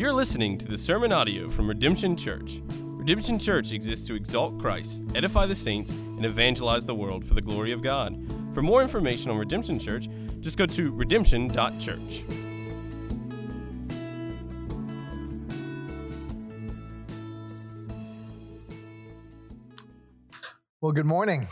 You're 0.00 0.14
listening 0.14 0.56
to 0.56 0.66
the 0.66 0.78
sermon 0.78 1.12
audio 1.12 1.50
from 1.50 1.68
Redemption 1.68 2.16
Church. 2.16 2.62
Redemption 2.70 3.38
Church 3.38 3.72
exists 3.72 4.08
to 4.08 4.14
exalt 4.14 4.58
Christ, 4.58 5.02
edify 5.14 5.44
the 5.44 5.54
saints, 5.54 5.90
and 5.90 6.24
evangelize 6.24 6.86
the 6.86 6.94
world 6.94 7.22
for 7.22 7.34
the 7.34 7.42
glory 7.42 7.70
of 7.70 7.82
God. 7.82 8.18
For 8.54 8.62
more 8.62 8.80
information 8.80 9.30
on 9.30 9.36
Redemption 9.36 9.78
Church, 9.78 10.08
just 10.40 10.56
go 10.56 10.64
to 10.64 10.90
redemption.church. 10.90 12.24
Well, 20.80 20.92
good 20.92 21.04
morning. 21.04 21.46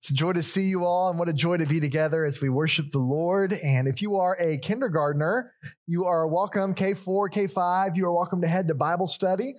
It's 0.00 0.08
a 0.08 0.14
joy 0.14 0.32
to 0.32 0.42
see 0.42 0.62
you 0.62 0.86
all, 0.86 1.10
and 1.10 1.18
what 1.18 1.28
a 1.28 1.32
joy 1.34 1.58
to 1.58 1.66
be 1.66 1.78
together 1.78 2.24
as 2.24 2.40
we 2.40 2.48
worship 2.48 2.90
the 2.90 2.98
Lord. 2.98 3.52
And 3.52 3.86
if 3.86 4.00
you 4.00 4.16
are 4.16 4.34
a 4.40 4.56
kindergartner, 4.56 5.52
you 5.86 6.06
are 6.06 6.26
welcome, 6.26 6.74
K4, 6.74 7.30
K5, 7.30 7.96
you 7.96 8.06
are 8.06 8.12
welcome 8.14 8.40
to 8.40 8.48
head 8.48 8.66
to 8.68 8.74
Bible 8.74 9.06
study. 9.06 9.52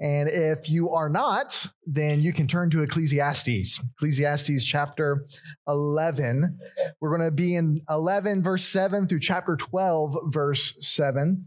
And 0.00 0.28
if 0.28 0.68
you 0.68 0.90
are 0.90 1.08
not, 1.08 1.68
then 1.86 2.20
you 2.22 2.32
can 2.32 2.48
turn 2.48 2.70
to 2.70 2.82
Ecclesiastes, 2.82 3.84
Ecclesiastes 3.94 4.64
chapter 4.64 5.24
11. 5.68 6.58
We're 7.00 7.16
going 7.16 7.30
to 7.30 7.32
be 7.32 7.54
in 7.54 7.80
11, 7.88 8.42
verse 8.42 8.64
7 8.64 9.06
through 9.06 9.20
chapter 9.20 9.54
12, 9.54 10.16
verse 10.24 10.74
7. 10.80 11.44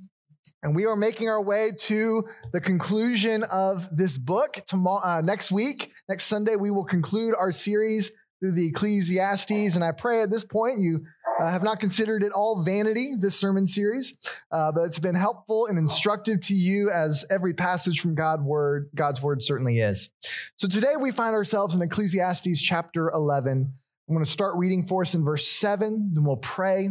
And 0.63 0.73
we 0.73 0.85
are 0.85 0.95
making 0.95 1.27
our 1.27 1.43
way 1.43 1.71
to 1.79 2.23
the 2.53 2.61
conclusion 2.61 3.43
of 3.51 3.93
this 3.93 4.17
book. 4.17 4.63
Tomorrow, 4.67 5.01
uh, 5.03 5.21
next 5.21 5.51
week, 5.51 5.91
next 6.07 6.27
Sunday, 6.27 6.55
we 6.55 6.71
will 6.71 6.85
conclude 6.85 7.35
our 7.37 7.51
series 7.51 8.13
through 8.39 8.53
the 8.53 8.67
Ecclesiastes. 8.67 9.75
And 9.75 9.83
I 9.83 9.91
pray 9.91 10.21
at 10.21 10.29
this 10.29 10.43
point 10.43 10.79
you 10.79 11.05
uh, 11.39 11.49
have 11.49 11.63
not 11.63 11.79
considered 11.79 12.23
it 12.23 12.31
all 12.31 12.63
vanity, 12.63 13.13
this 13.19 13.39
sermon 13.39 13.67
series, 13.67 14.17
uh, 14.51 14.71
but 14.71 14.81
it's 14.85 14.99
been 14.99 15.15
helpful 15.15 15.67
and 15.67 15.77
instructive 15.77 16.41
to 16.41 16.55
you 16.55 16.89
as 16.89 17.25
every 17.29 17.53
passage 17.53 17.99
from 17.99 18.15
God 18.15 18.43
word, 18.43 18.89
God's 18.95 19.21
word 19.21 19.43
certainly 19.43 19.79
is. 19.79 20.09
So 20.55 20.67
today 20.67 20.95
we 20.99 21.11
find 21.11 21.35
ourselves 21.35 21.75
in 21.75 21.81
Ecclesiastes 21.81 22.61
chapter 22.61 23.09
11. 23.11 23.73
I'm 24.09 24.13
going 24.13 24.25
to 24.25 24.31
start 24.31 24.55
reading 24.57 24.83
for 24.83 25.01
us 25.01 25.13
in 25.13 25.23
verse 25.23 25.47
7, 25.47 26.11
then 26.13 26.23
we'll 26.23 26.37
pray, 26.37 26.85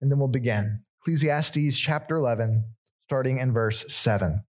and 0.00 0.10
then 0.10 0.18
we'll 0.18 0.28
begin. 0.28 0.80
Ecclesiastes 1.00 1.76
chapter 1.76 2.16
11, 2.16 2.64
starting 3.06 3.38
in 3.38 3.52
verse 3.52 3.84
7. 3.92 4.44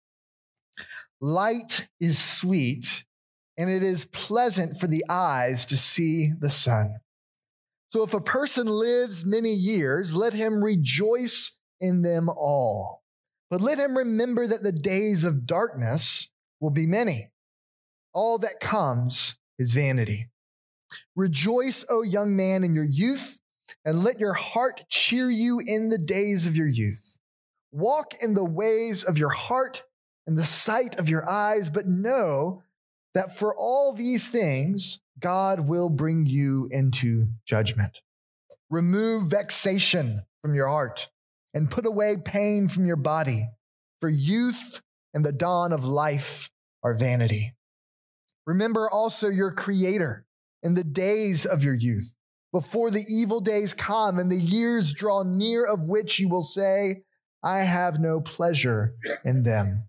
Light 1.21 1.89
is 1.99 2.23
sweet 2.23 3.05
and 3.59 3.69
it 3.69 3.83
is 3.83 4.05
pleasant 4.05 4.79
for 4.79 4.87
the 4.87 5.03
eyes 5.09 5.65
to 5.65 5.75
see 5.75 6.31
the 6.39 6.49
sun. 6.49 7.01
So 7.89 8.03
if 8.03 8.13
a 8.13 8.21
person 8.21 8.67
lives 8.67 9.25
many 9.25 9.53
years, 9.53 10.15
let 10.15 10.33
him 10.33 10.63
rejoice 10.63 11.59
in 11.81 12.01
them 12.01 12.29
all. 12.29 13.03
But 13.49 13.59
let 13.59 13.77
him 13.77 13.97
remember 13.97 14.47
that 14.47 14.63
the 14.63 14.71
days 14.71 15.25
of 15.25 15.45
darkness 15.45 16.31
will 16.61 16.69
be 16.69 16.85
many. 16.85 17.31
All 18.13 18.37
that 18.37 18.61
comes 18.61 19.37
is 19.57 19.73
vanity. 19.73 20.29
Rejoice, 21.13 21.83
O 21.89 22.01
young 22.01 22.37
man, 22.37 22.63
in 22.63 22.73
your 22.73 22.87
youth, 22.89 23.41
and 23.83 24.05
let 24.05 24.21
your 24.21 24.33
heart 24.33 24.85
cheer 24.87 25.29
you 25.29 25.61
in 25.65 25.89
the 25.89 25.97
days 25.97 26.47
of 26.47 26.55
your 26.55 26.67
youth. 26.67 27.17
Walk 27.73 28.13
in 28.21 28.35
the 28.35 28.45
ways 28.45 29.03
of 29.03 29.17
your 29.17 29.31
heart 29.31 29.83
and 30.25 30.37
the 30.37 30.45
sight 30.45 30.97
of 30.97 31.09
your 31.09 31.29
eyes, 31.29 31.69
but 31.69 31.87
know 31.87 32.63
that 33.13 33.37
for 33.37 33.55
all 33.55 33.93
these 33.93 34.29
things, 34.29 34.99
God 35.19 35.61
will 35.61 35.89
bring 35.89 36.25
you 36.25 36.67
into 36.71 37.27
judgment. 37.45 38.01
Remove 38.69 39.31
vexation 39.31 40.23
from 40.41 40.53
your 40.53 40.67
heart 40.67 41.09
and 41.53 41.71
put 41.71 41.85
away 41.85 42.15
pain 42.23 42.67
from 42.67 42.85
your 42.85 42.95
body, 42.95 43.49
for 43.99 44.09
youth 44.09 44.81
and 45.13 45.25
the 45.25 45.31
dawn 45.31 45.73
of 45.73 45.83
life 45.83 46.51
are 46.83 46.93
vanity. 46.93 47.55
Remember 48.45 48.89
also 48.89 49.27
your 49.27 49.51
Creator 49.51 50.25
in 50.61 50.75
the 50.75 50.83
days 50.83 51.45
of 51.45 51.63
your 51.63 51.73
youth, 51.73 52.15
before 52.51 52.91
the 52.91 53.05
evil 53.09 53.41
days 53.41 53.73
come 53.73 54.19
and 54.19 54.31
the 54.31 54.39
years 54.39 54.93
draw 54.93 55.23
near, 55.23 55.65
of 55.65 55.87
which 55.87 56.19
you 56.19 56.29
will 56.29 56.43
say, 56.43 57.01
I 57.43 57.59
have 57.59 57.99
no 57.99 58.21
pleasure 58.21 58.93
in 59.25 59.43
them. 59.43 59.88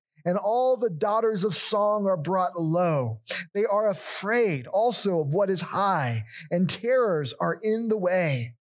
and 0.25 0.37
all 0.37 0.77
the 0.77 0.89
daughters 0.89 1.43
of 1.43 1.55
song 1.55 2.05
are 2.07 2.17
brought 2.17 2.59
low. 2.59 3.19
They 3.53 3.65
are 3.65 3.89
afraid 3.89 4.67
also 4.67 5.19
of 5.19 5.33
what 5.33 5.49
is 5.49 5.61
high, 5.61 6.25
and 6.49 6.69
terrors 6.69 7.33
are 7.39 7.59
in 7.61 7.89
the 7.89 7.97
way. 7.97 8.55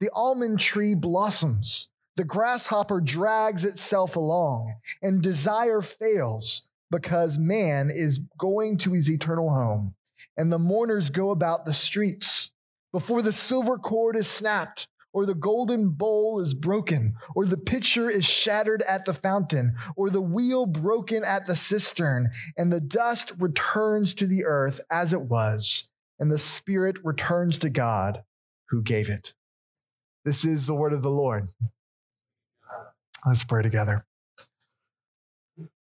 The 0.00 0.10
almond 0.14 0.58
tree 0.58 0.94
blossoms, 0.94 1.90
the 2.16 2.24
grasshopper 2.24 3.00
drags 3.00 3.64
itself 3.64 4.16
along, 4.16 4.74
and 5.00 5.22
desire 5.22 5.80
fails 5.80 6.66
because 6.90 7.38
man 7.38 7.90
is 7.92 8.20
going 8.38 8.78
to 8.78 8.92
his 8.92 9.10
eternal 9.10 9.50
home, 9.50 9.94
and 10.36 10.52
the 10.52 10.58
mourners 10.58 11.10
go 11.10 11.30
about 11.30 11.64
the 11.64 11.74
streets. 11.74 12.52
Before 12.92 13.22
the 13.22 13.32
silver 13.32 13.78
cord 13.78 14.16
is 14.16 14.28
snapped, 14.28 14.86
or 15.12 15.26
the 15.26 15.34
golden 15.34 15.90
bowl 15.90 16.40
is 16.40 16.54
broken, 16.54 17.14
or 17.34 17.44
the 17.46 17.56
pitcher 17.56 18.08
is 18.08 18.24
shattered 18.24 18.82
at 18.88 19.04
the 19.04 19.14
fountain, 19.14 19.74
or 19.96 20.08
the 20.08 20.22
wheel 20.22 20.66
broken 20.66 21.22
at 21.24 21.46
the 21.46 21.56
cistern, 21.56 22.30
and 22.56 22.72
the 22.72 22.80
dust 22.80 23.32
returns 23.38 24.14
to 24.14 24.26
the 24.26 24.44
earth 24.44 24.80
as 24.90 25.12
it 25.12 25.22
was, 25.22 25.90
and 26.18 26.30
the 26.30 26.38
spirit 26.38 26.96
returns 27.04 27.58
to 27.58 27.68
God 27.68 28.24
who 28.70 28.82
gave 28.82 29.08
it. 29.08 29.34
This 30.24 30.44
is 30.44 30.66
the 30.66 30.74
word 30.74 30.92
of 30.92 31.02
the 31.02 31.10
Lord. 31.10 31.48
Let's 33.26 33.44
pray 33.44 33.62
together. 33.62 34.06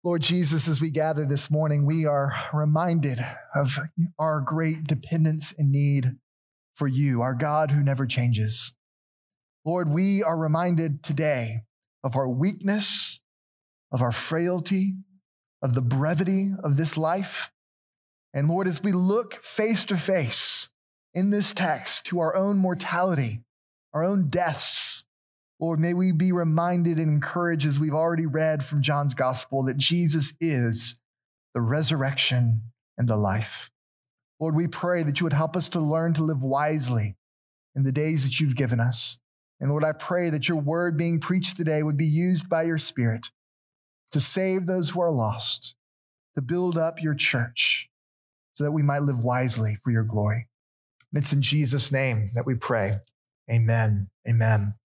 Lord 0.03 0.22
Jesus, 0.22 0.68
as 0.69 0.79
we 0.79 0.91
gather 0.91 1.25
this 1.25 1.51
morning, 1.51 1.85
we 1.85 2.06
are 2.06 2.34
reminded 2.53 3.19
of 3.53 3.78
our 4.18 4.39
great 4.39 4.85
dependence 4.85 5.53
and 5.57 5.72
need 5.72 6.16
for 6.73 6.88
you, 6.88 7.22
our 7.22 7.35
God 7.35 7.72
who 7.72 7.84
never 7.84 8.07
changes. 8.07 8.78
Lord, 9.65 9.89
we 9.89 10.23
are 10.23 10.37
reminded 10.37 11.03
today 11.03 11.63
of 12.03 12.15
our 12.15 12.29
weakness, 12.29 13.19
of 13.91 14.01
our 14.01 14.11
frailty, 14.11 14.95
of 15.61 15.73
the 15.73 15.81
brevity 15.81 16.51
of 16.63 16.77
this 16.77 16.97
life. 16.97 17.51
And 18.33 18.47
Lord, 18.47 18.67
as 18.67 18.81
we 18.81 18.91
look 18.91 19.43
face 19.43 19.83
to 19.85 19.97
face 19.97 20.69
in 21.13 21.29
this 21.29 21.53
text 21.53 22.05
to 22.05 22.19
our 22.19 22.35
own 22.35 22.57
mortality, 22.57 23.41
our 23.93 24.03
own 24.03 24.29
deaths, 24.29 25.05
Lord, 25.59 25.79
may 25.79 25.93
we 25.93 26.13
be 26.13 26.31
reminded 26.31 26.97
and 26.97 27.09
encouraged 27.11 27.65
as 27.65 27.79
we've 27.79 27.93
already 27.93 28.25
read 28.25 28.63
from 28.63 28.81
John's 28.81 29.13
gospel 29.13 29.63
that 29.63 29.77
Jesus 29.77 30.33
is 30.39 31.01
the 31.53 31.61
resurrection 31.61 32.61
and 32.97 33.09
the 33.09 33.17
life. 33.17 33.71
Lord, 34.39 34.55
we 34.55 34.67
pray 34.67 35.03
that 35.03 35.19
you 35.19 35.25
would 35.25 35.33
help 35.33 35.57
us 35.57 35.67
to 35.69 35.81
learn 35.81 36.13
to 36.13 36.23
live 36.23 36.43
wisely 36.43 37.17
in 37.75 37.83
the 37.83 37.91
days 37.91 38.23
that 38.23 38.39
you've 38.39 38.55
given 38.55 38.79
us. 38.79 39.19
And 39.59 39.69
Lord, 39.69 39.83
I 39.83 39.91
pray 39.91 40.29
that 40.29 40.47
your 40.47 40.57
word 40.57 40.97
being 40.97 41.19
preached 41.19 41.57
today 41.57 41.83
would 41.83 41.97
be 41.97 42.05
used 42.05 42.47
by 42.47 42.63
your 42.63 42.77
spirit 42.77 43.27
to 44.11 44.19
save 44.19 44.65
those 44.65 44.91
who 44.91 45.01
are 45.01 45.11
lost, 45.11 45.75
to 46.35 46.41
build 46.41 46.77
up 46.77 47.01
your 47.01 47.13
church 47.13 47.89
so 48.53 48.63
that 48.63 48.71
we 48.71 48.83
might 48.83 49.01
live 49.01 49.23
wisely 49.23 49.75
for 49.75 49.91
your 49.91 50.03
glory. 50.03 50.47
And 51.11 51.21
it's 51.21 51.33
in 51.33 51.41
Jesus' 51.41 51.91
name 51.91 52.29
that 52.35 52.45
we 52.45 52.56
pray. 52.56 52.97
Amen. 53.51 54.09
Amen. 54.27 54.75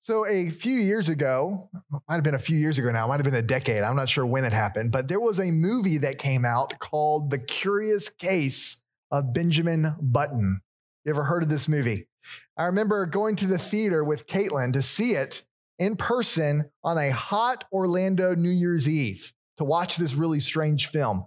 So, 0.00 0.26
a 0.26 0.48
few 0.48 0.74
years 0.74 1.10
ago, 1.10 1.68
might 2.08 2.14
have 2.14 2.24
been 2.24 2.34
a 2.34 2.38
few 2.38 2.56
years 2.56 2.78
ago 2.78 2.90
now, 2.90 3.06
might 3.06 3.16
have 3.16 3.24
been 3.24 3.34
a 3.34 3.42
decade. 3.42 3.82
I'm 3.82 3.94
not 3.94 4.08
sure 4.08 4.24
when 4.24 4.46
it 4.46 4.54
happened, 4.54 4.90
but 4.90 5.06
there 5.06 5.20
was 5.20 5.38
a 5.38 5.50
movie 5.50 5.98
that 5.98 6.18
came 6.18 6.46
out 6.46 6.78
called 6.78 7.28
The 7.28 7.38
Curious 7.38 8.08
Case 8.08 8.80
of 9.10 9.34
Benjamin 9.34 9.94
Button. 10.00 10.62
You 11.04 11.10
ever 11.10 11.24
heard 11.24 11.42
of 11.42 11.50
this 11.50 11.68
movie? 11.68 12.07
I 12.56 12.64
remember 12.64 13.06
going 13.06 13.36
to 13.36 13.46
the 13.46 13.58
theater 13.58 14.02
with 14.04 14.26
Caitlin 14.26 14.72
to 14.72 14.82
see 14.82 15.12
it 15.12 15.42
in 15.78 15.96
person 15.96 16.70
on 16.82 16.98
a 16.98 17.10
hot 17.10 17.64
Orlando 17.72 18.34
New 18.34 18.50
Year's 18.50 18.88
Eve 18.88 19.32
to 19.58 19.64
watch 19.64 19.96
this 19.96 20.14
really 20.14 20.40
strange 20.40 20.86
film. 20.86 21.26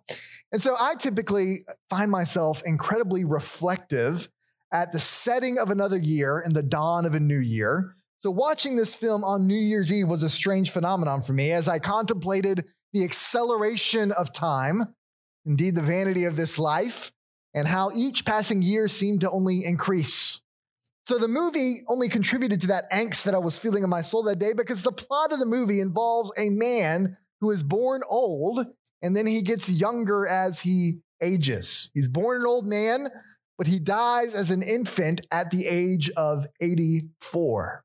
And 0.52 0.62
so 0.62 0.76
I 0.80 0.96
typically 0.96 1.66
find 1.90 2.12
myself 2.12 2.62
incredibly 2.66 3.24
reflective 3.24 4.28
at 4.74 4.92
the 4.92 5.00
setting 5.00 5.58
of 5.58 5.70
another 5.70 5.98
year 5.98 6.40
and 6.40 6.56
the 6.56 6.64
dawn 6.64 7.06
of 7.06 7.16
a 7.16 7.20
new 7.20 7.40
year. 7.40 7.96
So 8.24 8.32
watching 8.32 8.76
this 8.76 8.96
film 8.96 9.24
on 9.24 9.48
New 9.48 9.56
Year's 9.56 9.92
Eve 9.92 10.08
was 10.08 10.24
a 10.24 10.30
strange 10.30 10.70
phenomenon 10.70 11.22
for 11.22 11.34
me 11.34 11.52
as 11.52 11.68
I 11.68 11.80
contemplated 11.80 12.66
the 12.94 13.04
acceleration 13.04 14.12
of 14.12 14.34
time, 14.34 14.94
indeed, 15.46 15.76
the 15.76 15.82
vanity 15.82 16.26
of 16.26 16.36
this 16.36 16.60
life, 16.60 17.12
and 17.54 17.68
how 17.68 17.92
each 17.96 18.26
passing 18.26 18.62
year 18.62 18.88
seemed 18.88 19.22
to 19.22 19.32
only 19.32 19.66
increase. 19.66 20.42
So 21.12 21.18
the 21.18 21.28
movie 21.28 21.84
only 21.90 22.08
contributed 22.08 22.62
to 22.62 22.68
that 22.68 22.90
angst 22.90 23.24
that 23.24 23.36
I 23.36 23.38
was 23.38 23.60
feeling 23.60 23.84
in 23.84 23.90
my 23.90 24.02
soul 24.02 24.24
that 24.24 24.40
day 24.40 24.54
because 24.54 24.82
the 24.82 24.94
plot 24.94 25.34
of 25.34 25.40
the 25.40 25.46
movie 25.46 25.82
involves 25.82 26.32
a 26.38 26.50
man 26.50 27.18
who 27.42 27.52
is 27.52 27.64
born 27.64 28.02
old 28.10 28.66
and 29.02 29.14
then 29.14 29.28
he 29.28 29.42
gets 29.42 29.70
younger 29.70 30.26
as 30.26 30.62
he 30.62 31.00
ages. 31.22 31.92
He's 31.94 32.08
born 32.08 32.40
an 32.40 32.48
old 32.48 32.66
man, 32.66 33.10
but 33.58 33.68
he 33.68 33.78
dies 33.78 34.34
as 34.34 34.52
an 34.52 34.64
infant 34.64 35.28
at 35.32 35.52
the 35.52 35.68
age 35.68 36.10
of 36.12 36.48
84. 36.62 37.84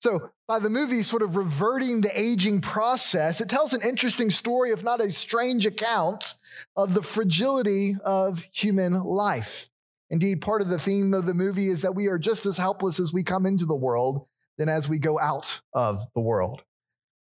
So, 0.00 0.30
by 0.48 0.58
the 0.58 0.70
movie 0.70 1.02
sort 1.02 1.20
of 1.20 1.36
reverting 1.36 2.00
the 2.00 2.18
aging 2.18 2.62
process, 2.62 3.42
it 3.42 3.50
tells 3.50 3.74
an 3.74 3.82
interesting 3.86 4.30
story, 4.30 4.70
if 4.70 4.82
not 4.82 5.02
a 5.02 5.10
strange 5.10 5.66
account, 5.66 6.36
of 6.74 6.94
the 6.94 7.02
fragility 7.02 7.96
of 8.02 8.46
human 8.50 8.94
life. 8.94 9.68
Indeed, 10.12 10.42
part 10.42 10.60
of 10.60 10.68
the 10.68 10.78
theme 10.78 11.14
of 11.14 11.24
the 11.24 11.32
movie 11.32 11.68
is 11.68 11.80
that 11.82 11.94
we 11.94 12.06
are 12.06 12.18
just 12.18 12.44
as 12.44 12.58
helpless 12.58 13.00
as 13.00 13.14
we 13.14 13.22
come 13.22 13.46
into 13.46 13.64
the 13.64 13.74
world 13.74 14.26
than 14.58 14.68
as 14.68 14.86
we 14.86 14.98
go 14.98 15.18
out 15.18 15.62
of 15.72 16.06
the 16.14 16.20
world. 16.20 16.62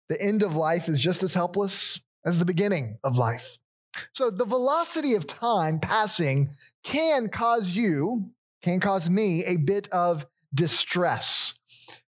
The 0.08 0.20
end 0.20 0.42
of 0.42 0.56
life 0.56 0.88
is 0.88 0.98
just 0.98 1.22
as 1.22 1.34
helpless 1.34 2.02
as 2.24 2.38
the 2.38 2.46
beginning 2.46 2.98
of 3.04 3.18
life. 3.18 3.58
So 4.12 4.30
the 4.30 4.46
velocity 4.46 5.14
of 5.14 5.26
time 5.26 5.80
passing 5.80 6.50
can 6.82 7.28
cause 7.28 7.76
you, 7.76 8.30
can 8.62 8.80
cause 8.80 9.10
me 9.10 9.44
a 9.44 9.58
bit 9.58 9.88
of 9.90 10.26
distress. 10.54 11.58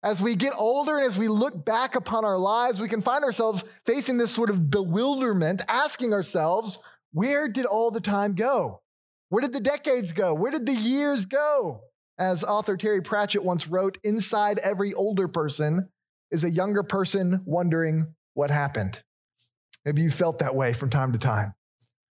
As 0.01 0.21
we 0.21 0.35
get 0.35 0.53
older 0.57 0.97
and 0.97 1.05
as 1.05 1.19
we 1.19 1.27
look 1.27 1.63
back 1.63 1.93
upon 1.95 2.25
our 2.25 2.39
lives, 2.39 2.79
we 2.79 2.89
can 2.89 3.03
find 3.03 3.23
ourselves 3.23 3.63
facing 3.85 4.17
this 4.17 4.31
sort 4.31 4.49
of 4.49 4.71
bewilderment, 4.71 5.61
asking 5.69 6.13
ourselves, 6.13 6.79
where 7.11 7.47
did 7.47 7.65
all 7.65 7.91
the 7.91 8.01
time 8.01 8.33
go? 8.33 8.81
Where 9.33 9.41
did 9.41 9.53
the 9.53 9.59
decades 9.61 10.11
go? 10.11 10.35
Where 10.35 10.51
did 10.51 10.67
the 10.67 10.75
years 10.75 11.25
go? 11.25 11.85
As 12.19 12.43
author 12.43 12.77
Terry 12.77 13.01
Pratchett 13.01 13.43
once 13.43 13.67
wrote, 13.67 13.97
inside 14.03 14.59
every 14.59 14.93
older 14.93 15.27
person 15.27 15.89
is 16.29 16.43
a 16.43 16.51
younger 16.51 16.83
person 16.83 17.41
wondering 17.43 18.13
what 18.35 18.51
happened. 18.51 19.01
Maybe 19.85 20.03
you 20.03 20.11
felt 20.11 20.37
that 20.37 20.53
way 20.53 20.71
from 20.73 20.91
time 20.91 21.13
to 21.13 21.17
time. 21.17 21.55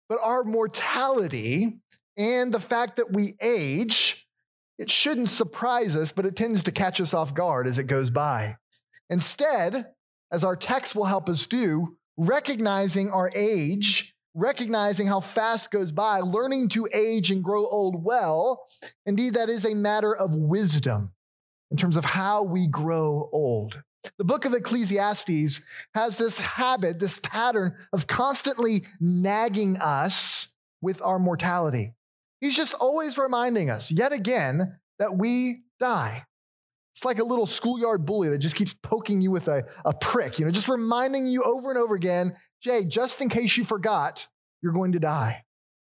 But 0.08 0.18
our 0.20 0.42
mortality 0.42 1.78
and 2.16 2.52
the 2.52 2.58
fact 2.58 2.96
that 2.96 3.12
we 3.12 3.36
age, 3.40 4.26
it 4.76 4.90
shouldn't 4.90 5.28
surprise 5.28 5.94
us, 5.94 6.10
but 6.10 6.26
it 6.26 6.34
tends 6.34 6.64
to 6.64 6.72
catch 6.72 7.00
us 7.00 7.14
off 7.14 7.34
guard 7.34 7.68
as 7.68 7.78
it 7.78 7.86
goes 7.86 8.10
by. 8.10 8.56
Instead, 9.08 9.92
as 10.32 10.42
our 10.42 10.56
text 10.56 10.96
will 10.96 11.04
help 11.04 11.28
us 11.28 11.46
do, 11.46 11.96
recognizing 12.16 13.12
our 13.12 13.30
age 13.36 14.11
recognizing 14.34 15.06
how 15.06 15.20
fast 15.20 15.70
goes 15.70 15.92
by, 15.92 16.20
learning 16.20 16.68
to 16.70 16.88
age 16.94 17.30
and 17.30 17.44
grow 17.44 17.66
old 17.66 18.04
well. 18.04 18.66
Indeed, 19.06 19.34
that 19.34 19.48
is 19.48 19.64
a 19.64 19.74
matter 19.74 20.14
of 20.14 20.34
wisdom 20.34 21.12
in 21.70 21.76
terms 21.76 21.96
of 21.96 22.04
how 22.04 22.42
we 22.42 22.66
grow 22.66 23.28
old. 23.32 23.82
The 24.18 24.24
book 24.24 24.44
of 24.44 24.54
Ecclesiastes 24.54 25.60
has 25.94 26.18
this 26.18 26.38
habit, 26.38 26.98
this 26.98 27.18
pattern 27.18 27.76
of 27.92 28.06
constantly 28.06 28.84
nagging 29.00 29.78
us 29.78 30.54
with 30.80 31.00
our 31.02 31.18
mortality. 31.18 31.94
He's 32.40 32.56
just 32.56 32.74
always 32.74 33.16
reminding 33.16 33.70
us, 33.70 33.92
yet 33.92 34.12
again, 34.12 34.78
that 34.98 35.16
we 35.16 35.62
die. 35.78 36.24
It's 36.92 37.04
like 37.04 37.18
a 37.18 37.24
little 37.24 37.46
schoolyard 37.46 38.06
bully 38.06 38.28
that 38.28 38.38
just 38.38 38.54
keeps 38.54 38.74
poking 38.74 39.20
you 39.20 39.30
with 39.30 39.48
a, 39.48 39.64
a 39.84 39.92
prick, 39.92 40.38
you 40.38 40.44
know, 40.44 40.50
just 40.50 40.68
reminding 40.68 41.26
you 41.26 41.42
over 41.42 41.70
and 41.70 41.78
over 41.78 41.94
again 41.94 42.36
Jay, 42.62 42.84
just 42.84 43.20
in 43.20 43.28
case 43.28 43.56
you 43.56 43.64
forgot, 43.64 44.28
you're 44.62 44.72
going 44.72 44.92
to 44.92 45.00
die. 45.00 45.44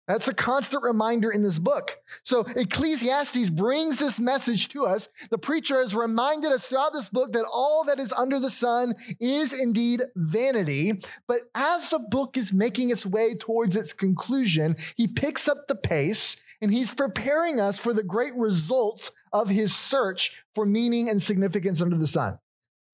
That's 0.08 0.28
a 0.28 0.34
constant 0.34 0.82
reminder 0.82 1.30
in 1.30 1.42
this 1.42 1.58
book. 1.58 1.96
So 2.24 2.40
Ecclesiastes 2.40 3.48
brings 3.48 3.98
this 3.98 4.20
message 4.20 4.68
to 4.70 4.84
us. 4.84 5.08
The 5.30 5.38
preacher 5.38 5.78
has 5.78 5.94
reminded 5.94 6.52
us 6.52 6.66
throughout 6.66 6.92
this 6.92 7.08
book 7.08 7.32
that 7.32 7.46
all 7.50 7.84
that 7.84 7.98
is 7.98 8.12
under 8.12 8.38
the 8.38 8.50
sun 8.50 8.94
is 9.18 9.58
indeed 9.58 10.02
vanity. 10.14 11.00
But 11.26 11.42
as 11.54 11.88
the 11.88 12.00
book 12.00 12.36
is 12.36 12.52
making 12.52 12.90
its 12.90 13.06
way 13.06 13.34
towards 13.34 13.76
its 13.76 13.94
conclusion, 13.94 14.76
he 14.96 15.08
picks 15.08 15.48
up 15.48 15.68
the 15.68 15.76
pace 15.76 16.36
and 16.60 16.70
he's 16.70 16.92
preparing 16.92 17.58
us 17.58 17.78
for 17.78 17.94
the 17.94 18.02
great 18.02 18.32
results 18.36 19.10
of 19.34 19.50
his 19.50 19.74
search 19.74 20.42
for 20.54 20.64
meaning 20.64 21.10
and 21.10 21.20
significance 21.20 21.82
under 21.82 21.98
the 21.98 22.06
sun. 22.06 22.38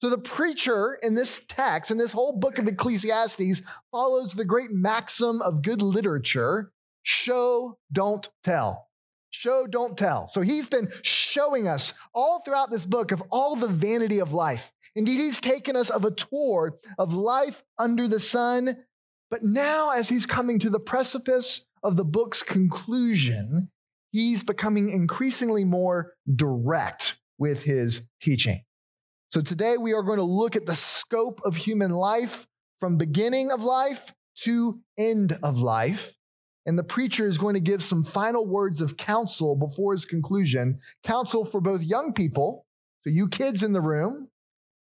So 0.00 0.08
the 0.08 0.18
preacher 0.18 0.98
in 1.02 1.14
this 1.14 1.44
text, 1.46 1.90
in 1.90 1.98
this 1.98 2.12
whole 2.12 2.32
book 2.32 2.58
of 2.58 2.66
Ecclesiastes, 2.66 3.60
follows 3.92 4.32
the 4.32 4.46
great 4.46 4.70
maxim 4.70 5.42
of 5.42 5.62
good 5.62 5.82
literature 5.82 6.72
show, 7.02 7.78
don't 7.92 8.28
tell. 8.42 8.88
Show, 9.30 9.66
don't 9.66 9.96
tell. 9.96 10.28
So 10.28 10.40
he's 10.40 10.68
been 10.68 10.90
showing 11.02 11.68
us 11.68 11.94
all 12.14 12.40
throughout 12.40 12.70
this 12.70 12.86
book 12.86 13.12
of 13.12 13.22
all 13.30 13.54
the 13.54 13.68
vanity 13.68 14.18
of 14.18 14.32
life. 14.32 14.72
Indeed, 14.96 15.18
he's 15.18 15.40
taken 15.40 15.76
us 15.76 15.90
of 15.90 16.04
a 16.04 16.10
tour 16.10 16.78
of 16.98 17.14
life 17.14 17.62
under 17.78 18.08
the 18.08 18.18
sun. 18.18 18.84
But 19.30 19.42
now, 19.42 19.90
as 19.90 20.08
he's 20.08 20.26
coming 20.26 20.58
to 20.60 20.70
the 20.70 20.80
precipice 20.80 21.64
of 21.82 21.96
the 21.96 22.04
book's 22.04 22.42
conclusion, 22.42 23.70
he's 24.10 24.42
becoming 24.42 24.90
increasingly 24.90 25.64
more 25.64 26.14
direct 26.34 27.18
with 27.38 27.64
his 27.64 28.08
teaching. 28.20 28.62
So 29.28 29.40
today 29.40 29.76
we 29.76 29.92
are 29.92 30.02
going 30.02 30.18
to 30.18 30.24
look 30.24 30.56
at 30.56 30.66
the 30.66 30.74
scope 30.74 31.40
of 31.44 31.56
human 31.56 31.92
life 31.92 32.46
from 32.78 32.96
beginning 32.96 33.50
of 33.52 33.62
life 33.62 34.14
to 34.42 34.80
end 34.98 35.38
of 35.42 35.58
life. 35.58 36.14
And 36.66 36.78
the 36.78 36.84
preacher 36.84 37.26
is 37.26 37.38
going 37.38 37.54
to 37.54 37.60
give 37.60 37.82
some 37.82 38.04
final 38.04 38.46
words 38.46 38.80
of 38.80 38.96
counsel 38.96 39.56
before 39.56 39.92
his 39.92 40.04
conclusion 40.04 40.78
counsel 41.04 41.44
for 41.44 41.60
both 41.60 41.82
young 41.82 42.12
people, 42.12 42.66
so 43.02 43.10
you 43.10 43.28
kids 43.28 43.62
in 43.62 43.72
the 43.72 43.80
room, 43.80 44.28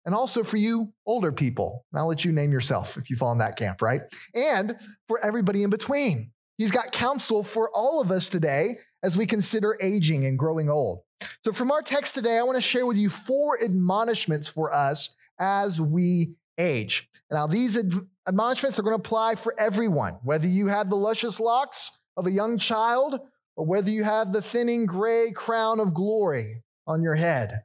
and 0.05 0.15
also 0.15 0.43
for 0.43 0.59
you 0.59 0.93
older 1.07 1.33
people. 1.33 1.87
And 1.93 2.01
I'll 2.01 2.09
let 2.09 2.25
you 2.25 2.33
name 2.33 2.53
yourself 2.53 2.97
if 2.99 3.09
you 3.09 3.17
fall 3.17 3.33
in 3.33 3.39
that 3.39 3.57
camp, 3.57 3.81
right? 3.81 4.03
And 4.35 4.77
for 5.09 5.25
everybody 5.25 5.63
in 5.63 5.71
between. 5.71 6.33
He's 6.59 6.71
got 6.71 6.93
counsel 6.93 7.43
for 7.43 7.71
all 7.75 8.01
of 8.01 8.11
us 8.11 8.29
today 8.29 8.79
as 9.03 9.17
we 9.17 9.27
consider 9.27 9.77
aging 9.81 10.25
and 10.27 10.39
growing 10.39 10.71
old. 10.71 11.03
So, 11.45 11.53
from 11.53 11.71
our 11.71 11.83
text 11.83 12.15
today, 12.15 12.39
I 12.39 12.43
want 12.43 12.57
to 12.57 12.63
share 12.63 12.87
with 12.87 12.97
you 12.97 13.09
four 13.09 13.63
admonishments 13.63 14.49
for 14.49 14.73
us 14.73 15.15
as 15.39 15.81
we 15.81 16.35
age. 16.59 17.09
Now, 17.31 17.47
these 17.47 17.79
admonishments 18.27 18.79
are 18.79 18.83
going 18.83 18.97
to 18.97 19.01
apply 19.01 19.37
for 19.37 19.55
everyone, 19.59 20.19
whether 20.23 20.47
you 20.47 20.69
have 20.69 20.91
the 20.91 20.97
luscious 20.97 21.41
locks 21.41 22.01
of 22.17 22.27
a 22.27 22.33
young 22.33 22.59
child 22.59 23.21
or 23.57 23.67
whether 23.67 23.91
you 23.91 24.05
have 24.05 24.33
the 24.33 24.43
thinning 24.43 24.87
gray 24.87 25.33
crown 25.35 25.81
of 25.81 25.95
glory 25.95 26.63
on 26.87 27.03
your 27.03 27.17
head. 27.17 27.63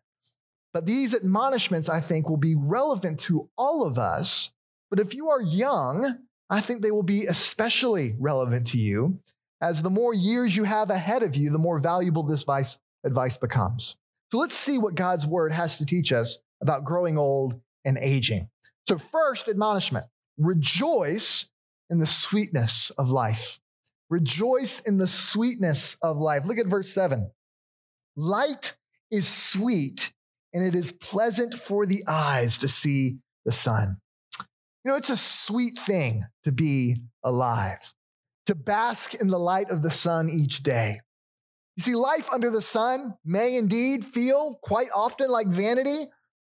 But 0.73 0.85
these 0.85 1.15
admonishments, 1.15 1.89
I 1.89 1.99
think, 1.99 2.29
will 2.29 2.37
be 2.37 2.55
relevant 2.55 3.19
to 3.21 3.49
all 3.57 3.85
of 3.85 3.97
us. 3.97 4.53
But 4.89 4.99
if 4.99 5.15
you 5.15 5.29
are 5.29 5.41
young, 5.41 6.19
I 6.49 6.61
think 6.61 6.81
they 6.81 6.91
will 6.91 7.03
be 7.03 7.25
especially 7.25 8.15
relevant 8.19 8.67
to 8.67 8.77
you, 8.77 9.19
as 9.61 9.81
the 9.81 9.89
more 9.89 10.13
years 10.13 10.55
you 10.55 10.63
have 10.63 10.89
ahead 10.89 11.23
of 11.23 11.35
you, 11.35 11.49
the 11.49 11.57
more 11.57 11.79
valuable 11.79 12.23
this 12.23 12.41
advice, 12.41 12.79
advice 13.03 13.37
becomes. 13.37 13.97
So 14.31 14.37
let's 14.37 14.55
see 14.55 14.77
what 14.77 14.95
God's 14.95 15.25
word 15.25 15.53
has 15.53 15.77
to 15.77 15.85
teach 15.85 16.11
us 16.11 16.39
about 16.61 16.83
growing 16.83 17.17
old 17.17 17.59
and 17.85 17.97
aging. 17.97 18.49
So, 18.87 18.97
first 18.97 19.47
admonishment 19.47 20.05
rejoice 20.37 21.49
in 21.89 21.99
the 21.99 22.05
sweetness 22.05 22.91
of 22.91 23.09
life. 23.09 23.59
Rejoice 24.09 24.79
in 24.79 24.97
the 24.97 25.07
sweetness 25.07 25.97
of 26.01 26.17
life. 26.17 26.45
Look 26.45 26.59
at 26.59 26.67
verse 26.67 26.89
7. 26.89 27.31
Light 28.15 28.75
is 29.11 29.27
sweet, 29.27 30.13
and 30.53 30.63
it 30.63 30.75
is 30.75 30.91
pleasant 30.91 31.53
for 31.53 31.85
the 31.85 32.03
eyes 32.07 32.57
to 32.59 32.67
see 32.67 33.17
the 33.45 33.51
sun. 33.51 33.97
You 34.39 34.91
know, 34.91 34.95
it's 34.95 35.09
a 35.09 35.17
sweet 35.17 35.77
thing 35.77 36.25
to 36.43 36.51
be 36.51 36.97
alive, 37.23 37.93
to 38.47 38.55
bask 38.55 39.13
in 39.13 39.27
the 39.27 39.39
light 39.39 39.69
of 39.69 39.81
the 39.81 39.91
sun 39.91 40.29
each 40.29 40.63
day. 40.63 41.01
You 41.75 41.83
see, 41.83 41.95
life 41.95 42.27
under 42.33 42.49
the 42.49 42.61
sun 42.61 43.15
may 43.23 43.55
indeed 43.55 44.03
feel 44.03 44.59
quite 44.63 44.89
often 44.95 45.29
like 45.29 45.47
vanity, 45.47 46.05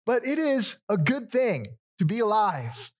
but 0.05 0.27
it 0.27 0.37
is 0.37 0.81
a 0.89 0.97
good 0.97 1.31
thing 1.31 1.67
to 1.99 2.05
be 2.05 2.19
alive, 2.19 2.91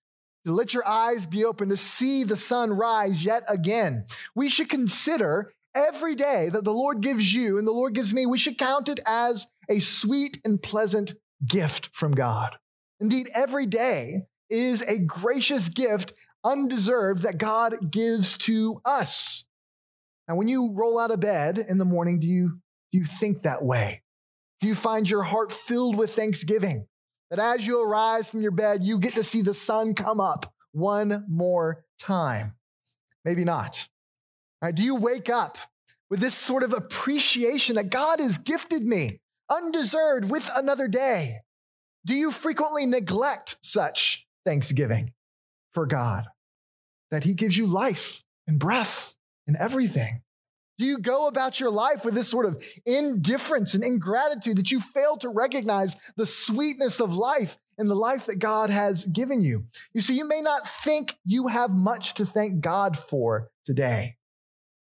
to 0.46 0.54
let 0.54 0.74
your 0.74 0.88
eyes 0.88 1.26
be 1.26 1.44
open, 1.44 1.70
to 1.70 1.78
see 1.78 2.24
the 2.24 2.38
sun 2.38 2.72
rise 2.72 3.26
yet 3.26 3.44
again. 3.50 4.06
We 4.36 4.48
should 4.48 4.70
consider 4.70 5.52
every 5.76 6.16
day 6.16 6.50
that 6.50 6.64
the 6.64 6.74
Lord 6.74 7.02
gives 7.02 7.34
you 7.34 7.58
and 7.58 7.68
the 7.68 7.72
Lord 7.72 7.94
gives 7.94 8.14
me, 8.14 8.26
we 8.26 8.38
should 8.38 8.58
count 8.58 8.88
it 8.88 9.00
as 9.06 9.48
a 9.70 9.80
sweet 9.80 10.38
and 10.46 10.62
pleasant 10.62 11.16
gift 11.46 11.88
from 11.88 12.14
God. 12.14 12.56
Indeed, 13.00 13.30
every 13.34 13.66
day 13.66 14.28
is 14.50 14.82
a 14.84 15.00
gracious 15.00 15.68
gift, 15.68 16.14
undeserved, 16.44 17.24
that 17.24 17.38
God 17.38 17.92
gives 17.92 18.38
to 18.40 18.82
us. 18.86 19.48
Now, 20.28 20.36
when 20.36 20.48
you 20.48 20.74
roll 20.74 21.00
out 21.00 21.12
of 21.12 21.20
bed 21.20 21.58
in 21.58 21.78
the 21.78 21.86
morning, 21.86 22.20
do 22.20 22.28
you, 22.28 22.60
do 22.92 22.98
you 22.98 23.06
think 23.06 23.44
that 23.44 23.64
way? 23.64 24.02
Do 24.62 24.68
you 24.68 24.76
find 24.76 25.10
your 25.10 25.24
heart 25.24 25.52
filled 25.52 25.98
with 25.98 26.14
thanksgiving? 26.14 26.88
That 27.30 27.40
as 27.40 27.66
you 27.68 27.84
arise 27.84 28.30
from 28.30 28.42
your 28.42 28.52
bed, 28.52 28.84
you 28.84 29.00
get 29.00 29.16
to 29.16 29.24
see 29.24 29.42
the 29.42 29.54
sun 29.54 29.94
come 29.94 30.20
up 30.20 30.54
one 30.72 31.26
more 31.28 31.84
time? 32.00 32.56
Maybe 33.26 33.44
not. 33.44 33.88
Right, 34.62 34.74
do 34.74 34.84
you 34.84 34.96
wake 34.96 35.30
up 35.30 35.58
with 36.10 36.20
this 36.20 36.36
sort 36.36 36.64
of 36.64 36.74
appreciation 36.74 37.76
that 37.76 37.90
God 37.90 38.20
has 38.20 38.38
gifted 38.38 38.84
me 38.84 39.20
undeserved 39.50 40.30
with 40.30 40.50
another 40.56 40.88
day? 40.88 41.40
Do 42.06 42.16
you 42.16 42.32
frequently 42.32 42.86
neglect 42.86 43.58
such 43.62 44.28
thanksgiving 44.46 45.14
for 45.74 45.86
God? 45.86 46.28
That 47.14 47.26
He 47.26 47.36
gives 47.36 47.56
you 47.56 47.68
life 47.68 48.24
and 48.48 48.60
breath 48.60 49.18
and 49.46 49.56
everything. 49.56 50.24
Do 50.80 50.86
you 50.86 50.98
go 50.98 51.28
about 51.28 51.60
your 51.60 51.70
life 51.70 52.04
with 52.04 52.16
this 52.16 52.28
sort 52.28 52.48
of 52.48 52.58
indifference 52.88 53.76
and 53.76 53.84
ingratitude 53.84 54.58
that 54.58 54.72
you 54.72 54.80
fail 54.80 55.18
to 55.18 55.30
recognize 55.30 55.96
the 56.18 56.26
sweetness 56.26 57.00
of 57.00 57.16
life 57.16 57.60
and 57.78 57.88
the 57.88 57.96
life 57.96 58.26
that 58.26 58.40
God 58.40 58.72
has 58.72 59.06
given 59.06 59.44
you? 59.44 59.66
You 59.94 60.02
see, 60.02 60.18
you 60.18 60.28
may 60.28 60.42
not 60.42 60.68
think 60.68 61.16
you 61.24 61.50
have 61.50 61.70
much 61.70 62.16
to 62.16 62.26
thank 62.26 62.62
God 62.62 62.98
for 62.98 63.52
today, 63.64 64.16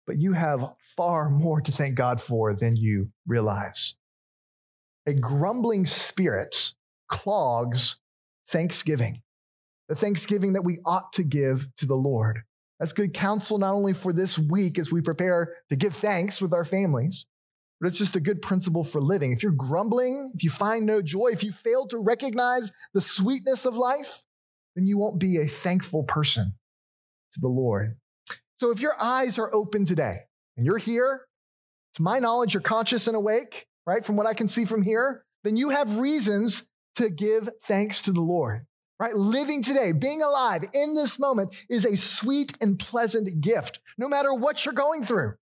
but 0.05 0.19
you 0.19 0.33
have 0.33 0.75
far 0.95 1.31
more 1.31 1.61
to 1.61 1.71
thank 1.71 1.95
God 1.95 2.21
for 2.21 2.53
than 2.53 2.75
you 2.75 3.09
realize. 3.25 3.95
A 5.07 5.13
grumbling 5.13 5.87
spirit 5.87 6.73
clogs 7.07 7.95
thanksgiving, 8.47 9.23
the 9.89 9.95
thanksgiving 9.95 10.53
that 10.53 10.63
we 10.63 10.79
ought 10.85 11.11
to 11.13 11.23
give 11.23 11.67
to 11.77 11.85
the 11.85 11.95
Lord. 11.95 12.43
That's 12.79 12.93
good 12.93 13.13
counsel, 13.13 13.57
not 13.57 13.73
only 13.73 13.93
for 13.93 14.13
this 14.13 14.39
week 14.39 14.79
as 14.79 14.91
we 14.91 15.01
prepare 15.01 15.55
to 15.69 15.75
give 15.75 15.95
thanks 15.95 16.41
with 16.41 16.53
our 16.53 16.63
families, 16.63 17.25
but 17.81 17.87
it's 17.87 17.97
just 17.97 18.15
a 18.15 18.21
good 18.21 18.41
principle 18.41 18.83
for 18.83 19.01
living. 19.01 19.31
If 19.31 19.43
you're 19.43 19.51
grumbling, 19.51 20.31
if 20.35 20.43
you 20.43 20.49
find 20.49 20.85
no 20.85 21.01
joy, 21.01 21.29
if 21.33 21.43
you 21.43 21.51
fail 21.51 21.87
to 21.87 21.97
recognize 21.97 22.71
the 22.93 23.01
sweetness 23.01 23.65
of 23.65 23.75
life, 23.75 24.23
then 24.75 24.85
you 24.85 24.97
won't 24.97 25.19
be 25.19 25.37
a 25.37 25.47
thankful 25.47 26.03
person 26.03 26.53
to 27.33 27.39
the 27.41 27.47
Lord. 27.47 27.97
So 28.59 28.71
if 28.71 28.81
your 28.81 29.01
eyes 29.01 29.37
are 29.37 29.53
open 29.53 29.85
today 29.85 30.19
and 30.55 30.65
you're 30.65 30.77
here, 30.77 31.25
to 31.95 32.03
my 32.03 32.19
knowledge, 32.19 32.53
you're 32.53 32.61
conscious 32.61 33.07
and 33.07 33.15
awake, 33.15 33.65
right? 33.87 34.05
From 34.05 34.15
what 34.15 34.27
I 34.27 34.33
can 34.33 34.47
see 34.47 34.65
from 34.65 34.83
here, 34.83 35.25
then 35.43 35.57
you 35.57 35.69
have 35.69 35.97
reasons 35.97 36.69
to 36.95 37.09
give 37.09 37.49
thanks 37.65 38.01
to 38.01 38.11
the 38.11 38.21
Lord 38.21 38.67
right? 38.99 39.15
Living 39.15 39.63
today, 39.63 39.91
being 39.93 40.21
alive 40.21 40.63
in 40.73 40.95
this 40.95 41.17
moment 41.19 41.55
is 41.69 41.85
a 41.85 41.95
sweet 41.95 42.57
and 42.61 42.77
pleasant 42.77 43.41
gift, 43.41 43.79
no 43.97 44.07
matter 44.07 44.33
what 44.33 44.65
you're 44.65 44.73
going 44.73 45.03
through. 45.03 45.33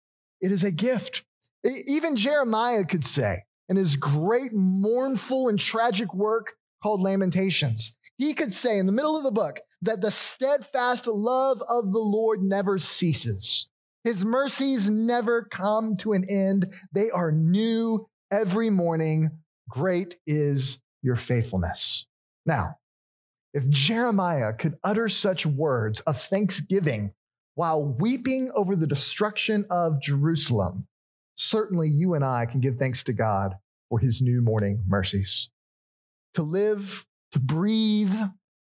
It 0.42 0.52
is 0.52 0.64
a 0.64 0.72
gift. 0.72 1.24
Even 1.66 2.16
Jeremiah 2.16 2.86
could 2.86 3.04
say 3.04 3.44
in 3.68 3.76
his 3.76 3.96
great 3.96 4.54
mournful 4.54 5.50
and 5.50 5.60
tragic 5.60 6.14
work 6.14 6.54
called 6.82 7.02
Lamentations, 7.02 7.98
he 8.18 8.34
could 8.34 8.54
say 8.54 8.78
in 8.78 8.86
the 8.86 8.92
middle 8.92 9.18
of 9.18 9.24
the 9.24 9.32
book 9.32 9.60
that 9.82 10.02
the 10.02 10.12
steadfast 10.12 11.08
love 11.08 11.62
of 11.68 11.92
the 11.92 12.00
Lord 12.00 12.42
never 12.42 12.78
ceases. 12.78 13.70
His 14.04 14.24
mercies 14.24 14.90
never 14.90 15.44
come 15.44 15.98
to 15.98 16.14
an 16.14 16.24
end. 16.30 16.74
They 16.94 17.10
are 17.10 17.32
new 17.32 18.08
every 18.32 18.70
morning. 18.70 19.32
Great 19.68 20.16
is 20.26 20.82
your 21.02 21.16
faithfulness. 21.16 22.08
Now, 22.46 22.78
if 23.58 23.68
Jeremiah 23.70 24.54
could 24.54 24.78
utter 24.84 25.10
such 25.10 25.44
words 25.44 26.00
of 26.02 26.22
thanksgiving 26.22 27.14
while 27.56 27.84
weeping 27.84 28.52
over 28.54 28.76
the 28.76 28.86
destruction 28.86 29.66
of 29.72 30.00
Jerusalem, 30.00 30.86
certainly 31.34 31.90
you 31.90 32.14
and 32.14 32.24
I 32.24 32.46
can 32.46 32.60
give 32.60 32.76
thanks 32.76 33.04
to 33.06 33.14
God 33.14 33.56
for 33.90 33.98
his 33.98 34.22
new 34.22 34.44
morning 34.44 34.84
mercies. 34.88 35.50
To 36.36 36.44
live, 36.44 37.08
to 37.32 37.40
breathe, 37.40 38.14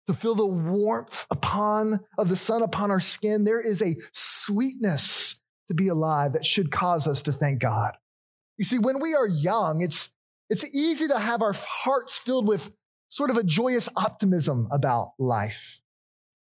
to 0.07 0.13
feel 0.13 0.35
the 0.35 0.45
warmth 0.45 1.27
upon 1.31 2.01
of 2.19 2.29
the 2.29 2.37
sun 2.37 2.61
upon 2.61 2.91
our 2.91 3.01
skin, 3.01 3.45
there 3.45 3.63
is 3.67 3.81
a 3.81 3.97
sweetness 4.13 5.41
to 5.71 5.75
be 5.75 5.89
alive 5.89 6.35
that 6.35 6.45
should 6.45 6.71
cause 6.71 7.09
us 7.09 7.23
to 7.23 7.33
thank 7.33 7.59
God. 7.59 7.97
You 8.59 8.65
see, 8.67 8.79
when 8.79 9.01
we 9.01 9.15
are 9.15 9.27
young, 9.27 9.81
it's, 9.81 10.15
it's 10.51 10.77
easy 10.77 11.09
to 11.09 11.19
have 11.19 11.41
our 11.41 11.55
hearts 11.55 12.19
filled 12.19 12.47
with 12.47 12.71
sort 13.15 13.31
of 13.31 13.37
a 13.37 13.45
joyous 13.45 13.89
optimism 13.97 14.67
about 14.73 15.13
life. 15.21 15.81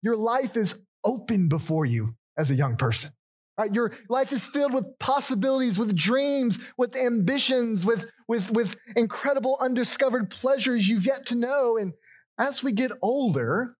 Your 0.01 0.17
life 0.17 0.57
is 0.57 0.83
open 1.05 1.47
before 1.47 1.85
you 1.85 2.15
as 2.37 2.51
a 2.51 2.55
young 2.55 2.75
person. 2.75 3.11
Right? 3.57 3.73
Your 3.73 3.93
life 4.09 4.33
is 4.33 4.45
filled 4.45 4.73
with 4.73 4.99
possibilities, 4.99 5.79
with 5.79 5.95
dreams, 5.95 6.59
with 6.77 6.97
ambitions, 6.97 7.85
with, 7.85 8.11
with, 8.27 8.51
with 8.51 8.75
incredible 8.97 9.57
undiscovered 9.61 10.29
pleasures 10.29 10.89
you've 10.89 11.05
yet 11.05 11.25
to 11.27 11.35
know. 11.35 11.77
And 11.77 11.93
as 12.37 12.61
we 12.61 12.73
get 12.73 12.91
older, 13.01 13.77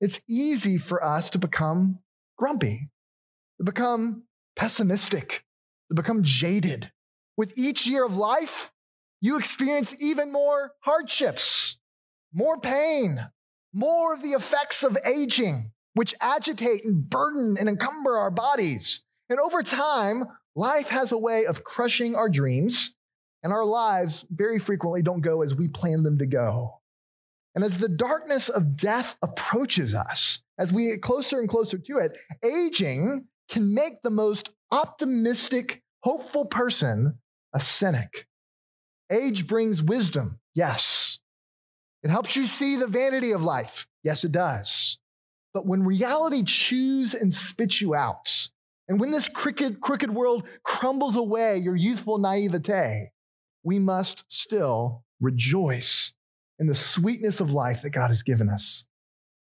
it's 0.00 0.22
easy 0.26 0.78
for 0.78 1.04
us 1.04 1.28
to 1.30 1.38
become 1.38 1.98
grumpy, 2.38 2.88
to 3.58 3.64
become 3.64 4.24
pessimistic, 4.56 5.44
to 5.90 5.94
become 5.94 6.22
jaded. 6.22 6.92
With 7.36 7.52
each 7.58 7.86
year 7.86 8.06
of 8.06 8.16
life, 8.16 8.72
you 9.20 9.36
experience 9.36 9.94
even 10.02 10.32
more 10.32 10.72
hardships 10.80 11.76
more 12.32 12.58
pain, 12.58 13.18
more 13.72 14.14
of 14.14 14.22
the 14.22 14.32
effects 14.32 14.82
of 14.82 14.98
aging, 15.06 15.72
which 15.94 16.14
agitate 16.20 16.84
and 16.84 17.08
burden 17.08 17.56
and 17.58 17.68
encumber 17.68 18.16
our 18.16 18.30
bodies. 18.30 19.02
And 19.28 19.38
over 19.38 19.62
time, 19.62 20.24
life 20.54 20.88
has 20.88 21.12
a 21.12 21.18
way 21.18 21.46
of 21.46 21.64
crushing 21.64 22.14
our 22.14 22.28
dreams, 22.28 22.94
and 23.42 23.52
our 23.52 23.64
lives 23.64 24.26
very 24.30 24.58
frequently 24.58 25.02
don't 25.02 25.20
go 25.20 25.42
as 25.42 25.54
we 25.54 25.68
plan 25.68 26.02
them 26.02 26.18
to 26.18 26.26
go. 26.26 26.80
And 27.54 27.64
as 27.64 27.78
the 27.78 27.88
darkness 27.88 28.48
of 28.48 28.76
death 28.76 29.16
approaches 29.22 29.94
us, 29.94 30.42
as 30.58 30.72
we 30.72 30.86
get 30.86 31.02
closer 31.02 31.38
and 31.38 31.48
closer 31.48 31.78
to 31.78 31.98
it, 31.98 32.16
aging 32.44 33.26
can 33.48 33.74
make 33.74 34.02
the 34.02 34.10
most 34.10 34.50
optimistic, 34.70 35.82
hopeful 36.02 36.46
person 36.46 37.18
a 37.52 37.60
cynic. 37.60 38.26
Age 39.10 39.46
brings 39.46 39.82
wisdom, 39.82 40.40
yes, 40.54 41.18
it 42.02 42.10
helps 42.10 42.36
you 42.36 42.46
see 42.46 42.76
the 42.76 42.86
vanity 42.86 43.32
of 43.32 43.42
life. 43.42 43.86
Yes, 44.02 44.24
it 44.24 44.32
does. 44.32 44.98
But 45.54 45.66
when 45.66 45.84
reality 45.84 46.42
chews 46.42 47.14
and 47.14 47.34
spits 47.34 47.80
you 47.80 47.94
out, 47.94 48.48
and 48.88 48.98
when 48.98 49.10
this 49.10 49.28
crooked, 49.28 49.80
crooked 49.80 50.12
world 50.12 50.46
crumbles 50.64 51.16
away 51.16 51.58
your 51.58 51.76
youthful 51.76 52.18
naivete, 52.18 53.12
we 53.62 53.78
must 53.78 54.24
still 54.32 55.04
rejoice 55.20 56.14
in 56.58 56.66
the 56.66 56.74
sweetness 56.74 57.40
of 57.40 57.52
life 57.52 57.82
that 57.82 57.90
God 57.90 58.08
has 58.08 58.22
given 58.22 58.48
us. 58.48 58.86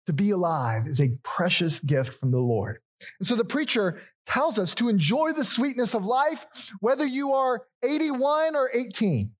To 0.07 0.13
be 0.13 0.31
alive 0.31 0.87
is 0.87 0.99
a 0.99 1.17
precious 1.23 1.79
gift 1.79 2.13
from 2.13 2.31
the 2.31 2.39
Lord. 2.39 2.79
And 3.19 3.27
so 3.27 3.35
the 3.35 3.45
preacher 3.45 4.01
tells 4.25 4.57
us 4.57 4.73
to 4.75 4.89
enjoy 4.89 5.31
the 5.33 5.43
sweetness 5.43 5.93
of 5.93 6.05
life, 6.05 6.71
whether 6.79 7.05
you 7.05 7.33
are 7.33 7.65
81 7.83 8.55
or 8.55 8.69
18. 8.73 9.31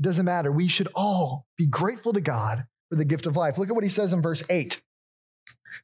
It 0.00 0.04
doesn't 0.04 0.24
matter. 0.24 0.50
We 0.50 0.66
should 0.66 0.88
all 0.94 1.46
be 1.58 1.66
grateful 1.66 2.14
to 2.14 2.22
God 2.22 2.64
for 2.88 2.96
the 2.96 3.04
gift 3.04 3.26
of 3.26 3.36
life. 3.36 3.58
Look 3.58 3.68
at 3.68 3.74
what 3.74 3.84
he 3.84 3.90
says 3.90 4.14
in 4.14 4.22
verse 4.22 4.42
8. 4.48 4.80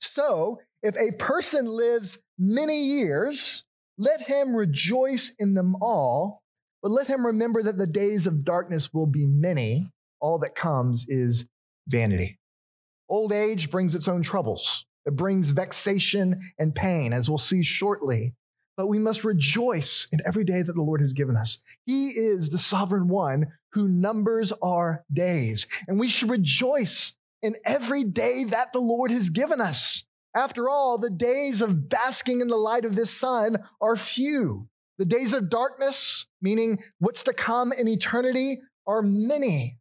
So, 0.01 0.59
if 0.83 0.97
a 0.97 1.15
person 1.17 1.67
lives 1.67 2.19
many 2.39 2.83
years, 2.83 3.67
let 3.99 4.23
him 4.23 4.57
rejoice 4.57 5.33
in 5.39 5.53
them 5.53 5.77
all, 5.83 6.43
but 6.83 6.93
let 6.93 7.09
him 7.09 7.27
remember 7.27 7.63
that 7.63 7.77
the 7.77 7.87
days 7.87 8.27
of 8.27 8.43
darkness 8.43 8.93
will 8.95 9.07
be 9.07 9.27
many. 9.27 9.93
All 10.19 10.39
that 10.39 10.55
comes 10.55 11.05
is 11.09 11.47
vanity. 11.87 12.39
Old 13.11 13.33
age 13.33 13.71
brings 13.71 13.95
its 13.95 14.09
own 14.09 14.23
troubles. 14.23 14.87
It 15.05 15.15
brings 15.15 15.51
vexation 15.51 16.41
and 16.59 16.75
pain, 16.75 17.13
as 17.13 17.29
we'll 17.29 17.37
see 17.37 17.63
shortly 17.63 18.35
but 18.77 18.89
we 18.89 18.99
must 18.99 19.25
rejoice 19.25 20.07
in 20.13 20.21
every 20.27 20.45
day 20.45 20.63
that 20.63 20.75
the 20.75 20.83
Lord 20.83 21.01
has 21.01 21.13
given 21.13 21.37
us. 21.37 21.63
He 21.87 22.09
is 22.09 22.51
the 22.51 22.59
sovereign 22.59 23.09
one 23.09 23.47
who 23.77 23.87
numbers 23.87 24.53
our 24.63 25.05
days, 25.13 25.67
and 25.87 26.01
we 26.01 26.09
should 26.09 26.31
rejoice 26.31 27.15
in 27.43 27.55
every 27.67 28.05
day 28.05 28.43
that 28.49 28.73
the 28.73 28.81
Lord 28.81 29.11
has 29.11 29.29
given 29.29 29.61
us. 29.61 30.07
After 30.35 30.71
all, 30.71 30.97
the 30.97 31.11
days 31.11 31.61
of 31.61 31.91
basking 31.91 32.41
in 32.41 32.49
the 32.49 32.57
light 32.57 32.87
of 32.87 32.97
this 32.97 33.11
sun 33.11 33.59
are 33.83 33.97
few. 33.97 34.71
The 34.97 35.05
days 35.05 35.35
of 35.35 35.51
darkness, 35.51 36.27
meaning 36.41 36.79
what's 37.01 37.23
to 37.25 37.35
come 37.35 37.71
in 37.79 37.87
eternity, 37.87 38.63
are 38.87 39.03
many. 39.03 39.79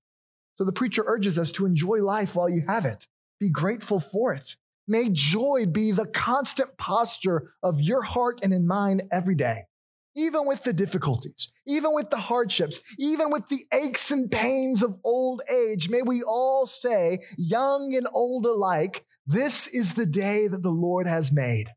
So 0.55 0.65
the 0.65 0.73
preacher 0.73 1.05
urges 1.07 1.39
us 1.39 1.53
to 1.53 1.65
enjoy 1.65 2.03
life 2.03 2.35
while 2.35 2.49
you 2.49 2.63
have 2.67 2.83
it. 2.83 3.07
Be 3.39 3.49
grateful 3.49 4.01
for 4.01 4.33
it. 4.33 4.57
May 4.89 5.07
joy 5.09 5.67
be 5.71 5.93
the 5.93 6.05
constant 6.05 6.77
posture 6.77 7.53
of 7.63 7.79
your 7.79 8.01
heart 8.01 8.39
and 8.43 8.53
in 8.53 8.67
mine 8.67 9.07
every 9.09 9.35
day. 9.35 9.67
Even 10.15 10.45
with 10.45 10.63
the 10.63 10.71
difficulties, 10.71 11.51
even 11.67 11.93
with 11.93 12.09
the 12.09 12.17
hardships, 12.17 12.79
even 12.97 13.31
with 13.31 13.49
the 13.49 13.65
aches 13.73 14.11
and 14.11 14.31
pains 14.31 14.81
of 14.81 14.95
old 15.03 15.41
age, 15.49 15.89
may 15.89 16.01
we 16.01 16.23
all 16.23 16.65
say, 16.65 17.19
young 17.37 17.93
and 17.95 18.07
old 18.13 18.45
alike, 18.45 19.05
this 19.27 19.67
is 19.67 19.93
the 19.93 20.05
day 20.05 20.47
that 20.47 20.63
the 20.63 20.71
Lord 20.71 21.07
has 21.07 21.33
made. 21.33 21.67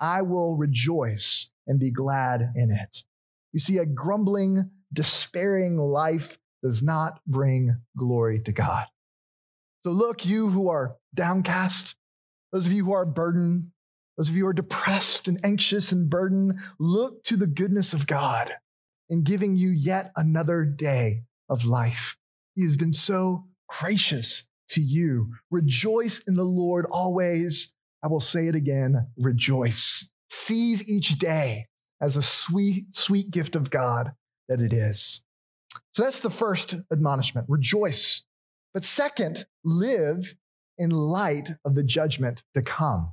I 0.00 0.22
will 0.22 0.56
rejoice 0.56 1.50
and 1.66 1.78
be 1.78 1.90
glad 1.90 2.52
in 2.56 2.70
it. 2.70 3.04
You 3.52 3.60
see, 3.60 3.76
a 3.76 3.86
grumbling, 3.86 4.70
despairing 4.92 5.76
life 5.76 6.38
does 6.62 6.82
not 6.82 7.20
bring 7.26 7.76
glory 7.96 8.40
to 8.44 8.52
God. 8.52 8.86
So 9.84 9.90
look, 9.90 10.24
you 10.24 10.48
who 10.48 10.68
are 10.68 10.96
downcast, 11.14 11.96
those 12.52 12.66
of 12.66 12.72
you 12.72 12.84
who 12.84 12.92
are 12.92 13.04
burdened, 13.04 13.68
those 14.16 14.28
of 14.28 14.36
you 14.36 14.44
who 14.44 14.48
are 14.48 14.54
depressed 14.54 15.28
and 15.28 15.40
anxious 15.44 15.92
and 15.92 16.10
burdened, 16.10 16.58
look 16.78 17.24
to 17.24 17.36
the 17.36 17.46
goodness 17.46 17.94
of 17.94 18.06
God 18.06 18.54
in 19.08 19.22
giving 19.22 19.56
you 19.56 19.70
yet 19.70 20.12
another 20.16 20.64
day 20.64 21.22
of 21.48 21.64
life. 21.64 22.16
He 22.54 22.62
has 22.62 22.76
been 22.76 22.92
so 22.92 23.46
gracious 23.68 24.44
to 24.70 24.82
you. 24.82 25.34
Rejoice 25.50 26.20
in 26.20 26.34
the 26.34 26.44
Lord 26.44 26.86
always. 26.90 27.74
I 28.02 28.08
will 28.08 28.20
say 28.20 28.48
it 28.48 28.54
again 28.54 29.06
rejoice. 29.16 30.10
Seize 30.30 30.88
each 30.90 31.18
day 31.18 31.68
as 32.00 32.16
a 32.16 32.22
sweet, 32.22 32.96
sweet 32.96 33.30
gift 33.30 33.54
of 33.54 33.70
God 33.70 34.12
that 34.48 34.60
it 34.60 34.72
is. 34.72 35.22
So 35.94 36.02
that's 36.02 36.20
the 36.20 36.30
first 36.30 36.74
admonishment 36.90 37.46
rejoice. 37.48 38.22
But 38.74 38.84
second, 38.84 39.46
live 39.64 40.34
in 40.78 40.90
light 40.90 41.50
of 41.64 41.74
the 41.74 41.82
judgment 41.82 42.42
to 42.54 42.62
come. 42.62 43.12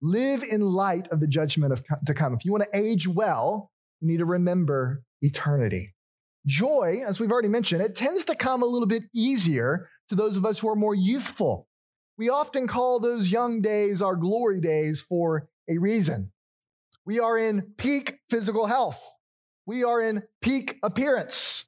Live 0.00 0.42
in 0.42 0.60
light 0.60 1.08
of 1.08 1.20
the 1.20 1.26
judgment 1.26 1.72
of, 1.72 1.82
to 2.06 2.14
come. 2.14 2.34
If 2.34 2.44
you 2.44 2.52
want 2.52 2.64
to 2.64 2.78
age 2.78 3.08
well, 3.08 3.70
you 4.00 4.08
need 4.08 4.18
to 4.18 4.24
remember 4.24 5.02
eternity. 5.22 5.94
Joy, 6.46 7.02
as 7.06 7.18
we've 7.18 7.32
already 7.32 7.48
mentioned, 7.48 7.82
it 7.82 7.96
tends 7.96 8.24
to 8.26 8.34
come 8.34 8.62
a 8.62 8.66
little 8.66 8.86
bit 8.86 9.04
easier 9.14 9.88
to 10.08 10.14
those 10.14 10.36
of 10.36 10.46
us 10.46 10.60
who 10.60 10.68
are 10.68 10.76
more 10.76 10.94
youthful. 10.94 11.66
We 12.16 12.30
often 12.30 12.66
call 12.66 13.00
those 13.00 13.30
young 13.30 13.60
days 13.60 14.00
our 14.00 14.16
glory 14.16 14.60
days 14.60 15.02
for 15.02 15.48
a 15.68 15.78
reason. 15.78 16.32
We 17.04 17.20
are 17.20 17.38
in 17.38 17.74
peak 17.76 18.18
physical 18.30 18.66
health. 18.66 19.00
We 19.66 19.84
are 19.84 20.00
in 20.00 20.22
peak 20.40 20.78
appearance. 20.82 21.66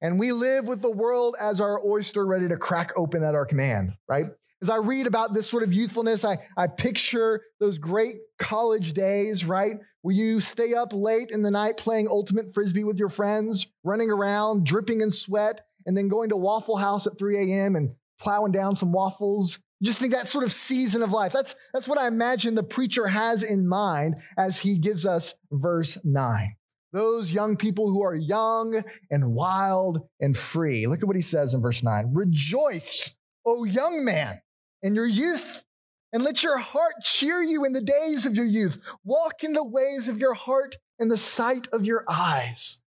And 0.00 0.18
we 0.18 0.32
live 0.32 0.66
with 0.66 0.82
the 0.82 0.90
world 0.90 1.36
as 1.40 1.60
our 1.60 1.80
oyster 1.84 2.24
ready 2.24 2.48
to 2.48 2.56
crack 2.56 2.92
open 2.96 3.24
at 3.24 3.34
our 3.34 3.46
command, 3.46 3.94
right? 4.08 4.26
As 4.60 4.70
I 4.70 4.76
read 4.76 5.06
about 5.06 5.34
this 5.34 5.48
sort 5.48 5.62
of 5.62 5.72
youthfulness, 5.72 6.24
I, 6.24 6.38
I 6.56 6.66
picture 6.66 7.42
those 7.60 7.78
great 7.78 8.14
college 8.38 8.92
days, 8.92 9.44
right? 9.44 9.76
Where 10.02 10.14
you 10.14 10.40
stay 10.40 10.74
up 10.74 10.92
late 10.92 11.30
in 11.30 11.42
the 11.42 11.50
night 11.50 11.76
playing 11.76 12.08
ultimate 12.08 12.52
frisbee 12.52 12.82
with 12.82 12.98
your 12.98 13.08
friends, 13.08 13.66
running 13.84 14.10
around, 14.10 14.66
dripping 14.66 15.00
in 15.00 15.12
sweat, 15.12 15.60
and 15.86 15.96
then 15.96 16.08
going 16.08 16.30
to 16.30 16.36
Waffle 16.36 16.76
House 16.76 17.06
at 17.06 17.18
3 17.18 17.38
a.m. 17.38 17.76
and 17.76 17.94
plowing 18.20 18.50
down 18.50 18.74
some 18.74 18.92
waffles. 18.92 19.60
You 19.78 19.86
just 19.86 20.00
think 20.00 20.12
that 20.12 20.26
sort 20.26 20.44
of 20.44 20.50
season 20.50 21.02
of 21.02 21.12
life. 21.12 21.32
That's, 21.32 21.54
that's 21.72 21.86
what 21.86 21.98
I 21.98 22.08
imagine 22.08 22.56
the 22.56 22.64
preacher 22.64 23.06
has 23.06 23.44
in 23.44 23.68
mind 23.68 24.16
as 24.36 24.58
he 24.58 24.78
gives 24.78 25.06
us 25.06 25.34
verse 25.52 25.98
9. 26.04 26.56
Those 26.92 27.30
young 27.32 27.56
people 27.56 27.88
who 27.88 28.02
are 28.02 28.14
young 28.14 28.82
and 29.08 29.34
wild 29.34 30.08
and 30.20 30.36
free. 30.36 30.88
Look 30.88 31.00
at 31.00 31.06
what 31.06 31.16
he 31.16 31.22
says 31.22 31.54
in 31.54 31.62
verse 31.62 31.84
9 31.84 32.10
Rejoice, 32.12 33.14
O 33.46 33.62
young 33.62 34.04
man 34.04 34.40
in 34.82 34.94
your 34.94 35.06
youth, 35.06 35.64
and 36.12 36.22
let 36.22 36.42
your 36.42 36.58
heart 36.58 36.94
cheer 37.02 37.42
you 37.42 37.64
in 37.64 37.72
the 37.72 37.82
days 37.82 38.24
of 38.24 38.36
your 38.36 38.46
youth. 38.46 38.78
Walk 39.04 39.42
in 39.42 39.52
the 39.52 39.64
ways 39.64 40.08
of 40.08 40.18
your 40.18 40.34
heart 40.34 40.76
in 40.98 41.08
the 41.08 41.18
sight 41.18 41.68
of 41.72 41.84
your 41.84 42.04
eyes. 42.08 42.82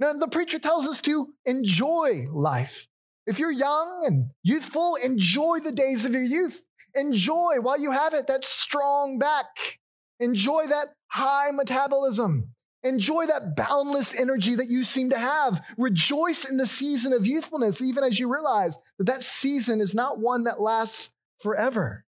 Now, 0.00 0.12
the 0.12 0.28
preacher 0.28 0.58
tells 0.58 0.86
us 0.86 1.00
to 1.02 1.34
enjoy 1.44 2.26
life. 2.32 2.88
If 3.26 3.38
you're 3.38 3.50
young 3.50 4.04
and 4.06 4.30
youthful, 4.42 4.96
enjoy 4.96 5.58
the 5.62 5.72
days 5.72 6.04
of 6.04 6.12
your 6.12 6.22
youth. 6.22 6.64
Enjoy 6.94 7.56
while 7.60 7.78
you 7.78 7.92
have 7.92 8.14
it 8.14 8.26
that 8.26 8.44
strong 8.44 9.18
back. 9.18 9.80
Enjoy 10.20 10.66
that 10.66 10.94
high 11.08 11.50
metabolism. 11.52 12.52
Enjoy 12.82 13.26
that 13.26 13.56
boundless 13.56 14.18
energy 14.18 14.54
that 14.54 14.70
you 14.70 14.84
seem 14.84 15.10
to 15.10 15.18
have. 15.18 15.60
Rejoice 15.76 16.48
in 16.48 16.56
the 16.56 16.66
season 16.66 17.12
of 17.12 17.26
youthfulness, 17.26 17.82
even 17.82 18.04
as 18.04 18.18
you 18.18 18.32
realize 18.32 18.78
that 18.98 19.06
that 19.08 19.22
season 19.22 19.80
is 19.80 19.94
not 19.94 20.20
one 20.20 20.44
that 20.44 20.60
lasts 20.60 21.12
forever. 21.40 22.04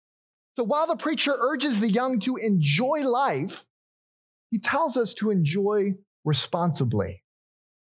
So 0.56 0.64
while 0.64 0.88
the 0.88 0.96
preacher 0.96 1.36
urges 1.40 1.80
the 1.80 1.92
young 1.92 2.20
to 2.22 2.38
enjoy 2.38 3.00
life, 3.08 3.66
he 4.52 4.60
tells 4.60 4.96
us 4.96 5.14
to 5.16 5.32
enjoy 5.32 5.96
responsibly. 6.24 7.24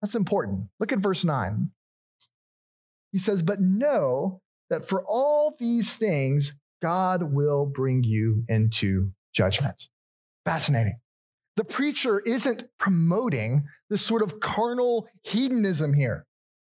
That's 0.03 0.15
important. 0.15 0.69
Look 0.81 0.93
at 0.93 0.99
verse 0.99 1.25
9. 1.25 1.71
He 3.13 3.19
says, 3.19 3.43
But 3.43 3.61
know 3.61 4.41
that 4.71 4.85
for 4.85 5.05
all 5.07 5.55
these 5.59 5.97
things, 5.97 6.55
God 6.83 7.33
will 7.33 7.67
bring 7.67 8.05
you 8.05 8.45
into 8.49 9.13
judgment. 9.35 9.89
Fascinating. 10.45 10.99
The 11.57 11.65
preacher 11.65 12.21
isn't 12.21 12.65
promoting 12.79 13.65
this 13.91 14.03
sort 14.03 14.23
of 14.23 14.41
carnal 14.41 15.09
hedonism 15.25 15.95
here. 15.95 16.27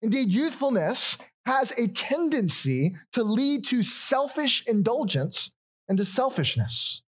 Indeed, 0.02 0.30
youthfulness 0.30 1.18
has 1.50 1.72
a 1.80 1.88
tendency 1.88 2.96
to 3.12 3.24
lead 3.24 3.66
to 3.66 3.82
selfish 3.82 4.64
indulgence 4.68 5.52
and 5.88 5.98
to 5.98 6.06
selfishness. 6.06 7.02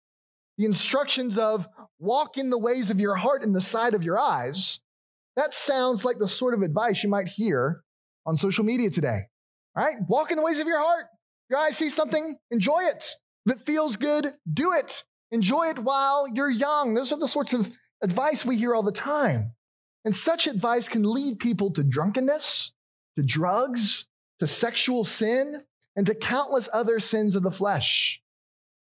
The 0.58 0.66
instructions 0.66 1.38
of 1.38 1.68
walk 2.00 2.38
in 2.38 2.50
the 2.50 2.58
ways 2.58 2.90
of 2.90 3.00
your 3.00 3.16
heart 3.16 3.44
in 3.44 3.54
the 3.54 3.62
side 3.62 3.94
of 3.94 4.04
your 4.04 4.20
eyes, 4.20 4.80
that 5.36 5.54
sounds 5.54 6.04
like 6.04 6.18
the 6.18 6.28
sort 6.28 6.56
of 6.56 6.64
advice 6.64 7.04
you 7.04 7.10
might 7.10 7.28
hear 7.28 7.84
on 8.26 8.36
social 8.36 8.66
media 8.66 8.90
today. 8.90 9.28
All 9.78 9.86
right? 9.86 9.98
Walk 10.10 10.32
in 10.32 10.38
the 10.38 10.44
ways 10.44 10.60
of 10.60 10.66
your 10.66 10.80
heart. 10.80 11.06
Your 11.52 11.60
eyes 11.60 11.78
see 11.78 11.90
something, 11.90 12.38
enjoy 12.50 12.82
it. 12.82 13.12
If 13.46 13.58
it 13.58 13.62
feels 13.62 13.96
good, 13.96 14.34
do 14.52 14.74
it. 14.74 15.04
Enjoy 15.32 15.68
it 15.68 15.78
while 15.78 16.28
you're 16.28 16.50
young. 16.50 16.96
Those 16.96 17.12
are 17.12 17.20
the 17.20 17.28
sorts 17.28 17.54
of 17.54 17.70
advice 18.02 18.44
we 18.44 18.58
hear 18.58 18.74
all 18.74 18.84
the 18.84 18.92
time. 18.92 19.54
And 20.04 20.16
such 20.16 20.48
advice 20.48 20.90
can 20.90 21.04
lead 21.04 21.38
people 21.38 21.70
to 21.74 21.84
drunkenness, 21.84 22.74
to 23.18 23.24
drugs, 23.24 24.08
to 24.42 24.48
sexual 24.48 25.04
sin, 25.04 25.62
and 25.96 26.08
to 26.08 26.16
countless 26.16 26.68
other 26.74 27.00
sins 27.00 27.36
of 27.36 27.44
the 27.44 27.52
flesh. 27.52 28.24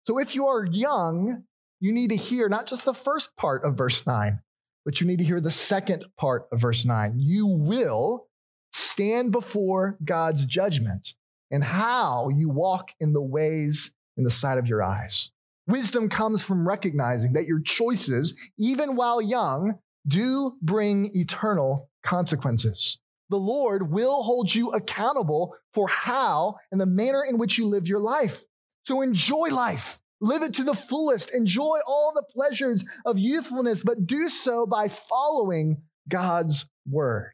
So 0.04 0.18
if 0.18 0.34
you 0.34 0.48
are 0.48 0.64
young, 0.64 1.44
you 1.78 1.92
need 1.92 2.10
to 2.10 2.16
hear 2.16 2.48
not 2.48 2.66
just 2.66 2.84
the 2.84 2.92
first 2.92 3.36
part 3.36 3.62
of 3.64 3.78
verse 3.78 4.04
9, 4.04 4.40
but 4.84 5.00
you 5.00 5.06
need 5.06 5.18
to 5.18 5.24
hear 5.24 5.40
the 5.40 5.52
second 5.52 6.06
part 6.18 6.48
of 6.50 6.60
verse 6.60 6.84
9. 6.84 7.14
You 7.18 7.46
will 7.46 8.26
stand 8.72 9.30
before 9.30 9.96
God's 10.04 10.44
judgment 10.44 11.14
and 11.52 11.62
how 11.62 12.30
you 12.30 12.48
walk 12.48 12.90
in 12.98 13.12
the 13.12 13.22
ways 13.22 13.94
in 14.16 14.24
the 14.24 14.32
sight 14.32 14.58
of 14.58 14.66
your 14.66 14.82
eyes. 14.82 15.30
Wisdom 15.68 16.08
comes 16.08 16.42
from 16.42 16.66
recognizing 16.66 17.32
that 17.34 17.46
your 17.46 17.60
choices, 17.60 18.34
even 18.58 18.96
while 18.96 19.22
young, 19.22 19.78
do 20.04 20.56
bring 20.60 21.12
eternal 21.14 21.90
consequences 22.02 22.98
the 23.34 23.40
Lord 23.40 23.90
will 23.90 24.22
hold 24.22 24.54
you 24.54 24.70
accountable 24.70 25.56
for 25.72 25.88
how 25.88 26.54
and 26.70 26.80
the 26.80 26.86
manner 26.86 27.24
in 27.28 27.36
which 27.36 27.58
you 27.58 27.66
live 27.66 27.88
your 27.88 27.98
life. 27.98 28.44
So 28.84 29.02
enjoy 29.02 29.48
life. 29.50 29.98
Live 30.20 30.44
it 30.44 30.54
to 30.54 30.62
the 30.62 30.72
fullest. 30.72 31.34
Enjoy 31.34 31.80
all 31.84 32.12
the 32.14 32.22
pleasures 32.22 32.84
of 33.04 33.18
youthfulness, 33.18 33.82
but 33.82 34.06
do 34.06 34.28
so 34.28 34.66
by 34.66 34.86
following 34.86 35.82
God's 36.08 36.66
word. 36.88 37.32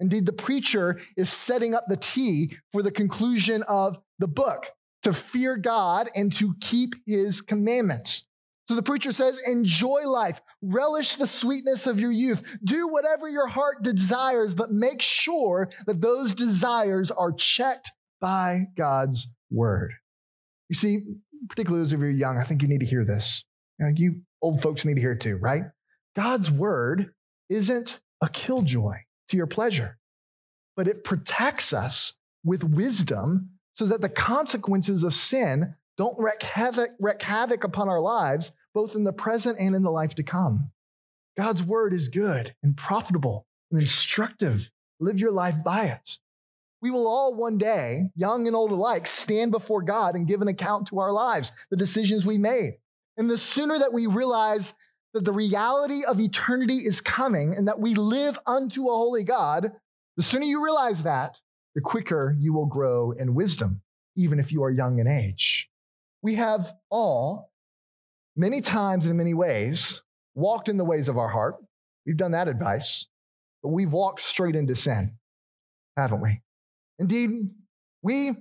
Indeed, 0.00 0.26
the 0.26 0.34
preacher 0.34 1.00
is 1.16 1.30
setting 1.30 1.74
up 1.74 1.84
the 1.88 1.96
tee 1.96 2.58
for 2.70 2.82
the 2.82 2.90
conclusion 2.90 3.62
of 3.62 3.98
the 4.18 4.28
book 4.28 4.66
to 5.04 5.14
fear 5.14 5.56
God 5.56 6.10
and 6.14 6.30
to 6.34 6.56
keep 6.60 6.94
his 7.06 7.40
commandments. 7.40 8.26
So 8.68 8.74
the 8.74 8.82
preacher 8.82 9.12
says, 9.12 9.40
enjoy 9.46 10.06
life, 10.06 10.42
relish 10.60 11.14
the 11.14 11.26
sweetness 11.26 11.86
of 11.86 11.98
your 11.98 12.12
youth, 12.12 12.58
do 12.62 12.88
whatever 12.88 13.26
your 13.26 13.46
heart 13.46 13.82
desires, 13.82 14.54
but 14.54 14.70
make 14.70 15.00
sure 15.00 15.70
that 15.86 16.02
those 16.02 16.34
desires 16.34 17.10
are 17.10 17.32
checked 17.32 17.90
by 18.20 18.66
God's 18.76 19.32
word. 19.50 19.94
You 20.68 20.74
see, 20.74 20.98
particularly 21.48 21.82
those 21.82 21.94
of 21.94 22.02
you 22.02 22.08
young, 22.08 22.36
I 22.36 22.44
think 22.44 22.60
you 22.60 22.68
need 22.68 22.80
to 22.80 22.86
hear 22.86 23.06
this. 23.06 23.46
You, 23.80 24.20
old 24.42 24.60
folks 24.60 24.84
need 24.84 24.94
to 24.94 25.00
hear 25.00 25.12
it 25.12 25.20
too, 25.20 25.36
right? 25.36 25.62
God's 26.14 26.50
word 26.50 27.14
isn't 27.48 28.02
a 28.20 28.28
killjoy 28.28 28.96
to 29.28 29.36
your 29.38 29.46
pleasure, 29.46 29.98
but 30.76 30.86
it 30.86 31.04
protects 31.04 31.72
us 31.72 32.18
with 32.44 32.64
wisdom 32.64 33.50
so 33.72 33.86
that 33.86 34.02
the 34.02 34.08
consequences 34.10 35.04
of 35.04 35.14
sin 35.14 35.74
don't 35.98 36.18
wreak 36.18 36.42
havoc, 36.42 36.92
wreak 37.00 37.20
havoc 37.20 37.64
upon 37.64 37.88
our 37.88 38.00
lives, 38.00 38.52
both 38.72 38.94
in 38.94 39.04
the 39.04 39.12
present 39.12 39.58
and 39.58 39.74
in 39.74 39.82
the 39.82 39.90
life 39.90 40.14
to 40.14 40.22
come. 40.22 40.70
God's 41.36 41.62
word 41.62 41.92
is 41.92 42.08
good 42.08 42.54
and 42.62 42.76
profitable 42.76 43.46
and 43.70 43.80
instructive. 43.80 44.70
Live 45.00 45.20
your 45.20 45.32
life 45.32 45.56
by 45.64 45.86
it. 45.86 46.18
We 46.80 46.92
will 46.92 47.08
all 47.08 47.34
one 47.34 47.58
day, 47.58 48.10
young 48.14 48.46
and 48.46 48.54
old 48.54 48.70
alike, 48.70 49.08
stand 49.08 49.50
before 49.50 49.82
God 49.82 50.14
and 50.14 50.28
give 50.28 50.40
an 50.40 50.48
account 50.48 50.86
to 50.88 51.00
our 51.00 51.12
lives, 51.12 51.52
the 51.70 51.76
decisions 51.76 52.24
we 52.24 52.38
made. 52.38 52.78
And 53.16 53.28
the 53.28 53.36
sooner 53.36 53.78
that 53.80 53.92
we 53.92 54.06
realize 54.06 54.74
that 55.12 55.24
the 55.24 55.32
reality 55.32 56.02
of 56.08 56.20
eternity 56.20 56.76
is 56.76 57.00
coming 57.00 57.56
and 57.56 57.66
that 57.66 57.80
we 57.80 57.94
live 57.94 58.38
unto 58.46 58.88
a 58.88 58.92
holy 58.92 59.24
God, 59.24 59.72
the 60.16 60.22
sooner 60.22 60.44
you 60.44 60.62
realize 60.62 61.02
that, 61.02 61.40
the 61.74 61.80
quicker 61.80 62.36
you 62.38 62.52
will 62.52 62.66
grow 62.66 63.10
in 63.10 63.34
wisdom, 63.34 63.82
even 64.16 64.38
if 64.38 64.52
you 64.52 64.62
are 64.62 64.70
young 64.70 65.00
in 65.00 65.08
age. 65.08 65.68
We 66.22 66.34
have 66.34 66.72
all, 66.90 67.52
many 68.36 68.60
times 68.60 69.04
and 69.04 69.12
in 69.12 69.16
many 69.16 69.34
ways, 69.34 70.02
walked 70.34 70.68
in 70.68 70.76
the 70.76 70.84
ways 70.84 71.08
of 71.08 71.16
our 71.18 71.28
heart. 71.28 71.56
We've 72.06 72.16
done 72.16 72.32
that 72.32 72.48
advice, 72.48 73.06
but 73.62 73.70
we've 73.70 73.92
walked 73.92 74.20
straight 74.20 74.56
into 74.56 74.74
sin, 74.74 75.16
haven't 75.96 76.20
we? 76.22 76.40
Indeed, 76.98 77.50
we 78.02 78.32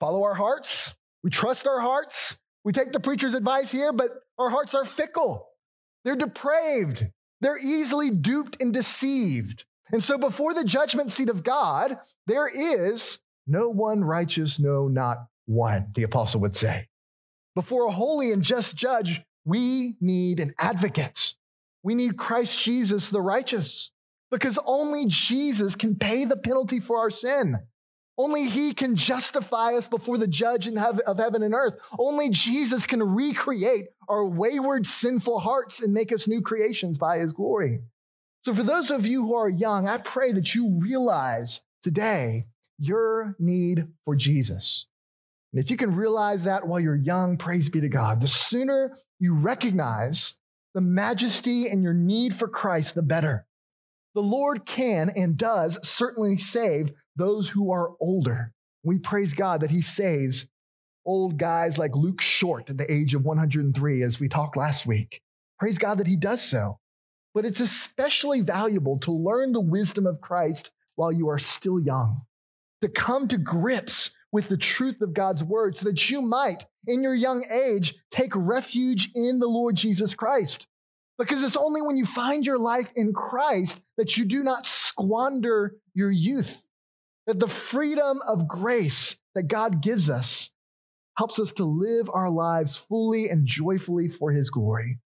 follow 0.00 0.22
our 0.22 0.34
hearts, 0.34 0.94
we 1.22 1.30
trust 1.30 1.66
our 1.66 1.80
hearts, 1.80 2.38
We 2.68 2.72
take 2.72 2.92
the 2.92 3.00
preacher's 3.00 3.32
advice 3.32 3.70
here, 3.70 3.94
but 3.94 4.10
our 4.38 4.50
hearts 4.50 4.74
are 4.74 4.84
fickle. 4.84 5.48
They're 6.04 6.16
depraved. 6.16 7.06
They're 7.40 7.56
easily 7.58 8.10
duped 8.10 8.60
and 8.60 8.74
deceived. 8.74 9.64
And 9.90 10.04
so 10.04 10.18
before 10.18 10.52
the 10.52 10.64
judgment 10.64 11.10
seat 11.10 11.30
of 11.30 11.42
God, 11.42 11.96
there 12.26 12.46
is 12.46 13.22
no 13.46 13.70
one 13.70 14.04
righteous, 14.04 14.60
no, 14.60 14.86
not 14.86 15.28
one, 15.48 15.88
the 15.94 16.02
apostle 16.02 16.40
would 16.42 16.54
say. 16.54 16.88
Before 17.54 17.86
a 17.86 17.92
holy 17.92 18.30
and 18.30 18.42
just 18.42 18.76
judge, 18.76 19.22
we 19.44 19.96
need 20.00 20.40
an 20.40 20.52
advocate. 20.58 21.34
We 21.82 21.94
need 21.94 22.18
Christ 22.18 22.62
Jesus, 22.62 23.10
the 23.10 23.20
righteous, 23.20 23.90
because 24.30 24.58
only 24.66 25.06
Jesus 25.08 25.74
can 25.74 25.96
pay 25.96 26.24
the 26.24 26.36
penalty 26.36 26.80
for 26.80 26.98
our 26.98 27.10
sin. 27.10 27.56
Only 28.18 28.48
He 28.48 28.74
can 28.74 28.96
justify 28.96 29.74
us 29.74 29.88
before 29.88 30.18
the 30.18 30.26
judge 30.26 30.68
of 30.68 31.18
heaven 31.18 31.42
and 31.42 31.54
earth. 31.54 31.74
Only 31.98 32.30
Jesus 32.30 32.84
can 32.84 33.02
recreate 33.02 33.86
our 34.08 34.26
wayward, 34.26 34.86
sinful 34.86 35.40
hearts 35.40 35.82
and 35.82 35.94
make 35.94 36.12
us 36.12 36.28
new 36.28 36.42
creations 36.42 36.98
by 36.98 37.18
His 37.18 37.32
glory. 37.32 37.80
So, 38.44 38.52
for 38.52 38.62
those 38.62 38.90
of 38.90 39.06
you 39.06 39.22
who 39.22 39.34
are 39.34 39.48
young, 39.48 39.88
I 39.88 39.98
pray 39.98 40.32
that 40.32 40.54
you 40.54 40.78
realize 40.80 41.62
today 41.82 42.46
your 42.78 43.36
need 43.38 43.88
for 44.04 44.14
Jesus. 44.14 44.86
And 45.52 45.62
if 45.62 45.70
you 45.70 45.76
can 45.76 45.94
realize 45.94 46.44
that 46.44 46.66
while 46.66 46.80
you're 46.80 46.96
young, 46.96 47.36
praise 47.36 47.68
be 47.68 47.80
to 47.80 47.88
God. 47.88 48.20
The 48.20 48.28
sooner 48.28 48.94
you 49.18 49.34
recognize 49.34 50.38
the 50.74 50.80
majesty 50.80 51.68
and 51.68 51.82
your 51.82 51.94
need 51.94 52.34
for 52.34 52.48
Christ, 52.48 52.94
the 52.94 53.02
better. 53.02 53.46
The 54.14 54.22
Lord 54.22 54.66
can 54.66 55.10
and 55.14 55.36
does 55.36 55.78
certainly 55.86 56.36
save 56.36 56.92
those 57.16 57.50
who 57.50 57.72
are 57.72 57.92
older. 58.00 58.52
We 58.82 58.98
praise 58.98 59.34
God 59.34 59.60
that 59.60 59.70
He 59.70 59.80
saves 59.80 60.48
old 61.06 61.38
guys 61.38 61.78
like 61.78 61.96
Luke 61.96 62.20
Short 62.20 62.68
at 62.68 62.76
the 62.76 62.92
age 62.92 63.14
of 63.14 63.24
103, 63.24 64.02
as 64.02 64.20
we 64.20 64.28
talked 64.28 64.56
last 64.56 64.86
week. 64.86 65.22
Praise 65.58 65.78
God 65.78 65.98
that 65.98 66.06
He 66.06 66.16
does 66.16 66.42
so. 66.42 66.78
But 67.34 67.44
it's 67.44 67.60
especially 67.60 68.40
valuable 68.40 68.98
to 68.98 69.12
learn 69.12 69.52
the 69.52 69.60
wisdom 69.60 70.06
of 70.06 70.20
Christ 70.20 70.70
while 70.96 71.12
you 71.12 71.28
are 71.28 71.38
still 71.38 71.80
young, 71.80 72.22
to 72.82 72.88
come 72.88 73.28
to 73.28 73.38
grips 73.38 74.12
with 74.32 74.48
the 74.48 74.56
truth 74.56 75.00
of 75.00 75.14
God's 75.14 75.42
word 75.42 75.78
so 75.78 75.86
that 75.86 76.10
you 76.10 76.22
might, 76.22 76.66
in 76.86 77.02
your 77.02 77.14
young 77.14 77.44
age, 77.50 77.94
take 78.10 78.32
refuge 78.34 79.10
in 79.14 79.38
the 79.38 79.48
Lord 79.48 79.76
Jesus 79.76 80.14
Christ. 80.14 80.68
Because 81.18 81.42
it's 81.42 81.56
only 81.56 81.82
when 81.82 81.96
you 81.96 82.04
find 82.04 82.46
your 82.46 82.58
life 82.58 82.92
in 82.94 83.12
Christ 83.12 83.82
that 83.96 84.16
you 84.16 84.24
do 84.24 84.42
not 84.42 84.66
squander 84.66 85.76
your 85.94 86.10
youth 86.10 86.62
that 87.28 87.40
the 87.40 87.46
freedom 87.46 88.18
of 88.26 88.48
grace 88.48 89.20
that 89.34 89.48
God 89.48 89.82
gives 89.82 90.08
us 90.08 90.54
helps 91.18 91.38
us 91.38 91.52
to 91.52 91.64
live 91.64 92.08
our 92.10 92.30
lives 92.30 92.78
fully 92.78 93.28
and 93.28 93.46
joyfully 93.46 94.08
for 94.08 94.32
his 94.32 94.48
glory. 94.48 94.98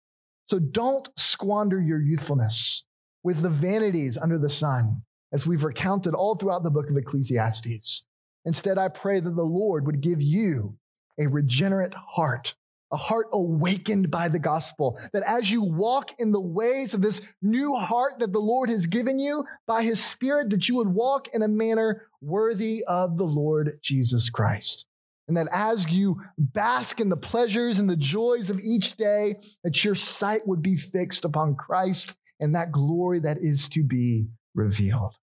So 0.45 0.59
don't 0.59 1.09
squander 1.17 1.81
your 1.81 1.99
youthfulness 1.99 2.85
with 3.23 3.41
the 3.41 3.49
vanities 3.49 4.19
under 4.19 4.37
the 4.37 4.49
sun, 4.49 5.01
as 5.33 5.47
we've 5.47 5.63
recounted 5.63 6.13
all 6.13 6.35
throughout 6.35 6.61
the 6.61 6.69
book 6.69 6.91
of 6.91 6.97
Ecclesiastes. 6.97 8.05
Instead, 8.45 8.77
I 8.77 8.87
pray 8.87 9.19
that 9.19 9.35
the 9.35 9.43
Lord 9.43 9.85
would 9.85 10.01
give 10.01 10.21
you 10.21 10.77
a 11.19 11.27
regenerate 11.27 11.93
heart 11.93 12.55
a 12.91 12.97
heart 12.97 13.27
awakened 13.31 14.11
by 14.11 14.27
the 14.27 14.39
gospel. 14.39 14.99
That 15.13 15.23
as 15.25 15.51
you 15.51 15.63
walk 15.63 16.11
in 16.19 16.31
the 16.31 16.41
ways 16.41 16.93
of 16.93 17.01
this 17.01 17.21
new 17.41 17.75
heart 17.75 18.19
that 18.19 18.33
the 18.33 18.39
Lord 18.39 18.69
has 18.69 18.85
given 18.85 19.17
you 19.19 19.45
by 19.65 19.83
his 19.83 20.03
spirit, 20.03 20.49
that 20.49 20.67
you 20.67 20.75
would 20.75 20.89
walk 20.89 21.29
in 21.33 21.41
a 21.41 21.47
manner 21.47 22.07
worthy 22.21 22.83
of 22.87 23.17
the 23.17 23.25
Lord 23.25 23.79
Jesus 23.81 24.29
Christ. 24.29 24.85
And 25.27 25.37
that 25.37 25.47
as 25.53 25.89
you 25.89 26.21
bask 26.37 26.99
in 26.99 27.09
the 27.09 27.17
pleasures 27.17 27.79
and 27.79 27.89
the 27.89 27.95
joys 27.95 28.49
of 28.49 28.59
each 28.59 28.97
day, 28.97 29.35
that 29.63 29.83
your 29.83 29.95
sight 29.95 30.45
would 30.45 30.61
be 30.61 30.75
fixed 30.75 31.23
upon 31.23 31.55
Christ 31.55 32.15
and 32.39 32.53
that 32.55 32.71
glory 32.71 33.19
that 33.21 33.37
is 33.39 33.69
to 33.69 33.83
be 33.83 34.27
revealed. 34.53 35.15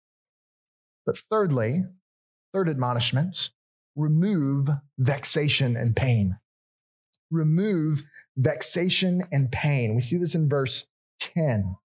But 1.05 1.19
thirdly, 1.19 1.85
third 2.53 2.69
admonishment, 2.69 3.51
remove 3.97 4.71
vexation 4.99 5.77
and 5.77 5.95
pain 5.95 6.39
remove 7.31 8.05
vexation 8.37 9.23
and 9.33 9.51
pain. 9.51 9.95
We 9.95 10.01
see 10.01 10.17
this 10.17 10.35
in 10.35 10.49
verse 10.49 10.87
10. 11.21 11.77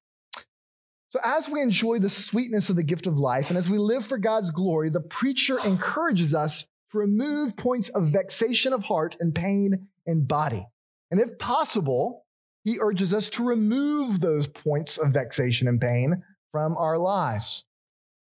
So, 1.09 1.19
as 1.23 1.47
we 1.47 1.61
enjoy 1.61 1.99
the 1.99 2.09
sweetness 2.09 2.69
of 2.69 2.75
the 2.75 2.83
gift 2.83 3.05
of 3.05 3.19
life 3.19 3.49
and 3.49 3.57
as 3.57 3.69
we 3.69 3.77
live 3.77 4.05
for 4.05 4.17
God's 4.17 4.49
glory, 4.49 4.89
the 4.89 4.99
preacher 4.99 5.59
encourages 5.59 6.33
us 6.33 6.67
to 6.91 6.97
remove 6.97 7.55
points 7.55 7.89
of 7.89 8.07
vexation 8.07 8.73
of 8.73 8.83
heart 8.83 9.15
and 9.19 9.33
pain 9.33 9.87
in 10.05 10.25
body. 10.25 10.67
And 11.11 11.21
if 11.21 11.37
possible, 11.37 12.25
he 12.63 12.79
urges 12.79 13.13
us 13.13 13.29
to 13.31 13.45
remove 13.45 14.21
those 14.21 14.47
points 14.47 14.97
of 14.97 15.13
vexation 15.13 15.67
and 15.67 15.79
pain 15.79 16.23
from 16.51 16.75
our 16.77 16.97
lives. 16.97 17.65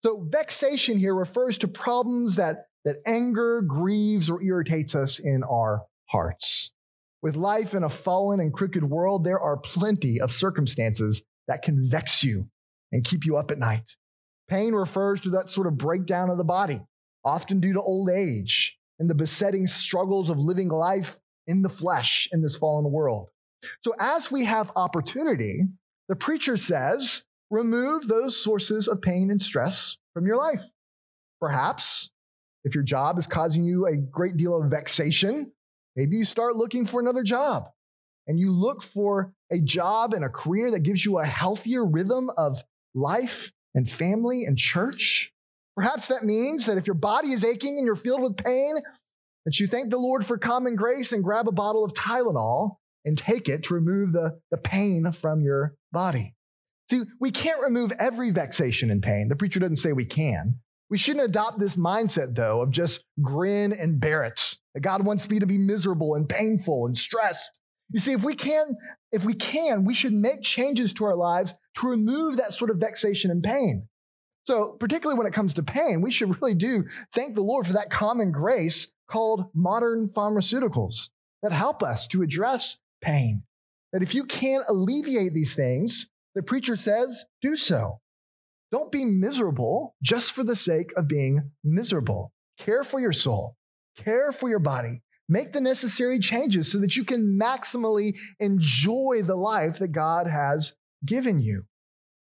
So, 0.04 0.26
vexation 0.30 0.98
here 0.98 1.14
refers 1.14 1.58
to 1.60 1.68
problems 1.68 2.36
that, 2.38 2.68
that 2.86 2.98
anger, 3.06 3.62
grieves, 3.62 4.30
or 4.30 4.42
irritates 4.42 4.96
us 4.96 5.20
in 5.20 5.44
our 5.44 5.84
hearts. 6.06 6.74
With 7.22 7.36
life 7.36 7.74
in 7.74 7.84
a 7.84 7.90
fallen 7.90 8.40
and 8.40 8.54
crooked 8.54 8.84
world, 8.84 9.26
there 9.26 9.40
are 9.40 9.58
plenty 9.58 10.22
of 10.22 10.32
circumstances 10.32 11.24
that 11.48 11.62
can 11.62 11.90
vex 11.90 12.24
you 12.24 12.48
and 12.92 13.04
keep 13.04 13.26
you 13.26 13.36
up 13.36 13.52
at 13.52 13.60
night. 13.60 13.98
Pain 14.48 14.74
refers 14.74 15.20
to 15.22 15.30
that 15.32 15.50
sort 15.50 15.68
of 15.68 15.78
breakdown 15.78 16.30
of 16.30 16.38
the 16.38 16.44
body, 16.44 16.82
often 17.26 17.60
due 17.60 17.74
to 17.74 17.82
old 17.82 18.10
age 18.10 18.80
and 19.00 19.10
the 19.10 19.16
besetting 19.16 19.68
struggles 19.68 20.30
of 20.30 20.40
living 20.40 20.70
life 20.70 21.20
in 21.46 21.62
the 21.62 21.70
flesh 21.70 22.30
in 22.32 22.42
this 22.42 22.56
fallen 22.56 22.90
world. 22.92 23.30
So, 23.84 23.94
as 24.00 24.32
we 24.32 24.46
have 24.46 24.72
opportunity, 24.76 25.66
the 26.08 26.16
preacher 26.16 26.56
says, 26.56 27.26
remove 27.50 28.08
those 28.08 28.36
sources 28.42 28.88
of 28.88 29.02
pain 29.02 29.32
and 29.32 29.42
stress 29.42 29.98
from 30.14 30.26
your 30.26 30.38
life. 30.38 30.64
Perhaps 31.40 32.12
if 32.64 32.76
your 32.76 32.84
job 32.84 33.18
is 33.18 33.28
causing 33.28 33.64
you 33.64 33.88
a 33.88 33.96
great 33.96 34.38
deal 34.38 34.62
of 34.62 34.70
vexation, 34.70 35.52
Maybe 36.00 36.16
you 36.16 36.24
start 36.24 36.56
looking 36.56 36.86
for 36.86 37.02
another 37.02 37.24
job 37.24 37.72
and 38.26 38.40
you 38.40 38.54
look 38.54 38.82
for 38.82 39.34
a 39.52 39.60
job 39.60 40.14
and 40.14 40.24
a 40.24 40.30
career 40.30 40.72
that 40.72 40.84
gives 40.84 41.04
you 41.04 41.20
a 41.20 41.26
healthier 41.26 41.84
rhythm 41.84 42.30
of 42.38 42.64
life 42.94 43.52
and 43.76 43.90
family 43.90 44.46
and 44.46 44.58
church. 44.58 45.34
Perhaps 45.76 46.08
that 46.08 46.24
means 46.24 46.68
that 46.68 46.78
if 46.78 46.88
your 46.88 46.94
body 46.94 47.32
is 47.32 47.44
aching 47.44 47.78
and 47.78 47.86
you're 47.86 47.98
filled 47.98 48.22
with 48.22 48.38
pain, 48.38 48.76
that 49.46 49.60
you 49.60 49.68
thank 49.68 49.90
the 49.90 49.98
Lord 49.98 50.26
for 50.26 50.38
common 50.38 50.78
grace 50.78 51.12
and 51.12 51.22
grab 51.22 51.50
a 51.50 51.52
bottle 51.52 51.84
of 51.84 51.94
Tylenol 51.94 52.78
and 53.04 53.18
take 53.18 53.50
it 53.50 53.64
to 53.64 53.74
remove 53.74 54.14
the, 54.14 54.40
the 54.52 54.58
pain 54.58 55.12
from 55.12 55.42
your 55.42 55.76
body. 55.92 56.34
See, 56.90 57.04
we 57.20 57.32
can't 57.32 57.64
remove 57.64 57.92
every 58.00 58.32
vexation 58.32 58.90
and 58.90 59.02
pain. 59.02 59.28
The 59.28 59.36
preacher 59.36 59.60
doesn't 59.60 59.76
say 59.76 59.94
we 59.94 60.06
can. 60.06 60.60
We 60.90 60.98
shouldn't 60.98 61.26
adopt 61.26 61.60
this 61.60 61.76
mindset, 61.76 62.36
though, 62.36 62.62
of 62.62 62.72
just 62.72 63.04
grin 63.22 63.74
and 63.74 64.00
bear 64.00 64.24
it 64.24 64.56
that 64.74 64.82
God 64.82 65.06
wants 65.06 65.30
me 65.30 65.40
to 65.40 65.46
be 65.46 65.58
miserable 65.58 66.16
and 66.16 66.28
painful 66.28 66.86
and 66.86 66.98
stressed. 66.98 67.50
You 67.92 68.00
see, 68.00 68.14
if 68.14 68.24
we 68.24 68.36
can, 68.36 68.76
if 69.12 69.26
we 69.26 69.34
can, 69.34 69.84
we 69.84 69.94
should 69.94 70.14
make 70.14 70.42
changes 70.42 70.94
to 70.94 71.06
our 71.06 71.16
lives 71.16 71.54
to 71.78 71.90
remove 71.90 72.38
that 72.38 72.54
sort 72.54 72.70
of 72.70 72.78
vexation 72.78 73.32
and 73.32 73.44
pain. 73.44 73.88
So, 74.46 74.76
particularly 74.80 75.18
when 75.18 75.28
it 75.28 75.34
comes 75.34 75.54
to 75.56 75.64
pain, 75.64 76.02
we 76.02 76.12
should 76.12 76.40
really 76.42 76.56
do 76.56 76.86
thank 77.14 77.36
the 77.36 77.44
Lord 77.44 77.68
for 77.68 77.74
that 77.74 77.92
common 77.92 78.32
grace 78.32 78.92
called 79.08 79.46
modern 79.54 80.10
pharmaceuticals 80.10 81.10
that 81.44 81.52
help 81.52 81.84
us 81.84 82.08
to 82.10 82.22
address 82.22 82.78
pain. 83.02 83.44
That 83.92 84.04
if 84.04 84.14
you 84.14 84.24
can't 84.24 84.66
alleviate 84.68 85.34
these 85.34 85.56
things, 85.56 86.10
the 86.40 86.44
preacher 86.44 86.76
says, 86.76 87.26
do 87.42 87.56
so. 87.56 88.00
Don't 88.72 88.92
be 88.92 89.04
miserable 89.04 89.96
just 90.02 90.32
for 90.32 90.44
the 90.44 90.56
sake 90.56 90.92
of 90.96 91.08
being 91.08 91.52
miserable. 91.64 92.32
Care 92.58 92.84
for 92.84 93.00
your 93.00 93.12
soul 93.12 93.58
care 94.00 94.32
for 94.32 94.50
your 94.50 94.60
body, 94.60 95.02
make 95.28 95.54
the 95.54 95.62
necessary 95.62 96.20
changes 96.20 96.72
so 96.72 96.80
that 96.80 96.96
you 96.96 97.04
can 97.04 97.38
maximally 97.40 98.18
enjoy 98.40 99.22
the 99.24 99.36
life 99.36 99.80
that 99.80 99.90
God 99.90 100.28
has 100.28 100.74
given 101.06 101.42
you. 101.42 101.66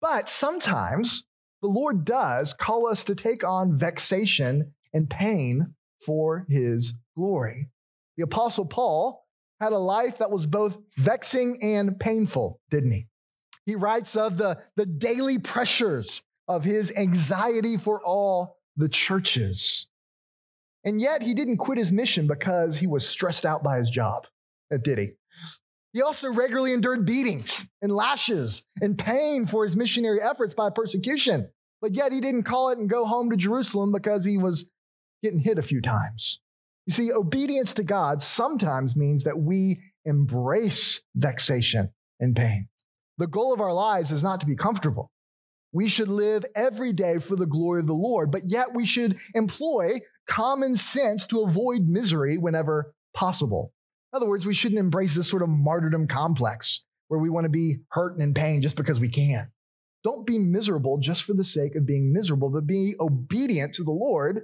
But 0.01 0.29
sometimes 0.29 1.25
the 1.61 1.67
Lord 1.67 2.05
does 2.05 2.53
call 2.53 2.87
us 2.87 3.03
to 3.05 3.15
take 3.15 3.43
on 3.43 3.77
vexation 3.77 4.73
and 4.93 5.09
pain 5.09 5.73
for 6.05 6.45
his 6.47 6.93
glory. 7.15 7.69
The 8.17 8.23
Apostle 8.23 8.65
Paul 8.65 9.25
had 9.59 9.73
a 9.73 9.77
life 9.77 10.19
that 10.19 10.31
was 10.31 10.45
both 10.45 10.77
vexing 10.97 11.57
and 11.61 11.99
painful, 11.99 12.59
didn't 12.69 12.91
he? 12.91 13.07
He 13.65 13.75
writes 13.75 14.15
of 14.15 14.37
the, 14.37 14.59
the 14.75 14.85
daily 14.85 15.39
pressures 15.39 16.21
of 16.47 16.63
his 16.63 16.95
anxiety 16.95 17.77
for 17.77 18.01
all 18.03 18.57
the 18.77 18.89
churches. 18.89 19.87
And 20.83 21.01
yet 21.01 21.23
he 21.23 21.33
didn't 21.33 21.57
quit 21.57 21.79
his 21.79 21.91
mission 21.91 22.27
because 22.27 22.77
he 22.77 22.87
was 22.87 23.07
stressed 23.07 23.45
out 23.45 23.63
by 23.63 23.79
his 23.79 23.89
job, 23.89 24.27
uh, 24.71 24.77
did 24.77 24.99
he? 24.99 25.09
He 25.93 26.01
also 26.01 26.31
regularly 26.31 26.73
endured 26.73 27.05
beatings 27.05 27.69
and 27.81 27.91
lashes 27.91 28.63
and 28.81 28.97
pain 28.97 29.45
for 29.45 29.63
his 29.63 29.75
missionary 29.75 30.21
efforts 30.21 30.53
by 30.53 30.69
persecution. 30.69 31.49
But 31.81 31.95
yet 31.95 32.11
he 32.11 32.19
didn't 32.19 32.43
call 32.43 32.69
it 32.69 32.77
and 32.77 32.89
go 32.89 33.05
home 33.05 33.29
to 33.29 33.37
Jerusalem 33.37 33.91
because 33.91 34.25
he 34.25 34.37
was 34.37 34.69
getting 35.23 35.39
hit 35.39 35.57
a 35.57 35.63
few 35.63 35.81
times. 35.81 36.41
You 36.85 36.93
see, 36.93 37.11
obedience 37.11 37.73
to 37.73 37.83
God 37.83 38.21
sometimes 38.21 38.95
means 38.95 39.23
that 39.23 39.39
we 39.39 39.81
embrace 40.03 41.01
vexation 41.15 41.93
and 42.19 42.35
pain. 42.35 42.67
The 43.17 43.27
goal 43.27 43.53
of 43.53 43.61
our 43.61 43.73
lives 43.73 44.11
is 44.11 44.23
not 44.23 44.39
to 44.41 44.45
be 44.45 44.55
comfortable. 44.55 45.11
We 45.71 45.87
should 45.87 46.07
live 46.07 46.45
every 46.55 46.93
day 46.93 47.19
for 47.19 47.35
the 47.35 47.45
glory 47.45 47.81
of 47.81 47.87
the 47.87 47.93
Lord, 47.93 48.31
but 48.31 48.49
yet 48.49 48.73
we 48.73 48.85
should 48.85 49.17
employ 49.33 49.99
common 50.27 50.77
sense 50.77 51.25
to 51.27 51.41
avoid 51.41 51.87
misery 51.87 52.37
whenever 52.37 52.93
possible. 53.13 53.73
In 54.13 54.17
other 54.17 54.29
words, 54.29 54.45
we 54.45 54.53
shouldn't 54.53 54.79
embrace 54.79 55.15
this 55.15 55.29
sort 55.29 55.43
of 55.43 55.49
martyrdom 55.49 56.07
complex 56.07 56.83
where 57.07 57.19
we 57.19 57.29
want 57.29 57.45
to 57.45 57.49
be 57.49 57.77
hurt 57.89 58.13
and 58.13 58.21
in 58.21 58.33
pain 58.33 58.61
just 58.61 58.75
because 58.75 58.99
we 58.99 59.09
can. 59.09 59.51
Don't 60.03 60.25
be 60.25 60.39
miserable 60.39 60.97
just 60.97 61.23
for 61.23 61.33
the 61.33 61.43
sake 61.43 61.75
of 61.75 61.85
being 61.85 62.13
miserable, 62.13 62.49
but 62.49 62.67
be 62.67 62.95
obedient 62.99 63.73
to 63.75 63.83
the 63.83 63.91
Lord. 63.91 64.43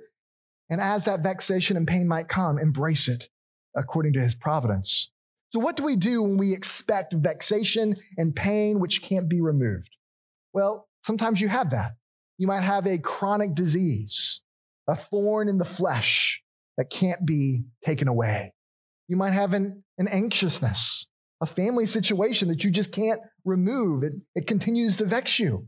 And 0.69 0.81
as 0.81 1.05
that 1.05 1.21
vexation 1.21 1.77
and 1.77 1.87
pain 1.87 2.07
might 2.07 2.27
come, 2.27 2.57
embrace 2.57 3.07
it 3.07 3.29
according 3.75 4.13
to 4.13 4.21
his 4.21 4.35
providence. 4.35 5.11
So, 5.51 5.59
what 5.59 5.75
do 5.75 5.83
we 5.83 5.95
do 5.95 6.23
when 6.23 6.37
we 6.37 6.53
expect 6.53 7.13
vexation 7.13 7.95
and 8.17 8.35
pain 8.35 8.79
which 8.79 9.01
can't 9.01 9.27
be 9.27 9.41
removed? 9.41 9.95
Well, 10.53 10.87
sometimes 11.03 11.41
you 11.41 11.49
have 11.49 11.71
that. 11.71 11.91
You 12.37 12.47
might 12.47 12.61
have 12.61 12.87
a 12.87 12.97
chronic 12.97 13.53
disease, 13.53 14.41
a 14.87 14.95
thorn 14.95 15.49
in 15.49 15.57
the 15.57 15.65
flesh 15.65 16.41
that 16.77 16.89
can't 16.89 17.25
be 17.25 17.63
taken 17.83 18.07
away. 18.07 18.53
You 19.07 19.17
might 19.17 19.31
have 19.31 19.53
an, 19.53 19.83
an 19.97 20.07
anxiousness, 20.07 21.07
a 21.41 21.45
family 21.45 21.85
situation 21.85 22.47
that 22.47 22.63
you 22.63 22.71
just 22.71 22.93
can't 22.93 23.19
remove. 23.43 24.03
It, 24.03 24.13
it 24.35 24.47
continues 24.47 24.95
to 24.97 25.05
vex 25.05 25.37
you. 25.37 25.67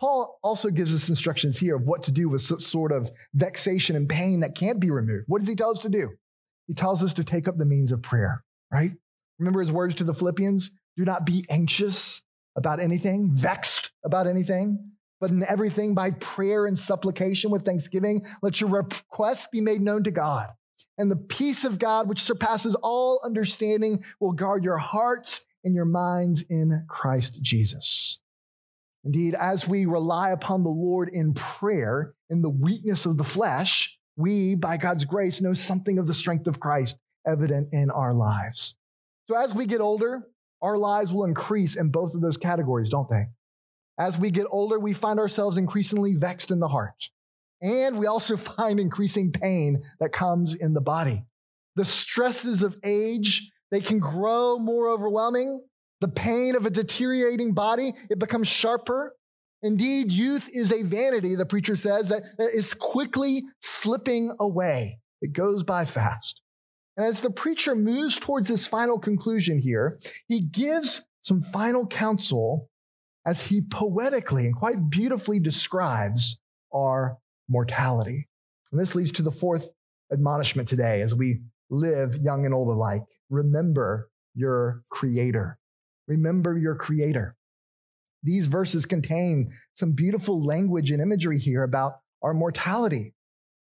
Paul 0.00 0.38
also 0.42 0.70
gives 0.70 0.92
us 0.92 1.08
instructions 1.08 1.58
here 1.58 1.76
of 1.76 1.82
what 1.82 2.02
to 2.04 2.12
do 2.12 2.28
with 2.28 2.40
sort 2.40 2.90
of 2.90 3.10
vexation 3.34 3.94
and 3.94 4.08
pain 4.08 4.40
that 4.40 4.56
can't 4.56 4.80
be 4.80 4.90
removed. 4.90 5.26
What 5.28 5.40
does 5.40 5.48
he 5.48 5.54
tell 5.54 5.70
us 5.70 5.80
to 5.80 5.88
do? 5.88 6.08
He 6.66 6.74
tells 6.74 7.04
us 7.04 7.14
to 7.14 7.24
take 7.24 7.46
up 7.46 7.58
the 7.58 7.64
means 7.64 7.92
of 7.92 8.02
prayer, 8.02 8.42
right? 8.72 8.92
Remember 9.38 9.60
his 9.60 9.72
words 9.72 9.94
to 9.96 10.04
the 10.04 10.14
Philippians? 10.14 10.70
Do 10.96 11.04
not 11.04 11.26
be 11.26 11.44
anxious 11.48 12.22
about 12.56 12.80
anything, 12.80 13.30
vexed 13.32 13.92
about 14.04 14.26
anything, 14.26 14.92
but 15.20 15.30
in 15.30 15.44
everything 15.48 15.94
by 15.94 16.10
prayer 16.12 16.66
and 16.66 16.78
supplication 16.78 17.50
with 17.50 17.64
thanksgiving, 17.64 18.26
let 18.42 18.60
your 18.60 18.70
requests 18.70 19.46
be 19.50 19.60
made 19.60 19.80
known 19.80 20.02
to 20.04 20.10
God. 20.10 20.48
And 20.98 21.10
the 21.10 21.16
peace 21.16 21.64
of 21.64 21.78
God, 21.78 22.08
which 22.08 22.20
surpasses 22.20 22.74
all 22.82 23.20
understanding, 23.24 24.04
will 24.20 24.32
guard 24.32 24.64
your 24.64 24.78
hearts 24.78 25.44
and 25.64 25.74
your 25.74 25.84
minds 25.84 26.42
in 26.50 26.84
Christ 26.88 27.40
Jesus. 27.42 28.20
Indeed, 29.04 29.34
as 29.34 29.66
we 29.66 29.86
rely 29.86 30.30
upon 30.30 30.62
the 30.62 30.70
Lord 30.70 31.08
in 31.08 31.34
prayer, 31.34 32.14
in 32.30 32.42
the 32.42 32.50
weakness 32.50 33.06
of 33.06 33.16
the 33.16 33.24
flesh, 33.24 33.98
we, 34.16 34.54
by 34.54 34.76
God's 34.76 35.04
grace, 35.04 35.40
know 35.40 35.54
something 35.54 35.98
of 35.98 36.06
the 36.06 36.14
strength 36.14 36.46
of 36.46 36.60
Christ 36.60 36.96
evident 37.26 37.68
in 37.72 37.90
our 37.90 38.12
lives. 38.12 38.76
So 39.28 39.36
as 39.36 39.54
we 39.54 39.66
get 39.66 39.80
older, 39.80 40.26
our 40.60 40.76
lives 40.76 41.12
will 41.12 41.24
increase 41.24 41.76
in 41.76 41.90
both 41.90 42.14
of 42.14 42.20
those 42.20 42.36
categories, 42.36 42.90
don't 42.90 43.10
they? 43.10 43.26
As 43.98 44.18
we 44.18 44.30
get 44.30 44.46
older, 44.50 44.78
we 44.78 44.92
find 44.92 45.18
ourselves 45.18 45.56
increasingly 45.56 46.14
vexed 46.14 46.50
in 46.50 46.60
the 46.60 46.68
heart. 46.68 47.10
And 47.60 47.98
we 47.98 48.06
also 48.06 48.36
find 48.58 48.80
increasing 48.80 49.32
pain 49.32 49.82
that 50.00 50.12
comes 50.12 50.54
in 50.54 50.74
the 50.74 50.80
body. 50.80 51.24
The 51.76 51.84
stresses 51.84 52.62
of 52.62 52.76
age, 52.84 53.50
they 53.70 53.80
can 53.80 53.98
grow 53.98 54.58
more 54.58 54.88
overwhelming. 54.88 55.64
The 56.00 56.08
pain 56.08 56.56
of 56.56 56.66
a 56.66 56.70
deteriorating 56.70 57.54
body, 57.54 57.92
it 58.10 58.18
becomes 58.18 58.48
sharper. 58.48 59.14
Indeed, 59.62 60.10
youth 60.10 60.50
is 60.52 60.72
a 60.72 60.82
vanity, 60.82 61.36
the 61.36 61.46
preacher 61.46 61.76
says, 61.76 62.08
that 62.08 62.24
is 62.38 62.74
quickly 62.74 63.44
slipping 63.60 64.34
away. 64.40 64.98
It 65.20 65.32
goes 65.32 65.62
by 65.62 65.84
fast. 65.84 66.41
And 66.96 67.06
as 67.06 67.20
the 67.20 67.30
preacher 67.30 67.74
moves 67.74 68.18
towards 68.18 68.48
this 68.48 68.66
final 68.66 68.98
conclusion 68.98 69.58
here, 69.58 69.98
he 70.28 70.40
gives 70.40 71.04
some 71.20 71.40
final 71.40 71.86
counsel 71.86 72.68
as 73.26 73.42
he 73.42 73.62
poetically 73.62 74.46
and 74.46 74.56
quite 74.56 74.90
beautifully 74.90 75.38
describes 75.38 76.40
our 76.72 77.18
mortality. 77.48 78.28
And 78.70 78.80
this 78.80 78.94
leads 78.94 79.12
to 79.12 79.22
the 79.22 79.30
fourth 79.30 79.70
admonishment 80.12 80.68
today 80.68 81.02
as 81.02 81.14
we 81.14 81.40
live 81.70 82.16
young 82.22 82.44
and 82.44 82.52
old 82.52 82.68
alike. 82.68 83.02
Remember 83.30 84.10
your 84.34 84.82
creator. 84.90 85.58
Remember 86.06 86.58
your 86.58 86.74
creator. 86.74 87.36
These 88.22 88.46
verses 88.46 88.86
contain 88.86 89.52
some 89.74 89.92
beautiful 89.92 90.44
language 90.44 90.90
and 90.90 91.00
imagery 91.00 91.38
here 91.38 91.62
about 91.62 91.94
our 92.22 92.34
mortality. 92.34 93.14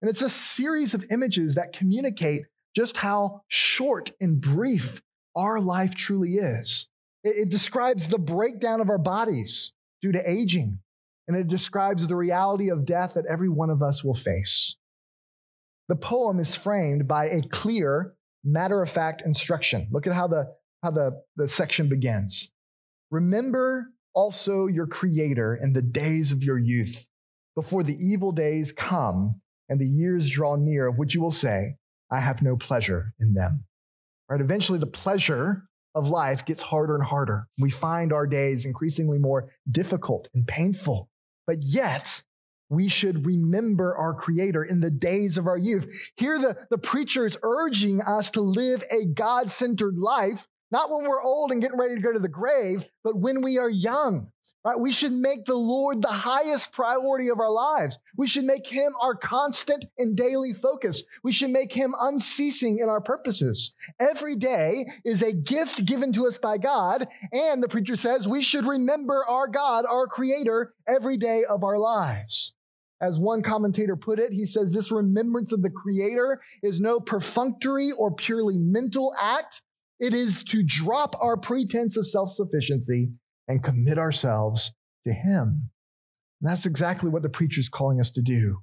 And 0.00 0.08
it's 0.08 0.22
a 0.22 0.30
series 0.30 0.94
of 0.94 1.04
images 1.10 1.54
that 1.54 1.72
communicate 1.72 2.42
just 2.76 2.98
how 2.98 3.40
short 3.48 4.12
and 4.20 4.40
brief 4.40 5.00
our 5.34 5.58
life 5.58 5.94
truly 5.94 6.34
is. 6.34 6.88
It, 7.24 7.36
it 7.36 7.48
describes 7.48 8.08
the 8.08 8.18
breakdown 8.18 8.80
of 8.82 8.90
our 8.90 8.98
bodies 8.98 9.72
due 10.02 10.12
to 10.12 10.30
aging, 10.30 10.80
and 11.26 11.36
it 11.36 11.48
describes 11.48 12.06
the 12.06 12.16
reality 12.16 12.70
of 12.70 12.84
death 12.84 13.14
that 13.14 13.24
every 13.26 13.48
one 13.48 13.70
of 13.70 13.82
us 13.82 14.04
will 14.04 14.14
face. 14.14 14.76
The 15.88 15.96
poem 15.96 16.38
is 16.38 16.54
framed 16.54 17.08
by 17.08 17.26
a 17.28 17.40
clear, 17.42 18.14
matter 18.44 18.82
of 18.82 18.90
fact 18.90 19.22
instruction. 19.22 19.88
Look 19.90 20.06
at 20.06 20.12
how 20.12 20.26
the, 20.26 20.52
how 20.82 20.90
the, 20.90 21.22
the 21.36 21.48
section 21.48 21.88
begins. 21.88 22.52
Remember 23.10 23.92
also 24.14 24.66
your 24.66 24.86
Creator 24.86 25.58
in 25.62 25.72
the 25.72 25.82
days 25.82 26.30
of 26.30 26.42
your 26.44 26.58
youth, 26.58 27.08
before 27.54 27.82
the 27.82 27.96
evil 27.98 28.32
days 28.32 28.70
come 28.70 29.40
and 29.68 29.80
the 29.80 29.88
years 29.88 30.28
draw 30.28 30.56
near, 30.56 30.86
of 30.86 30.98
which 30.98 31.14
you 31.14 31.22
will 31.22 31.30
say, 31.30 31.76
I 32.10 32.20
have 32.20 32.42
no 32.42 32.56
pleasure 32.56 33.14
in 33.18 33.34
them. 33.34 33.64
Right? 34.28 34.40
Eventually, 34.40 34.78
the 34.78 34.86
pleasure 34.86 35.68
of 35.94 36.08
life 36.08 36.44
gets 36.44 36.62
harder 36.62 36.94
and 36.94 37.04
harder. 37.04 37.48
We 37.58 37.70
find 37.70 38.12
our 38.12 38.26
days 38.26 38.64
increasingly 38.64 39.18
more 39.18 39.50
difficult 39.70 40.28
and 40.34 40.46
painful. 40.46 41.08
But 41.46 41.62
yet, 41.62 42.22
we 42.68 42.88
should 42.88 43.24
remember 43.24 43.96
our 43.96 44.12
Creator 44.12 44.64
in 44.64 44.80
the 44.80 44.90
days 44.90 45.38
of 45.38 45.46
our 45.46 45.56
youth. 45.56 45.86
Here, 46.16 46.38
the, 46.38 46.56
the 46.70 46.78
preacher 46.78 47.24
is 47.24 47.38
urging 47.42 48.02
us 48.02 48.30
to 48.32 48.40
live 48.40 48.84
a 48.90 49.06
God 49.06 49.50
centered 49.50 49.96
life, 49.96 50.46
not 50.70 50.90
when 50.90 51.08
we're 51.08 51.22
old 51.22 51.52
and 51.52 51.62
getting 51.62 51.78
ready 51.78 51.94
to 51.94 52.00
go 52.00 52.12
to 52.12 52.18
the 52.18 52.28
grave, 52.28 52.90
but 53.04 53.16
when 53.16 53.42
we 53.42 53.58
are 53.58 53.70
young. 53.70 54.32
Right? 54.66 54.80
We 54.80 54.90
should 54.90 55.12
make 55.12 55.44
the 55.44 55.54
Lord 55.54 56.02
the 56.02 56.08
highest 56.08 56.72
priority 56.72 57.28
of 57.28 57.38
our 57.38 57.52
lives. 57.52 58.00
We 58.16 58.26
should 58.26 58.42
make 58.42 58.66
him 58.66 58.90
our 59.00 59.14
constant 59.14 59.84
and 59.96 60.16
daily 60.16 60.52
focus. 60.52 61.04
We 61.22 61.30
should 61.30 61.50
make 61.50 61.72
him 61.72 61.94
unceasing 62.00 62.80
in 62.80 62.88
our 62.88 63.00
purposes. 63.00 63.74
Every 64.00 64.34
day 64.34 64.86
is 65.04 65.22
a 65.22 65.32
gift 65.32 65.84
given 65.84 66.12
to 66.14 66.26
us 66.26 66.36
by 66.36 66.58
God. 66.58 67.06
And 67.32 67.62
the 67.62 67.68
preacher 67.68 67.94
says 67.94 68.26
we 68.26 68.42
should 68.42 68.66
remember 68.66 69.24
our 69.28 69.46
God, 69.46 69.84
our 69.88 70.08
creator, 70.08 70.74
every 70.88 71.16
day 71.16 71.44
of 71.48 71.62
our 71.62 71.78
lives. 71.78 72.56
As 73.00 73.20
one 73.20 73.44
commentator 73.44 73.94
put 73.94 74.18
it, 74.18 74.32
he 74.32 74.46
says 74.46 74.72
this 74.72 74.90
remembrance 74.90 75.52
of 75.52 75.62
the 75.62 75.70
creator 75.70 76.40
is 76.64 76.80
no 76.80 76.98
perfunctory 76.98 77.92
or 77.96 78.12
purely 78.12 78.58
mental 78.58 79.14
act. 79.16 79.62
It 80.00 80.12
is 80.12 80.42
to 80.42 80.64
drop 80.64 81.14
our 81.20 81.36
pretense 81.36 81.96
of 81.96 82.08
self 82.08 82.30
sufficiency 82.30 83.10
and 83.48 83.62
commit 83.62 83.98
ourselves 83.98 84.72
to 85.06 85.12
Him. 85.12 85.70
And 86.40 86.50
that's 86.50 86.66
exactly 86.66 87.08
what 87.08 87.22
the 87.22 87.28
preacher 87.28 87.60
is 87.60 87.68
calling 87.68 88.00
us 88.00 88.10
to 88.12 88.22
do. 88.22 88.58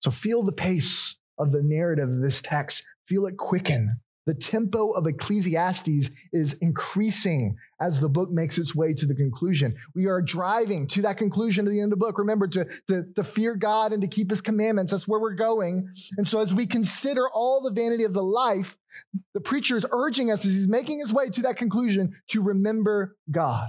So 0.00 0.10
feel 0.10 0.42
the 0.42 0.52
pace 0.52 1.18
of 1.38 1.52
the 1.52 1.62
narrative 1.62 2.10
of 2.10 2.20
this 2.20 2.42
text, 2.42 2.84
feel 3.06 3.26
it 3.26 3.36
quicken. 3.36 4.00
The 4.26 4.34
tempo 4.34 4.90
of 4.92 5.06
Ecclesiastes 5.06 6.10
is 6.32 6.54
increasing 6.62 7.56
as 7.78 8.00
the 8.00 8.08
book 8.08 8.30
makes 8.30 8.56
its 8.56 8.74
way 8.74 8.94
to 8.94 9.06
the 9.06 9.14
conclusion. 9.14 9.76
We 9.94 10.06
are 10.06 10.22
driving 10.22 10.86
to 10.88 11.02
that 11.02 11.18
conclusion 11.18 11.66
at 11.66 11.70
the 11.70 11.80
end 11.80 11.92
of 11.92 11.98
the 11.98 12.04
book. 12.04 12.18
Remember 12.18 12.46
to, 12.48 12.66
to, 12.88 13.04
to, 13.16 13.22
fear 13.22 13.54
God 13.54 13.92
and 13.92 14.00
to 14.00 14.08
keep 14.08 14.30
his 14.30 14.40
commandments. 14.40 14.92
That's 14.92 15.06
where 15.06 15.20
we're 15.20 15.34
going. 15.34 15.90
And 16.16 16.26
so 16.26 16.40
as 16.40 16.54
we 16.54 16.66
consider 16.66 17.28
all 17.28 17.60
the 17.60 17.70
vanity 17.70 18.04
of 18.04 18.14
the 18.14 18.22
life, 18.22 18.78
the 19.34 19.40
preacher 19.40 19.76
is 19.76 19.84
urging 19.90 20.30
us 20.30 20.46
as 20.46 20.54
he's 20.54 20.68
making 20.68 21.00
his 21.00 21.12
way 21.12 21.28
to 21.28 21.42
that 21.42 21.58
conclusion 21.58 22.14
to 22.28 22.42
remember 22.42 23.16
God. 23.30 23.68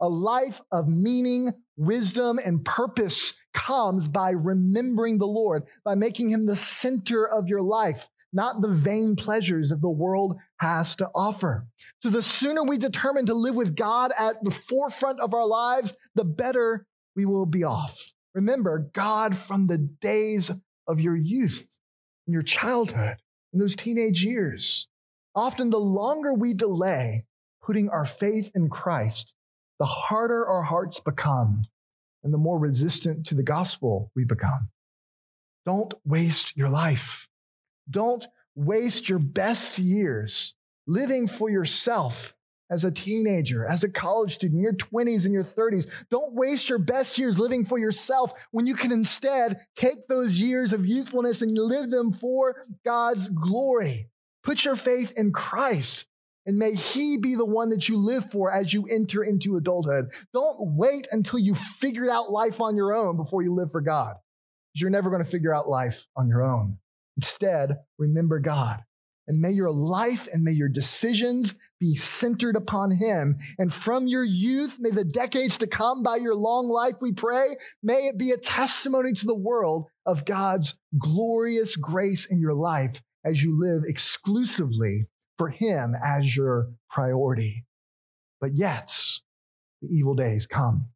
A 0.00 0.08
life 0.08 0.60
of 0.72 0.88
meaning, 0.88 1.50
wisdom, 1.76 2.38
and 2.44 2.64
purpose 2.64 3.34
comes 3.52 4.08
by 4.08 4.30
remembering 4.30 5.18
the 5.18 5.26
Lord, 5.26 5.64
by 5.84 5.94
making 5.94 6.30
him 6.30 6.46
the 6.46 6.56
center 6.56 7.24
of 7.24 7.48
your 7.48 7.62
life, 7.62 8.08
not 8.32 8.60
the 8.60 8.68
vain 8.68 9.14
pleasures 9.16 9.70
that 9.70 9.80
the 9.80 9.88
world 9.88 10.36
has 10.58 10.96
to 10.96 11.08
offer. 11.14 11.66
So 12.02 12.10
the 12.10 12.22
sooner 12.22 12.64
we 12.64 12.78
determine 12.78 13.26
to 13.26 13.34
live 13.34 13.54
with 13.54 13.76
God 13.76 14.10
at 14.18 14.42
the 14.42 14.50
forefront 14.50 15.20
of 15.20 15.32
our 15.32 15.46
lives, 15.46 15.94
the 16.14 16.24
better 16.24 16.86
we 17.14 17.24
will 17.24 17.46
be 17.46 17.62
off. 17.62 18.12
Remember 18.34 18.90
God 18.92 19.36
from 19.36 19.66
the 19.66 19.78
days 19.78 20.50
of 20.88 21.00
your 21.00 21.16
youth, 21.16 21.78
in 22.26 22.32
your 22.32 22.42
childhood, 22.42 23.16
in 23.52 23.60
those 23.60 23.76
teenage 23.76 24.24
years. 24.24 24.88
Often 25.36 25.70
the 25.70 25.78
longer 25.80 26.34
we 26.34 26.54
delay 26.54 27.24
putting 27.62 27.88
our 27.88 28.04
faith 28.04 28.50
in 28.54 28.68
Christ, 28.68 29.34
the 29.78 29.86
harder 29.86 30.46
our 30.46 30.62
hearts 30.62 31.00
become 31.00 31.62
and 32.22 32.32
the 32.32 32.38
more 32.38 32.58
resistant 32.58 33.26
to 33.26 33.34
the 33.34 33.42
gospel 33.42 34.10
we 34.14 34.24
become. 34.24 34.70
Don't 35.66 35.94
waste 36.04 36.56
your 36.56 36.70
life. 36.70 37.28
Don't 37.88 38.26
waste 38.54 39.08
your 39.08 39.18
best 39.18 39.78
years 39.78 40.54
living 40.86 41.26
for 41.26 41.50
yourself 41.50 42.34
as 42.70 42.84
a 42.84 42.90
teenager, 42.90 43.66
as 43.66 43.84
a 43.84 43.90
college 43.90 44.34
student, 44.34 44.62
your 44.62 44.72
20s 44.72 45.24
and 45.24 45.34
your 45.34 45.44
30s. 45.44 45.86
Don't 46.10 46.34
waste 46.34 46.68
your 46.68 46.78
best 46.78 47.18
years 47.18 47.38
living 47.38 47.64
for 47.64 47.78
yourself 47.78 48.32
when 48.52 48.66
you 48.66 48.74
can 48.74 48.90
instead 48.90 49.60
take 49.76 50.08
those 50.08 50.38
years 50.38 50.72
of 50.72 50.86
youthfulness 50.86 51.42
and 51.42 51.56
live 51.56 51.90
them 51.90 52.12
for 52.12 52.66
God's 52.84 53.28
glory. 53.28 54.08
Put 54.42 54.64
your 54.64 54.76
faith 54.76 55.12
in 55.16 55.32
Christ. 55.32 56.06
And 56.46 56.58
may 56.58 56.74
He 56.74 57.16
be 57.16 57.34
the 57.34 57.44
one 57.44 57.70
that 57.70 57.88
you 57.88 57.98
live 57.98 58.30
for 58.30 58.52
as 58.52 58.72
you 58.72 58.86
enter 58.90 59.22
into 59.22 59.56
adulthood. 59.56 60.06
Don't 60.32 60.76
wait 60.76 61.08
until 61.10 61.38
you 61.38 61.54
figured 61.54 62.10
out 62.10 62.30
life 62.30 62.60
on 62.60 62.76
your 62.76 62.94
own 62.94 63.16
before 63.16 63.42
you 63.42 63.54
live 63.54 63.72
for 63.72 63.80
God, 63.80 64.16
you're 64.74 64.90
never 64.90 65.10
going 65.10 65.24
to 65.24 65.30
figure 65.30 65.54
out 65.54 65.68
life 65.68 66.06
on 66.16 66.28
your 66.28 66.42
own. 66.42 66.78
Instead, 67.16 67.76
remember 67.98 68.40
God. 68.40 68.80
And 69.26 69.40
may 69.40 69.52
your 69.52 69.70
life 69.70 70.28
and 70.30 70.44
may 70.44 70.52
your 70.52 70.68
decisions 70.68 71.54
be 71.80 71.96
centered 71.96 72.56
upon 72.56 72.90
Him. 72.90 73.38
And 73.58 73.72
from 73.72 74.06
your 74.06 74.24
youth, 74.24 74.76
may 74.78 74.90
the 74.90 75.04
decades 75.04 75.56
to 75.58 75.66
come 75.66 76.02
by 76.02 76.16
your 76.16 76.34
long 76.34 76.68
life, 76.68 76.94
we 77.00 77.12
pray, 77.12 77.56
may 77.82 78.06
it 78.08 78.18
be 78.18 78.32
a 78.32 78.36
testimony 78.36 79.12
to 79.14 79.26
the 79.26 79.34
world 79.34 79.86
of 80.04 80.26
God's 80.26 80.76
glorious 80.98 81.76
grace 81.76 82.26
in 82.26 82.38
your 82.38 82.52
life 82.52 83.00
as 83.24 83.42
you 83.42 83.58
live 83.58 83.84
exclusively 83.86 85.06
for 85.38 85.48
Him 85.48 85.94
as 86.02 86.36
your 86.36 86.70
priority. 86.90 87.64
But 88.40 88.54
yet, 88.54 88.90
the 89.82 89.88
evil 89.88 90.14
days 90.14 90.46
come. 90.46 90.88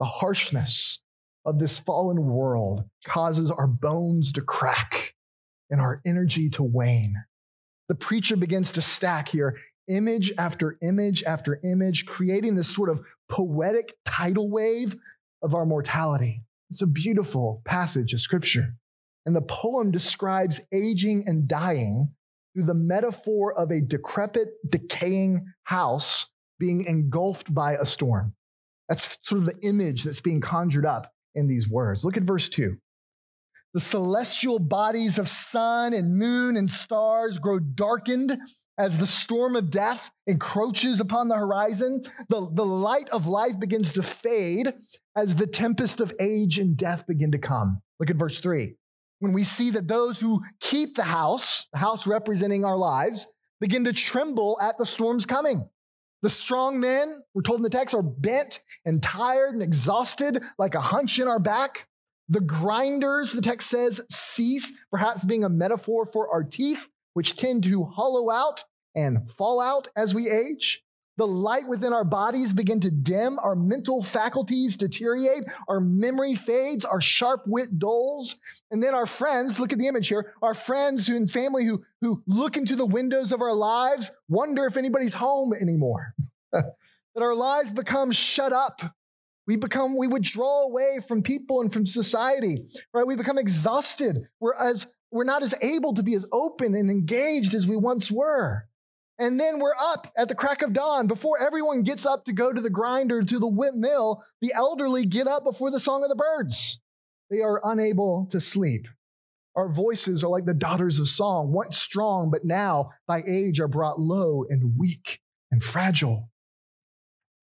The 0.00 0.06
harshness 0.06 1.02
of 1.44 1.58
this 1.58 1.78
fallen 1.78 2.26
world 2.26 2.84
causes 3.06 3.50
our 3.50 3.66
bones 3.66 4.32
to 4.32 4.40
crack 4.40 5.14
and 5.70 5.80
our 5.80 6.00
energy 6.06 6.50
to 6.50 6.62
wane. 6.62 7.14
The 7.88 7.94
preacher 7.94 8.36
begins 8.36 8.72
to 8.72 8.82
stack 8.82 9.28
here 9.28 9.56
image 9.88 10.32
after 10.36 10.76
image 10.82 11.22
after 11.24 11.60
image, 11.64 12.04
creating 12.04 12.54
this 12.54 12.68
sort 12.68 12.90
of 12.90 13.00
poetic 13.28 13.94
tidal 14.04 14.50
wave 14.50 14.96
of 15.42 15.54
our 15.54 15.64
mortality. 15.64 16.42
It's 16.70 16.82
a 16.82 16.86
beautiful 16.86 17.62
passage 17.64 18.12
of 18.12 18.20
scripture. 18.20 18.76
And 19.24 19.34
the 19.34 19.40
poem 19.40 19.90
describes 19.90 20.60
aging 20.72 21.24
and 21.26 21.48
dying 21.48 22.10
through 22.58 22.66
the 22.66 22.74
metaphor 22.74 23.52
of 23.56 23.70
a 23.70 23.80
decrepit, 23.80 24.48
decaying 24.68 25.46
house 25.62 26.28
being 26.58 26.84
engulfed 26.86 27.54
by 27.54 27.74
a 27.74 27.86
storm. 27.86 28.34
That's 28.88 29.16
sort 29.22 29.42
of 29.42 29.46
the 29.46 29.60
image 29.62 30.02
that's 30.02 30.20
being 30.20 30.40
conjured 30.40 30.84
up 30.84 31.12
in 31.36 31.46
these 31.46 31.68
words. 31.68 32.04
Look 32.04 32.16
at 32.16 32.24
verse 32.24 32.48
2. 32.48 32.76
The 33.74 33.80
celestial 33.80 34.58
bodies 34.58 35.18
of 35.20 35.28
sun 35.28 35.92
and 35.92 36.18
moon 36.18 36.56
and 36.56 36.68
stars 36.68 37.38
grow 37.38 37.60
darkened 37.60 38.36
as 38.76 38.98
the 38.98 39.06
storm 39.06 39.54
of 39.54 39.70
death 39.70 40.10
encroaches 40.26 40.98
upon 40.98 41.28
the 41.28 41.36
horizon. 41.36 42.02
The, 42.28 42.48
the 42.52 42.66
light 42.66 43.08
of 43.10 43.28
life 43.28 43.60
begins 43.60 43.92
to 43.92 44.02
fade 44.02 44.74
as 45.14 45.36
the 45.36 45.46
tempest 45.46 46.00
of 46.00 46.12
age 46.18 46.58
and 46.58 46.76
death 46.76 47.06
begin 47.06 47.30
to 47.30 47.38
come. 47.38 47.82
Look 48.00 48.10
at 48.10 48.16
verse 48.16 48.40
3 48.40 48.74
when 49.20 49.32
we 49.32 49.44
see 49.44 49.70
that 49.70 49.88
those 49.88 50.20
who 50.20 50.42
keep 50.60 50.94
the 50.94 51.02
house, 51.02 51.66
the 51.72 51.78
house 51.78 52.06
representing 52.06 52.64
our 52.64 52.76
lives, 52.76 53.28
begin 53.60 53.84
to 53.84 53.92
tremble 53.92 54.58
at 54.60 54.78
the 54.78 54.86
storms 54.86 55.26
coming. 55.26 55.68
The 56.22 56.30
strong 56.30 56.80
men, 56.80 57.22
we're 57.34 57.42
told 57.42 57.60
in 57.60 57.62
the 57.62 57.70
text, 57.70 57.94
are 57.94 58.02
bent 58.02 58.60
and 58.84 59.02
tired 59.02 59.54
and 59.54 59.62
exhausted 59.62 60.42
like 60.58 60.74
a 60.74 60.80
hunch 60.80 61.18
in 61.18 61.28
our 61.28 61.38
back. 61.38 61.86
The 62.28 62.40
grinders, 62.40 63.32
the 63.32 63.42
text 63.42 63.70
says, 63.70 64.02
cease, 64.10 64.72
perhaps 64.90 65.24
being 65.24 65.44
a 65.44 65.48
metaphor 65.48 66.06
for 66.06 66.28
our 66.30 66.42
teeth, 66.42 66.88
which 67.14 67.36
tend 67.36 67.64
to 67.64 67.84
hollow 67.84 68.30
out 68.30 68.64
and 68.94 69.30
fall 69.30 69.60
out 69.60 69.88
as 69.96 70.14
we 70.14 70.28
age. 70.28 70.82
The 71.18 71.26
light 71.26 71.66
within 71.66 71.92
our 71.92 72.04
bodies 72.04 72.52
begin 72.52 72.78
to 72.80 72.92
dim, 72.92 73.40
our 73.42 73.56
mental 73.56 74.04
faculties 74.04 74.76
deteriorate, 74.76 75.44
our 75.66 75.80
memory 75.80 76.36
fades, 76.36 76.84
our 76.84 77.00
sharp 77.00 77.42
wit 77.44 77.76
dulls. 77.76 78.36
And 78.70 78.80
then 78.80 78.94
our 78.94 79.04
friends, 79.04 79.58
look 79.58 79.72
at 79.72 79.80
the 79.80 79.88
image 79.88 80.06
here, 80.06 80.32
our 80.42 80.54
friends 80.54 81.08
and 81.08 81.28
family 81.28 81.64
who, 81.64 81.82
who 82.00 82.22
look 82.28 82.56
into 82.56 82.76
the 82.76 82.86
windows 82.86 83.32
of 83.32 83.42
our 83.42 83.52
lives 83.52 84.12
wonder 84.28 84.64
if 84.66 84.76
anybody's 84.76 85.14
home 85.14 85.52
anymore. 85.60 86.14
that 86.52 86.76
our 87.16 87.34
lives 87.34 87.72
become 87.72 88.12
shut 88.12 88.52
up. 88.52 88.80
We 89.48 89.56
become, 89.56 89.96
we 89.96 90.06
withdraw 90.06 90.66
away 90.66 91.00
from 91.08 91.22
people 91.24 91.62
and 91.62 91.72
from 91.72 91.84
society, 91.84 92.68
right? 92.94 93.06
We 93.06 93.16
become 93.16 93.38
exhausted. 93.38 94.28
We're 94.38 94.54
as, 94.54 94.86
we're 95.10 95.24
not 95.24 95.42
as 95.42 95.56
able 95.62 95.94
to 95.94 96.04
be 96.04 96.14
as 96.14 96.26
open 96.30 96.76
and 96.76 96.88
engaged 96.88 97.54
as 97.54 97.66
we 97.66 97.76
once 97.76 98.08
were. 98.08 98.68
And 99.18 99.38
then 99.38 99.58
we're 99.58 99.74
up 99.80 100.12
at 100.16 100.28
the 100.28 100.34
crack 100.34 100.62
of 100.62 100.72
dawn. 100.72 101.08
Before 101.08 101.40
everyone 101.40 101.82
gets 101.82 102.06
up 102.06 102.24
to 102.26 102.32
go 102.32 102.52
to 102.52 102.60
the 102.60 102.70
grinder, 102.70 103.22
to 103.22 103.38
the 103.38 103.48
whip 103.48 103.74
mill, 103.74 104.22
the 104.40 104.52
elderly 104.54 105.04
get 105.06 105.26
up 105.26 105.42
before 105.42 105.72
the 105.72 105.80
song 105.80 106.04
of 106.04 106.08
the 106.08 106.14
birds. 106.14 106.80
They 107.30 107.40
are 107.40 107.60
unable 107.64 108.26
to 108.30 108.40
sleep. 108.40 108.86
Our 109.56 109.68
voices 109.68 110.22
are 110.22 110.30
like 110.30 110.44
the 110.44 110.54
daughters 110.54 111.00
of 111.00 111.08
song, 111.08 111.52
once 111.52 111.76
strong, 111.76 112.30
but 112.30 112.44
now 112.44 112.90
by 113.08 113.24
age 113.26 113.58
are 113.58 113.66
brought 113.66 113.98
low 113.98 114.44
and 114.48 114.78
weak 114.78 115.20
and 115.50 115.62
fragile. 115.62 116.30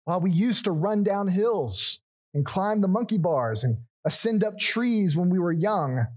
While 0.06 0.22
we 0.22 0.32
used 0.32 0.64
to 0.66 0.72
run 0.72 1.04
down 1.04 1.28
hills 1.28 2.02
and 2.34 2.46
climb 2.46 2.80
the 2.80 2.88
monkey 2.88 3.18
bars 3.18 3.66
and 3.66 3.80
ascend 4.06 4.42
up 4.42 4.58
trees 4.58 5.18
when 5.18 5.30
we 5.30 5.38
were 5.38 5.52
young, 5.52 6.08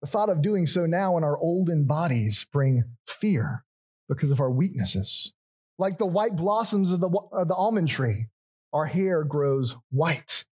the 0.00 0.08
thought 0.08 0.28
of 0.28 0.42
doing 0.42 0.66
so 0.66 0.84
now 0.84 1.16
in 1.16 1.22
our 1.22 1.38
olden 1.38 1.84
bodies 1.84 2.44
bring 2.52 2.82
fear 3.06 3.65
because 4.08 4.30
of 4.30 4.40
our 4.40 4.50
weaknesses. 4.50 5.32
Like 5.78 5.98
the 5.98 6.06
white 6.06 6.36
blossoms 6.36 6.92
of 6.92 7.00
the, 7.00 7.08
of 7.32 7.48
the 7.48 7.54
almond 7.54 7.88
tree, 7.88 8.26
our 8.72 8.86
hair 8.86 9.24
grows 9.24 9.76
white. 9.90 10.44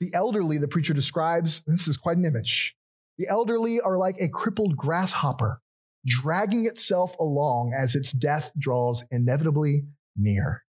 The 0.00 0.12
elderly, 0.14 0.58
the 0.58 0.68
preacher 0.68 0.94
describes, 0.94 1.62
this 1.66 1.88
is 1.88 1.96
quite 1.96 2.16
an 2.16 2.24
image. 2.24 2.74
The 3.18 3.28
elderly 3.28 3.80
are 3.80 3.98
like 3.98 4.16
a 4.20 4.28
crippled 4.28 4.76
grasshopper, 4.76 5.60
dragging 6.06 6.66
itself 6.66 7.16
along 7.18 7.72
as 7.76 7.94
its 7.94 8.12
death 8.12 8.50
draws 8.58 9.04
inevitably 9.10 9.84
near. 10.16 10.64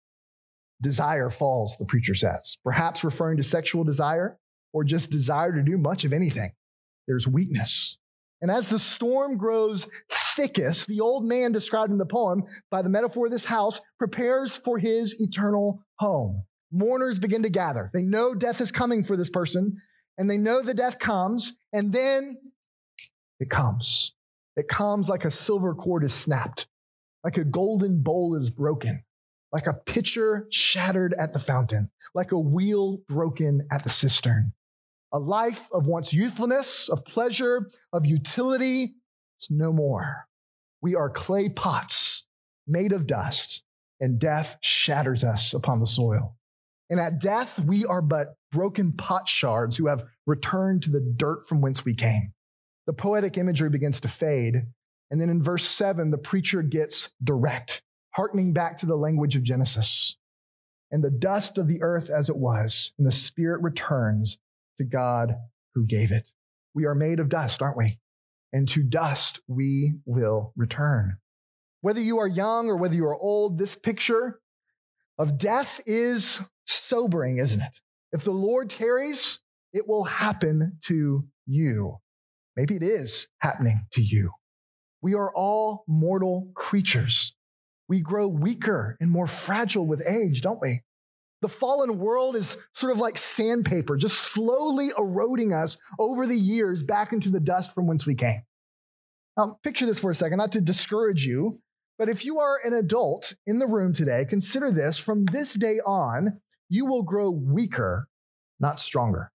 Desire 0.80 1.30
falls, 1.30 1.76
the 1.78 1.85
preacher 1.85 2.14
says, 2.14 2.58
perhaps 2.64 3.04
referring 3.04 3.37
to 3.37 3.42
sexual 3.42 3.85
desire 3.85 4.38
or 4.72 4.85
just 4.85 5.11
desire 5.11 5.52
to 5.52 5.62
do 5.62 5.78
much 5.78 6.04
of 6.04 6.12
anything. 6.12 6.52
There's 7.06 7.28
weakness. 7.28 7.98
And 8.42 8.50
as 8.50 8.68
the 8.68 8.78
storm 8.78 9.37
grows 9.37 9.87
thickest, 10.11 10.88
the 10.88 11.00
old 11.00 11.24
man 11.24 11.52
described 11.52 11.92
in 11.92 11.98
the 11.98 12.05
poem 12.05 12.42
by 12.72 12.83
the 12.83 12.88
metaphor 12.88 13.26
of 13.26 13.33
this 13.33 13.44
house 13.44 13.81
prepares 13.98 14.57
for 14.57 14.78
his 14.78 15.18
eternal 15.22 15.85
home. 16.00 16.44
Mourners 16.72 17.20
begin 17.20 17.44
to 17.44 17.48
gather. 17.48 17.88
They 17.94 18.02
know 18.02 18.35
death 18.35 18.61
is 18.61 18.72
coming 18.72 19.05
for 19.05 19.16
this 19.16 19.31
person, 19.31 19.76
and 20.18 20.28
they 20.28 20.38
know 20.38 20.61
the 20.61 20.74
death 20.74 20.98
comes, 20.98 21.57
and 21.72 21.92
then 21.92 22.37
it 23.38 23.48
comes. 23.48 24.14
It 24.57 24.66
comes 24.68 25.09
like 25.09 25.24
a 25.24 25.31
silver 25.31 25.74
cord 25.74 26.02
is 26.02 26.12
snapped, 26.12 26.66
like 27.22 27.37
a 27.37 27.44
golden 27.44 28.02
bowl 28.02 28.35
is 28.35 28.50
broken, 28.50 29.02
like 29.52 29.68
a 29.68 29.72
pitcher 29.72 30.48
shattered 30.50 31.14
at 31.16 31.33
the 31.33 31.38
fountain, 31.38 31.90
like 32.12 32.33
a 32.33 32.38
wheel 32.38 32.98
broken 33.09 33.68
at 33.70 33.85
the 33.85 33.90
cistern. 33.90 34.52
A 35.12 35.18
life 35.18 35.68
of 35.72 35.87
once 35.87 36.12
youthfulness, 36.12 36.88
of 36.88 37.05
pleasure, 37.05 37.68
of 37.92 38.07
utility, 38.07 38.94
it's 39.38 39.51
no 39.51 39.72
more. 39.72 40.27
We 40.81 40.94
are 40.94 41.11
clay 41.11 41.48
pots 41.48 42.27
made 42.66 42.92
of 42.92 43.07
dust, 43.07 43.64
and 44.01 44.18
death 44.18 44.57
shatters 44.62 45.22
us 45.22 45.53
upon 45.53 45.81
the 45.81 45.87
soil. 45.87 46.37
And 46.88 46.98
at 46.98 47.20
death, 47.20 47.61
we 47.61 47.85
are 47.85 48.03
but 48.03 48.37
broken 48.51 48.92
pot 48.92 49.29
shards 49.29 49.77
who 49.77 49.87
have 49.87 50.05
returned 50.27 50.83
to 50.85 50.90
the 50.90 51.01
dirt 51.01 51.46
from 51.48 51.61
whence 51.61 51.85
we 51.85 51.94
came. 51.94 52.33
The 52.87 52.92
poetic 52.92 53.37
imagery 53.37 53.70
begins 53.70 54.01
to 54.03 54.09
fade. 54.09 54.62
And 55.11 55.20
then 55.20 55.29
in 55.29 55.42
verse 55.42 55.65
seven, 55.65 56.10
the 56.10 56.19
preacher 56.19 56.63
gets 56.63 57.13
direct, 57.23 57.83
hearkening 58.10 58.52
back 58.52 58.79
to 58.79 58.87
the 58.87 58.96
language 58.96 59.37
of 59.37 59.42
Genesis. 59.42 60.17
And 60.90 61.02
the 61.02 61.10
dust 61.10 61.58
of 61.58 61.69
the 61.69 61.83
earth 61.83 62.10
as 62.10 62.29
it 62.29 62.37
was, 62.37 62.92
and 62.98 63.06
the 63.06 63.13
spirit 63.13 63.63
returns 63.63 64.38
to 64.83 64.88
God 64.88 65.37
who 65.74 65.87
gave 65.87 66.12
it. 66.12 66.30
We 66.74 66.85
are 66.87 66.94
made 66.94 67.20
of 67.20 67.28
dust, 67.28 67.62
aren't 67.62 67.76
we? 67.76 67.98
and 68.52 68.68
to 68.68 68.83
dust 68.83 69.40
we 69.48 69.94
will 70.04 70.52
return. 70.56 71.16
Whether 71.80 72.00
you 72.00 72.18
are 72.18 72.28
young 72.28 72.68
or 72.68 72.76
whether 72.76 72.94
you 72.94 73.04
are 73.06 73.16
old, 73.16 73.58
this 73.58 73.74
picture 73.74 74.40
of 75.18 75.38
death 75.38 75.80
is 75.87 76.48
sobering, 76.66 77.38
isn't 77.38 77.60
it? 77.60 77.80
If 78.12 78.24
the 78.24 78.33
Lord 78.33 78.70
tarries, 78.70 79.40
it 79.72 79.88
will 79.88 80.04
happen 80.04 80.78
to 80.83 81.24
you. 81.46 81.96
Maybe 82.56 82.76
it 82.76 82.83
is 82.83 83.28
happening 83.38 83.87
to 83.92 84.02
you. 84.02 84.33
We 85.00 85.14
are 85.14 85.33
all 85.35 85.85
mortal 85.88 86.50
creatures. 86.54 87.35
We 87.88 88.00
grow 88.00 88.28
weaker 88.28 88.96
and 89.00 89.10
more 89.10 89.26
fragile 89.26 89.87
with 89.87 90.06
age, 90.06 90.42
don't 90.42 90.60
we? 90.60 90.83
The 91.43 91.49
fallen 91.49 91.99
world 91.99 92.37
is 92.37 92.57
sort 92.73 92.93
of 92.93 92.99
like 92.99 93.19
sandpaper, 93.19 93.97
just 93.97 94.19
slowly 94.19 94.90
eroding 94.97 95.53
us 95.53 95.77
over 95.99 96.25
the 96.25 96.37
years 96.37 96.85
back 96.85 97.13
into 97.13 97.31
the 97.31 97.40
dust 97.40 97.75
from 97.75 97.88
whence 97.88 98.07
we 98.07 98.15
came. 98.15 98.43
Now, 99.37 99.59
picture 99.65 99.85
this 99.85 99.99
for 99.99 100.11
a 100.11 100.15
second, 100.15 100.38
not 100.38 100.53
to 100.53 100.61
discourage 100.61 101.27
you, 101.27 101.61
but 101.99 102.09
if 102.09 102.25
you 102.25 102.38
are 102.38 102.61
an 102.65 102.75
adult 102.75 103.35
in 103.45 103.59
the 103.59 103.67
room 103.67 103.93
today, 103.93 104.25
consider 104.25 104.71
this 104.71 104.99
from 104.99 105.25
this 105.27 105.55
day 105.55 105.81
on, 105.85 106.40
you 106.69 106.87
will 106.87 107.03
grow 107.03 107.31
weaker, 107.31 108.09
not 108.61 108.79
stronger. 108.79 109.33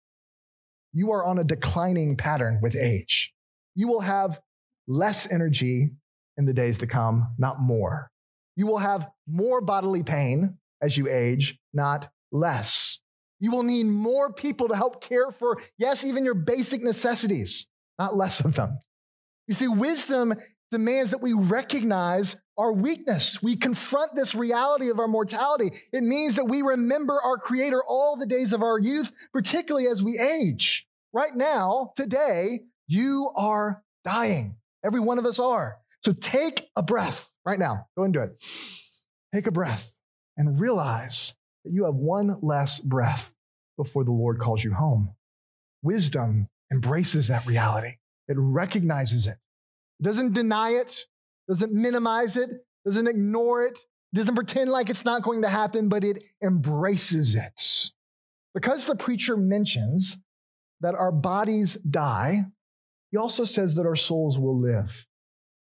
You 0.93 1.11
are 1.11 1.25
on 1.25 1.39
a 1.39 1.43
declining 1.43 2.15
pattern 2.15 2.59
with 2.61 2.75
age. 2.75 3.33
You 3.75 3.89
will 3.89 4.01
have 4.01 4.39
less 4.87 5.29
energy 5.29 5.91
in 6.37 6.45
the 6.45 6.53
days 6.53 6.77
to 6.77 6.87
come, 6.87 7.35
not 7.37 7.59
more. 7.59 8.09
You 8.55 8.65
will 8.65 8.77
have 8.77 9.09
more 9.27 9.59
bodily 9.59 10.03
pain 10.03 10.57
as 10.81 10.97
you 10.97 11.09
age, 11.09 11.59
not 11.73 12.09
less. 12.31 12.99
You 13.39 13.51
will 13.51 13.63
need 13.63 13.85
more 13.85 14.33
people 14.33 14.67
to 14.67 14.75
help 14.75 15.01
care 15.01 15.31
for, 15.31 15.61
yes, 15.77 16.03
even 16.03 16.25
your 16.25 16.33
basic 16.33 16.81
necessities, 16.81 17.67
not 17.99 18.15
less 18.15 18.43
of 18.43 18.55
them. 18.55 18.79
You 19.47 19.53
see, 19.53 19.67
wisdom 19.67 20.33
demands 20.71 21.11
that 21.11 21.21
we 21.21 21.33
recognize 21.33 22.39
our 22.57 22.73
weakness. 22.73 23.41
We 23.41 23.55
confront 23.55 24.15
this 24.15 24.35
reality 24.35 24.89
of 24.89 24.99
our 24.99 25.07
mortality. 25.07 25.71
It 25.93 26.03
means 26.03 26.35
that 26.35 26.45
we 26.45 26.61
remember 26.61 27.21
our 27.23 27.37
Creator 27.37 27.81
all 27.87 28.17
the 28.17 28.25
days 28.25 28.51
of 28.51 28.61
our 28.61 28.79
youth, 28.79 29.11
particularly 29.31 29.87
as 29.87 30.03
we 30.03 30.19
age. 30.19 30.87
Right 31.13 31.35
now, 31.35 31.93
today, 31.95 32.61
you 32.87 33.31
are 33.35 33.83
dying. 34.03 34.57
Every 34.83 34.99
one 34.99 35.19
of 35.19 35.25
us 35.25 35.39
are. 35.39 35.77
So 36.03 36.11
take 36.13 36.69
a 36.75 36.83
breath 36.83 37.31
right 37.45 37.59
now. 37.59 37.87
Go 37.95 38.03
and 38.03 38.13
do 38.13 38.21
it. 38.21 38.43
Take 39.33 39.47
a 39.47 39.51
breath 39.51 39.96
and 40.37 40.59
realize 40.59 41.35
that 41.65 41.73
you 41.73 41.85
have 41.85 41.95
one 41.95 42.37
less 42.41 42.79
breath 42.79 43.33
before 43.75 44.03
the 44.03 44.11
Lord 44.11 44.39
calls 44.39 44.63
you 44.63 44.73
home. 44.73 45.15
Wisdom 45.81 46.47
embraces 46.71 47.27
that 47.27 47.45
reality. 47.45 47.95
It 48.27 48.35
recognizes 48.37 49.27
it. 49.27 49.37
It 49.99 50.03
doesn't 50.03 50.33
deny 50.33 50.71
it, 50.71 51.05
doesn't 51.47 51.73
minimize 51.73 52.37
it, 52.37 52.49
doesn't 52.85 53.07
ignore 53.07 53.63
it, 53.63 53.79
doesn't 54.13 54.35
pretend 54.35 54.71
like 54.71 54.89
it's 54.89 55.05
not 55.05 55.23
going 55.23 55.41
to 55.41 55.49
happen, 55.49 55.89
but 55.89 56.03
it 56.03 56.23
embraces 56.43 57.35
it. 57.35 57.91
Because 58.53 58.85
the 58.85 58.95
preacher 58.95 59.37
mentions 59.37 60.21
that 60.81 60.95
our 60.95 61.11
bodies 61.11 61.75
die, 61.75 62.45
he 63.11 63.17
also 63.17 63.43
says 63.43 63.75
that 63.75 63.85
our 63.85 63.95
souls 63.95 64.37
will 64.37 64.59
live. 64.59 65.06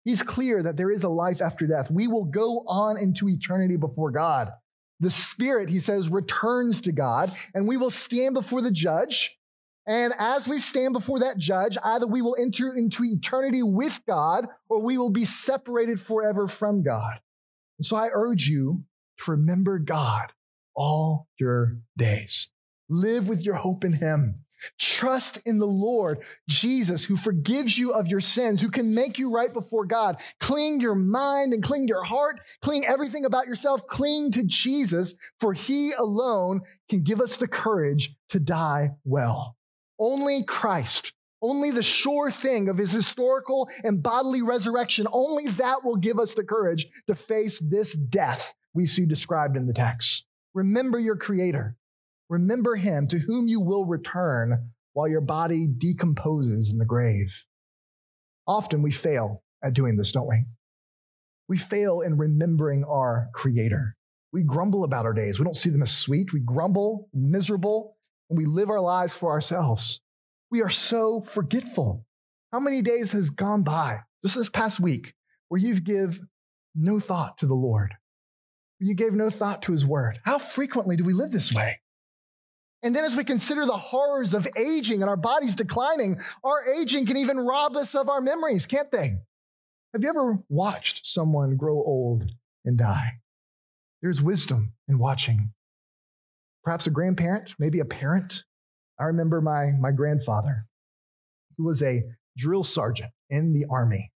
He's 0.09 0.23
clear 0.23 0.63
that 0.63 0.79
there 0.79 0.91
is 0.91 1.05
a 1.05 1.11
life 1.11 1.43
after 1.43 1.67
death. 1.67 1.91
We 1.91 2.09
will 2.09 2.25
go 2.25 2.65
on 2.67 2.99
into 2.99 3.29
eternity 3.29 3.77
before 3.77 4.11
God. 4.11 4.51
The 5.01 5.11
Spirit, 5.11 5.69
he 5.69 5.81
says, 5.81 6.09
returns 6.09 6.81
to 6.81 6.93
God, 6.93 7.37
and 7.53 7.69
we 7.69 7.77
will 7.77 7.91
stand 7.91 8.33
before 8.33 8.63
the 8.63 8.71
judge. 8.71 9.39
And 9.87 10.15
as 10.19 10.49
we 10.49 10.61
stand 10.61 10.95
before 10.95 11.19
that 11.19 11.37
judge, 11.37 11.77
either 11.85 12.07
we 12.07 12.23
will 12.23 12.37
enter 12.41 12.75
into 12.75 13.05
eternity 13.05 13.63
with 13.63 14.01
God 14.07 14.47
or 14.71 14.81
we 14.81 14.97
will 14.97 15.11
be 15.11 15.27
separated 15.27 16.01
forever 16.01 16.49
from 16.49 16.83
God. 16.83 17.21
And 17.79 17.85
so 17.85 17.99
I 17.99 18.09
urge 18.11 18.49
you 18.49 18.85
to 19.19 19.33
remember 19.33 19.79
God 19.79 20.33
all 20.75 21.29
your 21.39 21.81
days. 21.99 22.49
Live 22.89 23.29
with 23.29 23.43
your 23.43 23.57
hope 23.57 23.85
in 23.85 23.93
Him. 23.93 24.47
Trust 24.79 25.39
in 25.47 25.59
the 25.59 25.67
Lord 25.67 26.19
Jesus, 26.49 27.05
who 27.05 27.17
forgives 27.17 27.79
you 27.79 27.93
of 27.93 28.09
your 28.09 28.21
sins, 28.21 28.61
who 28.61 28.71
can 28.71 28.95
make 28.95 29.19
you 29.19 29.31
right 29.31 29.53
before 29.53 29.87
God. 29.87 30.21
Cling 30.41 30.81
your 30.81 30.95
mind 30.95 31.53
and 31.53 31.63
cling 31.63 31.87
your 31.89 32.05
heart, 32.05 32.41
cling 32.63 32.85
everything 32.87 33.25
about 33.25 33.47
yourself, 33.47 33.87
cling 33.87 34.31
to 34.33 34.43
Jesus, 34.43 35.15
for 35.41 35.53
He 35.53 35.93
alone 35.99 36.61
can 36.89 37.03
give 37.03 37.21
us 37.21 37.37
the 37.37 37.49
courage 37.49 38.15
to 38.31 38.41
die 38.41 38.91
well. 39.05 39.57
Only 39.99 40.45
Christ, 40.45 41.13
only 41.43 41.71
the 41.71 41.83
sure 41.83 42.31
thing 42.31 42.69
of 42.69 42.79
his 42.79 42.93
historical 42.93 43.69
and 43.85 44.03
bodily 44.03 44.43
resurrection, 44.43 45.07
only 45.13 45.49
that 45.53 45.85
will 45.85 45.97
give 45.97 46.19
us 46.19 46.35
the 46.35 46.45
courage 46.45 46.89
to 47.07 47.15
face 47.15 47.59
this 47.61 47.95
death 47.95 48.55
we 48.75 48.87
see 48.87 49.07
described 49.07 49.57
in 49.57 49.67
the 49.67 49.73
text. 49.73 50.27
Remember 50.55 50.99
your 50.99 51.17
Creator. 51.17 51.77
Remember 52.29 52.77
Him 52.77 53.07
to 53.09 53.19
whom 53.19 53.49
you 53.49 53.61
will 53.61 53.87
return 53.87 54.71
while 54.93 55.09
your 55.09 55.21
body 55.21 55.67
decomposes 55.67 56.71
in 56.71 56.79
the 56.79 56.85
grave. 56.85 57.45
Often 58.47 58.83
we 58.83 58.91
fail 58.91 59.43
at 59.63 59.75
doing 59.75 59.97
this, 59.97 60.13
don't 60.13 60.29
we? 60.29 60.45
We 61.49 61.59
fail 61.59 62.01
in 62.01 62.19
remembering 62.19 62.85
our 62.85 63.29
Creator. 63.35 63.97
We 64.33 64.43
grumble 64.43 64.85
about 64.85 65.07
our 65.07 65.15
days. 65.15 65.39
We 65.39 65.45
don't 65.45 65.57
see 65.57 65.71
them 65.71 65.83
as 65.83 65.97
sweet. 65.97 66.33
We 66.33 66.41
grumble, 66.41 67.09
miserable, 67.15 67.97
and 68.29 68.39
we 68.39 68.45
live 68.45 68.69
our 68.69 68.81
lives 68.81 69.17
for 69.17 69.31
ourselves. 69.31 70.01
We 70.51 70.63
are 70.63 70.69
so 70.69 71.23
forgetful. 71.23 72.05
How 72.53 72.61
many 72.61 72.83
days 72.83 73.13
has 73.13 73.31
gone 73.31 73.63
by 73.63 74.01
just 74.23 74.37
this 74.37 74.51
past 74.51 74.81
week 74.81 75.15
where 75.49 75.61
you've 75.61 75.85
give 75.85 76.21
no 76.75 77.01
thought 77.01 77.39
to 77.39 77.47
the 77.47 77.55
Lord? 77.55 77.95
You 78.81 78.95
gave 78.95 79.13
no 79.13 79.31
thought 79.31 79.63
to 79.63 79.73
his 79.73 79.85
word. 79.85 80.21
How 80.25 80.39
frequently 80.39 80.97
do 80.97 81.05
we 81.05 81.13
live 81.13 81.31
this 81.31 81.53
way? 81.53 81.81
And 82.83 82.95
then 82.95 83.05
as 83.05 83.17
we 83.17 83.25
consider 83.25 83.67
the 83.67 83.77
horrors 83.77 84.35
of 84.35 84.47
aging 84.57 85.01
and 85.01 85.09
our 85.09 85.17
bodies 85.17 85.57
declining, 85.57 86.21
our 86.45 86.63
aging 86.75 87.07
can 87.07 87.17
even 87.17 87.41
rob 87.41 87.77
us 87.77 87.95
of 87.95 88.09
our 88.09 88.21
memories, 88.21 88.67
can't 88.67 88.91
they? 88.93 89.19
Have 89.93 90.03
you 90.03 90.09
ever 90.09 90.39
watched 90.49 91.07
someone 91.07 91.57
grow 91.57 91.75
old 91.75 92.31
and 92.65 92.79
die? 92.79 93.21
There's 94.01 94.23
wisdom 94.23 94.75
in 94.87 94.99
watching 94.99 95.53
perhaps 96.63 96.87
a 96.87 96.91
grandparent, 96.91 97.55
maybe 97.59 97.81
a 97.81 97.85
parent. 97.85 98.45
I 99.01 99.05
remember 99.05 99.41
my, 99.41 99.73
my 99.79 99.91
grandfather. 99.91 100.67
He 101.57 101.63
was 101.63 101.83
a 101.83 102.05
drill 102.37 102.63
sergeant 102.63 103.11
in 103.31 103.55
the 103.55 103.67
army. 103.71 104.13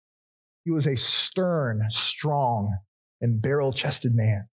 He 0.64 0.70
was 0.70 0.86
a 0.86 0.96
stern, 0.96 1.86
strong, 1.90 2.76
and 3.20 3.42
barrel 3.42 3.72
chested 3.72 4.14
man. 4.14 4.48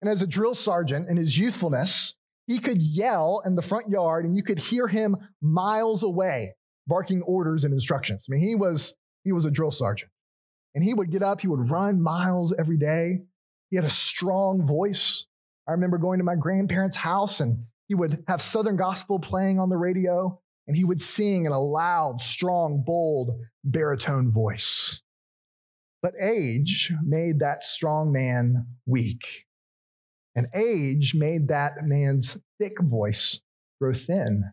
And 0.00 0.10
as 0.10 0.22
a 0.22 0.26
drill 0.26 0.54
sergeant 0.54 1.08
in 1.08 1.16
his 1.16 1.38
youthfulness, 1.38 2.16
he 2.46 2.58
could 2.58 2.80
yell 2.80 3.42
in 3.44 3.54
the 3.54 3.62
front 3.62 3.88
yard 3.88 4.24
and 4.24 4.36
you 4.36 4.42
could 4.42 4.58
hear 4.58 4.88
him 4.88 5.16
miles 5.40 6.02
away 6.02 6.54
barking 6.86 7.22
orders 7.22 7.64
and 7.64 7.72
instructions. 7.72 8.26
I 8.28 8.32
mean, 8.32 8.42
he 8.42 8.54
was, 8.54 8.94
he 9.24 9.32
was 9.32 9.44
a 9.44 9.50
drill 9.50 9.70
sergeant. 9.70 10.10
And 10.74 10.82
he 10.82 10.94
would 10.94 11.10
get 11.10 11.22
up, 11.22 11.40
he 11.40 11.48
would 11.48 11.70
run 11.70 12.02
miles 12.02 12.54
every 12.58 12.78
day. 12.78 13.20
He 13.70 13.76
had 13.76 13.84
a 13.84 13.90
strong 13.90 14.66
voice. 14.66 15.26
I 15.68 15.72
remember 15.72 15.98
going 15.98 16.18
to 16.18 16.24
my 16.24 16.34
grandparents' 16.34 16.96
house 16.96 17.40
and 17.40 17.64
he 17.88 17.94
would 17.94 18.24
have 18.26 18.42
Southern 18.42 18.76
gospel 18.76 19.18
playing 19.18 19.60
on 19.60 19.68
the 19.68 19.76
radio 19.76 20.40
and 20.66 20.76
he 20.76 20.84
would 20.84 21.02
sing 21.02 21.44
in 21.44 21.52
a 21.52 21.60
loud, 21.60 22.20
strong, 22.20 22.82
bold 22.84 23.30
baritone 23.64 24.32
voice. 24.32 25.02
But 26.02 26.14
age 26.20 26.92
made 27.04 27.38
that 27.40 27.64
strong 27.64 28.12
man 28.12 28.66
weak. 28.86 29.46
And 30.34 30.46
age 30.54 31.14
made 31.14 31.48
that 31.48 31.74
man's 31.82 32.38
thick 32.58 32.80
voice 32.80 33.40
grow 33.80 33.92
thin. 33.92 34.52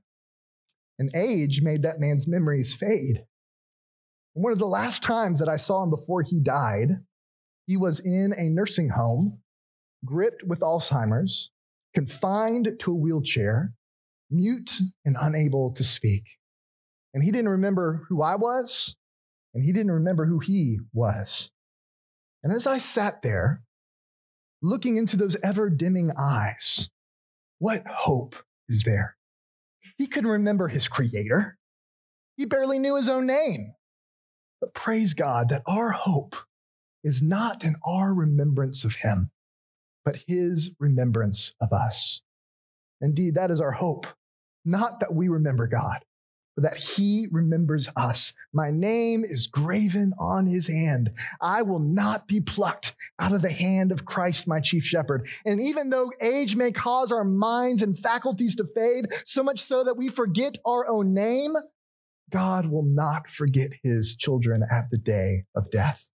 And 0.97 1.09
age 1.15 1.61
made 1.61 1.83
that 1.83 1.99
man's 1.99 2.27
memories 2.27 2.75
fade. 2.75 3.23
And 4.35 4.43
one 4.43 4.51
of 4.51 4.59
the 4.59 4.67
last 4.67 5.03
times 5.03 5.39
that 5.39 5.49
I 5.49 5.55
saw 5.55 5.83
him 5.83 5.89
before 5.89 6.21
he 6.21 6.39
died, 6.39 6.97
he 7.65 7.77
was 7.77 7.99
in 7.99 8.33
a 8.37 8.49
nursing 8.49 8.89
home 8.89 9.39
gripped 10.05 10.43
with 10.43 10.59
Alzheimer's, 10.59 11.51
confined 11.93 12.77
to 12.79 12.91
a 12.91 12.95
wheelchair, 12.95 13.73
mute 14.29 14.79
and 15.05 15.17
unable 15.19 15.71
to 15.73 15.83
speak. 15.83 16.23
And 17.13 17.23
he 17.23 17.31
didn't 17.31 17.49
remember 17.49 18.05
who 18.09 18.21
I 18.21 18.35
was, 18.35 18.95
and 19.53 19.63
he 19.63 19.71
didn't 19.71 19.91
remember 19.91 20.25
who 20.25 20.39
he 20.39 20.79
was. 20.93 21.51
And 22.43 22.53
as 22.53 22.67
I 22.67 22.77
sat 22.77 23.21
there, 23.21 23.63
looking 24.61 24.97
into 24.97 25.17
those 25.17 25.37
ever 25.43 25.69
dimming 25.69 26.11
eyes, 26.17 26.89
what 27.59 27.85
hope 27.87 28.35
is 28.67 28.83
there? 28.83 29.15
He 29.97 30.07
couldn't 30.07 30.29
remember 30.29 30.67
his 30.67 30.87
creator. 30.87 31.57
He 32.37 32.45
barely 32.45 32.79
knew 32.79 32.95
his 32.95 33.09
own 33.09 33.27
name. 33.27 33.73
But 34.61 34.73
praise 34.73 35.13
God 35.13 35.49
that 35.49 35.63
our 35.65 35.91
hope 35.91 36.35
is 37.03 37.21
not 37.21 37.63
in 37.63 37.75
our 37.85 38.13
remembrance 38.13 38.83
of 38.83 38.95
him, 38.95 39.31
but 40.03 40.23
his 40.27 40.71
remembrance 40.79 41.53
of 41.61 41.71
us. 41.71 42.21
Indeed, 43.01 43.35
that 43.35 43.51
is 43.51 43.61
our 43.61 43.71
hope. 43.71 44.07
Not 44.65 44.99
that 44.99 45.13
we 45.13 45.29
remember 45.29 45.67
God, 45.67 46.03
that 46.59 46.77
he 46.77 47.27
remembers 47.31 47.89
us. 47.95 48.33
My 48.53 48.71
name 48.71 49.23
is 49.23 49.47
graven 49.47 50.13
on 50.19 50.47
his 50.47 50.67
hand. 50.67 51.11
I 51.41 51.61
will 51.61 51.79
not 51.79 52.27
be 52.27 52.41
plucked 52.41 52.95
out 53.19 53.33
of 53.33 53.41
the 53.41 53.51
hand 53.51 53.91
of 53.91 54.05
Christ, 54.05 54.47
my 54.47 54.59
chief 54.59 54.83
shepherd. 54.83 55.27
And 55.45 55.61
even 55.61 55.89
though 55.89 56.11
age 56.21 56.55
may 56.55 56.71
cause 56.71 57.11
our 57.11 57.23
minds 57.23 57.81
and 57.81 57.97
faculties 57.97 58.55
to 58.57 58.65
fade, 58.65 59.07
so 59.25 59.43
much 59.43 59.59
so 59.59 59.83
that 59.83 59.97
we 59.97 60.09
forget 60.09 60.57
our 60.65 60.87
own 60.87 61.13
name, 61.13 61.53
God 62.31 62.67
will 62.67 62.85
not 62.85 63.27
forget 63.27 63.71
his 63.83 64.15
children 64.15 64.63
at 64.69 64.89
the 64.91 64.97
day 64.97 65.45
of 65.55 65.71
death. 65.71 66.09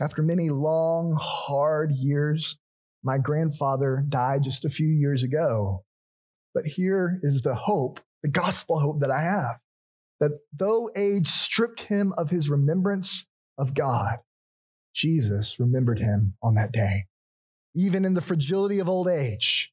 After 0.00 0.22
many 0.22 0.50
long, 0.50 1.16
hard 1.20 1.92
years, 1.92 2.58
my 3.02 3.18
grandfather 3.18 4.04
died 4.08 4.42
just 4.42 4.64
a 4.64 4.70
few 4.70 4.88
years 4.88 5.22
ago. 5.22 5.84
But 6.54 6.66
here 6.66 7.20
is 7.22 7.42
the 7.42 7.54
hope, 7.54 8.00
the 8.22 8.28
gospel 8.28 8.80
hope 8.80 9.00
that 9.00 9.10
I 9.10 9.22
have 9.22 9.56
that 10.20 10.32
though 10.52 10.90
age 10.96 11.28
stripped 11.28 11.82
him 11.82 12.12
of 12.16 12.30
his 12.30 12.48
remembrance, 12.48 13.26
of 13.58 13.74
God. 13.74 14.18
Jesus 14.94 15.60
remembered 15.60 15.98
him 15.98 16.34
on 16.42 16.54
that 16.54 16.72
day. 16.72 17.06
Even 17.74 18.04
in 18.04 18.14
the 18.14 18.20
fragility 18.20 18.78
of 18.78 18.88
old 18.88 19.08
age, 19.08 19.72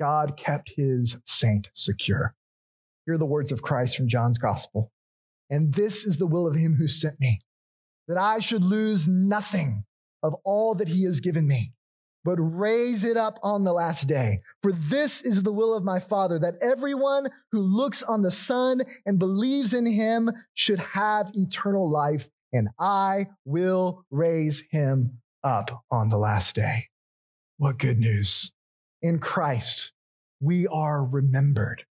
God 0.00 0.36
kept 0.36 0.72
his 0.76 1.20
saint 1.24 1.70
secure. 1.72 2.34
Hear 3.06 3.18
the 3.18 3.26
words 3.26 3.52
of 3.52 3.62
Christ 3.62 3.96
from 3.96 4.08
John's 4.08 4.38
gospel. 4.38 4.90
And 5.50 5.74
this 5.74 6.04
is 6.04 6.18
the 6.18 6.26
will 6.26 6.46
of 6.46 6.56
him 6.56 6.74
who 6.74 6.88
sent 6.88 7.20
me, 7.20 7.40
that 8.08 8.18
I 8.18 8.40
should 8.40 8.64
lose 8.64 9.06
nothing 9.06 9.84
of 10.22 10.34
all 10.44 10.74
that 10.74 10.88
he 10.88 11.04
has 11.04 11.20
given 11.20 11.46
me, 11.46 11.72
but 12.24 12.36
raise 12.36 13.04
it 13.04 13.16
up 13.16 13.38
on 13.42 13.64
the 13.64 13.72
last 13.72 14.08
day. 14.08 14.40
For 14.62 14.72
this 14.72 15.22
is 15.22 15.42
the 15.42 15.52
will 15.52 15.74
of 15.74 15.84
my 15.84 16.00
Father, 16.00 16.38
that 16.38 16.56
everyone 16.60 17.28
who 17.52 17.60
looks 17.60 18.02
on 18.02 18.22
the 18.22 18.30
Son 18.30 18.80
and 19.04 19.18
believes 19.18 19.74
in 19.74 19.86
him 19.86 20.30
should 20.54 20.78
have 20.78 21.30
eternal 21.34 21.90
life, 21.90 22.28
and 22.52 22.68
I 22.78 23.26
will 23.44 24.04
raise 24.10 24.64
him 24.70 25.18
up 25.42 25.84
on 25.90 26.08
the 26.08 26.18
last 26.18 26.56
day. 26.56 26.88
What 27.58 27.78
good 27.78 27.98
news! 27.98 28.52
In 29.02 29.18
Christ, 29.18 29.92
we 30.40 30.66
are 30.66 31.04
remembered 31.04 31.84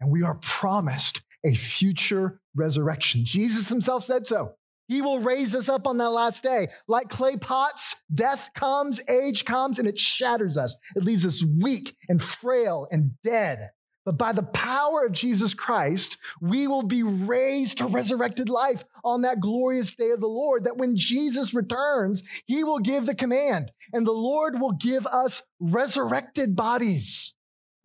and 0.00 0.10
we 0.10 0.22
are 0.22 0.36
promised 0.36 1.22
a 1.44 1.54
future 1.54 2.40
resurrection. 2.54 3.24
Jesus 3.24 3.68
himself 3.68 4.04
said 4.04 4.26
so. 4.26 4.54
He 4.88 5.00
will 5.00 5.20
raise 5.20 5.54
us 5.54 5.68
up 5.68 5.86
on 5.86 5.98
that 5.98 6.10
last 6.10 6.42
day. 6.42 6.68
Like 6.86 7.08
clay 7.08 7.36
pots, 7.36 7.96
death 8.12 8.50
comes, 8.54 9.02
age 9.08 9.44
comes, 9.44 9.78
and 9.78 9.88
it 9.88 9.98
shatters 9.98 10.56
us. 10.56 10.76
It 10.94 11.04
leaves 11.04 11.24
us 11.24 11.44
weak 11.44 11.96
and 12.08 12.22
frail 12.22 12.86
and 12.90 13.12
dead. 13.22 13.70
But 14.04 14.18
by 14.18 14.32
the 14.32 14.42
power 14.42 15.06
of 15.06 15.12
Jesus 15.12 15.54
Christ, 15.54 16.18
we 16.40 16.66
will 16.66 16.82
be 16.82 17.02
raised 17.02 17.78
to 17.78 17.86
resurrected 17.86 18.50
life 18.50 18.84
on 19.02 19.22
that 19.22 19.40
glorious 19.40 19.94
day 19.94 20.10
of 20.10 20.20
the 20.20 20.26
Lord. 20.26 20.64
That 20.64 20.76
when 20.76 20.96
Jesus 20.96 21.54
returns, 21.54 22.22
he 22.44 22.64
will 22.64 22.80
give 22.80 23.06
the 23.06 23.14
command, 23.14 23.72
and 23.94 24.06
the 24.06 24.12
Lord 24.12 24.60
will 24.60 24.72
give 24.72 25.06
us 25.06 25.42
resurrected 25.58 26.54
bodies. 26.54 27.34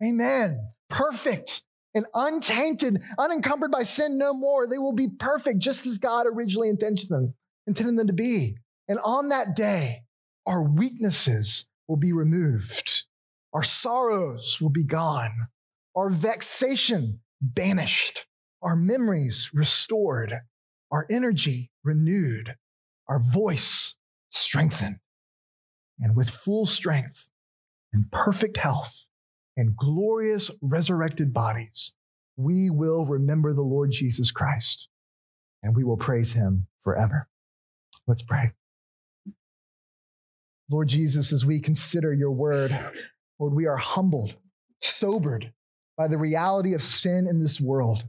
Amen. 0.04 0.72
Perfect 0.90 1.62
and 1.94 2.06
untainted, 2.14 3.02
unencumbered 3.18 3.70
by 3.70 3.82
sin 3.82 4.18
no 4.18 4.32
more. 4.32 4.66
They 4.66 4.78
will 4.78 4.92
be 4.92 5.08
perfect 5.08 5.58
just 5.58 5.86
as 5.86 5.98
God 5.98 6.26
originally 6.26 6.68
intended 6.68 7.08
them, 7.08 7.34
intended 7.66 7.98
them 7.98 8.06
to 8.06 8.12
be. 8.12 8.56
And 8.88 8.98
on 9.04 9.28
that 9.28 9.54
day, 9.54 10.02
our 10.46 10.62
weaknesses 10.62 11.68
will 11.88 11.96
be 11.96 12.12
removed. 12.12 13.04
Our 13.52 13.62
sorrows 13.62 14.58
will 14.60 14.70
be 14.70 14.84
gone. 14.84 15.48
Our 15.96 16.10
vexation 16.10 17.20
banished. 17.40 18.26
Our 18.62 18.76
memories 18.76 19.50
restored. 19.52 20.40
Our 20.90 21.06
energy 21.10 21.70
renewed. 21.82 22.54
Our 23.08 23.18
voice 23.20 23.96
strengthened. 24.30 24.98
And 25.98 26.16
with 26.16 26.30
full 26.30 26.66
strength 26.66 27.28
and 27.92 28.10
perfect 28.10 28.56
health, 28.56 29.08
and 29.60 29.76
glorious 29.76 30.50
resurrected 30.62 31.34
bodies, 31.34 31.94
we 32.38 32.70
will 32.70 33.04
remember 33.04 33.52
the 33.52 33.60
Lord 33.60 33.90
Jesus 33.92 34.30
Christ 34.30 34.88
and 35.62 35.76
we 35.76 35.84
will 35.84 35.98
praise 35.98 36.32
him 36.32 36.66
forever. 36.80 37.28
Let's 38.08 38.22
pray. 38.22 38.52
Lord 40.70 40.88
Jesus, 40.88 41.30
as 41.30 41.44
we 41.44 41.60
consider 41.60 42.14
your 42.14 42.30
word, 42.30 42.74
Lord, 43.38 43.52
we 43.52 43.66
are 43.66 43.76
humbled, 43.76 44.34
sobered 44.80 45.52
by 45.94 46.08
the 46.08 46.16
reality 46.16 46.72
of 46.72 46.82
sin 46.82 47.26
in 47.28 47.42
this 47.42 47.60
world. 47.60 48.04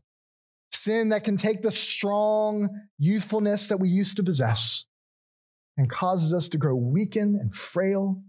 Sin 0.71 1.09
that 1.09 1.25
can 1.25 1.35
take 1.35 1.63
the 1.63 1.71
strong 1.71 2.69
youthfulness 2.97 3.67
that 3.67 3.81
we 3.81 3.89
used 3.89 4.15
to 4.15 4.23
possess 4.23 4.85
and 5.75 5.91
causes 5.91 6.33
us 6.33 6.47
to 6.47 6.57
grow 6.57 6.75
weakened 6.75 7.35
and 7.35 7.53
frail. 7.53 8.21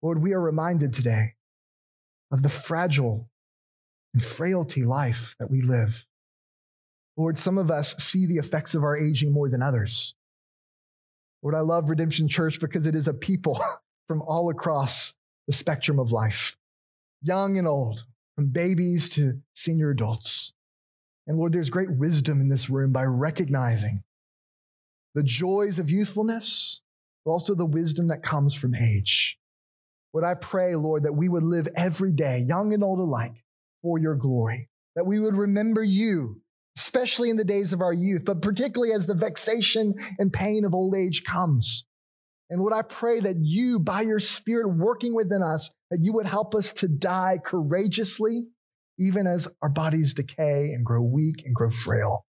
Lord, 0.00 0.22
we 0.22 0.32
are 0.34 0.40
reminded 0.40 0.92
today 0.92 1.34
of 2.30 2.42
the 2.42 2.48
fragile 2.48 3.30
and 4.14 4.22
frailty 4.22 4.84
life 4.84 5.34
that 5.38 5.50
we 5.50 5.62
live. 5.62 6.06
Lord, 7.16 7.36
some 7.36 7.58
of 7.58 7.70
us 7.70 7.96
see 7.96 8.26
the 8.26 8.36
effects 8.36 8.74
of 8.74 8.82
our 8.82 8.96
aging 8.96 9.32
more 9.32 9.48
than 9.48 9.62
others. 9.62 10.14
Lord, 11.42 11.54
I 11.54 11.60
love 11.60 11.90
Redemption 11.90 12.28
Church 12.28 12.60
because 12.60 12.86
it 12.86 12.94
is 12.94 13.08
a 13.08 13.14
people 13.14 13.60
from 14.08 14.22
all 14.22 14.50
across 14.50 15.14
the 15.46 15.52
spectrum 15.52 15.98
of 15.98 16.12
life, 16.12 16.56
young 17.22 17.58
and 17.58 17.66
old, 17.66 18.04
from 18.36 18.46
babies 18.48 19.08
to 19.10 19.40
senior 19.54 19.90
adults. 19.90 20.52
And 21.26 21.38
Lord, 21.38 21.52
there's 21.52 21.70
great 21.70 21.90
wisdom 21.90 22.40
in 22.40 22.48
this 22.48 22.70
room 22.70 22.92
by 22.92 23.04
recognizing 23.04 24.02
the 25.14 25.22
joys 25.22 25.78
of 25.78 25.90
youthfulness, 25.90 26.82
but 27.24 27.32
also 27.32 27.54
the 27.54 27.66
wisdom 27.66 28.08
that 28.08 28.22
comes 28.22 28.54
from 28.54 28.74
age. 28.74 29.37
Would 30.12 30.24
I 30.24 30.34
pray, 30.34 30.74
Lord, 30.74 31.04
that 31.04 31.14
we 31.14 31.28
would 31.28 31.42
live 31.42 31.68
every 31.76 32.12
day, 32.12 32.44
young 32.48 32.72
and 32.72 32.82
old 32.82 32.98
alike, 32.98 33.44
for 33.82 33.98
your 33.98 34.16
glory, 34.16 34.68
that 34.96 35.06
we 35.06 35.20
would 35.20 35.36
remember 35.36 35.82
you, 35.82 36.40
especially 36.76 37.30
in 37.30 37.36
the 37.36 37.44
days 37.44 37.72
of 37.72 37.82
our 37.82 37.92
youth, 37.92 38.24
but 38.24 38.42
particularly 38.42 38.92
as 38.92 39.06
the 39.06 39.14
vexation 39.14 39.94
and 40.18 40.32
pain 40.32 40.64
of 40.64 40.74
old 40.74 40.96
age 40.96 41.24
comes. 41.24 41.84
And 42.50 42.64
would 42.64 42.72
I 42.72 42.82
pray 42.82 43.20
that 43.20 43.36
you, 43.40 43.78
by 43.78 44.00
your 44.00 44.18
Spirit 44.18 44.68
working 44.68 45.14
within 45.14 45.42
us, 45.42 45.70
that 45.90 46.00
you 46.00 46.14
would 46.14 46.26
help 46.26 46.54
us 46.54 46.72
to 46.74 46.88
die 46.88 47.38
courageously, 47.44 48.46
even 48.98 49.26
as 49.26 49.46
our 49.60 49.68
bodies 49.68 50.14
decay 50.14 50.70
and 50.72 50.84
grow 50.84 51.02
weak 51.02 51.42
and 51.44 51.54
grow 51.54 51.70
frail. 51.70 52.24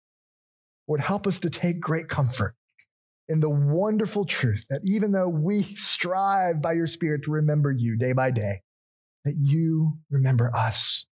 Would 0.88 1.00
help 1.00 1.26
us 1.26 1.38
to 1.40 1.50
take 1.50 1.80
great 1.80 2.08
comfort 2.08 2.55
in 3.28 3.40
the 3.40 3.50
wonderful 3.50 4.24
truth 4.24 4.66
that 4.70 4.82
even 4.84 5.12
though 5.12 5.28
we 5.28 5.62
strive 5.76 6.62
by 6.62 6.72
your 6.72 6.86
Spirit 6.86 7.22
to 7.24 7.30
remember 7.30 7.72
you 7.72 7.96
day 7.96 8.12
by 8.12 8.30
day, 8.30 8.62
that 9.24 9.36
you 9.38 9.98
remember 10.10 10.54
us. 10.54 11.06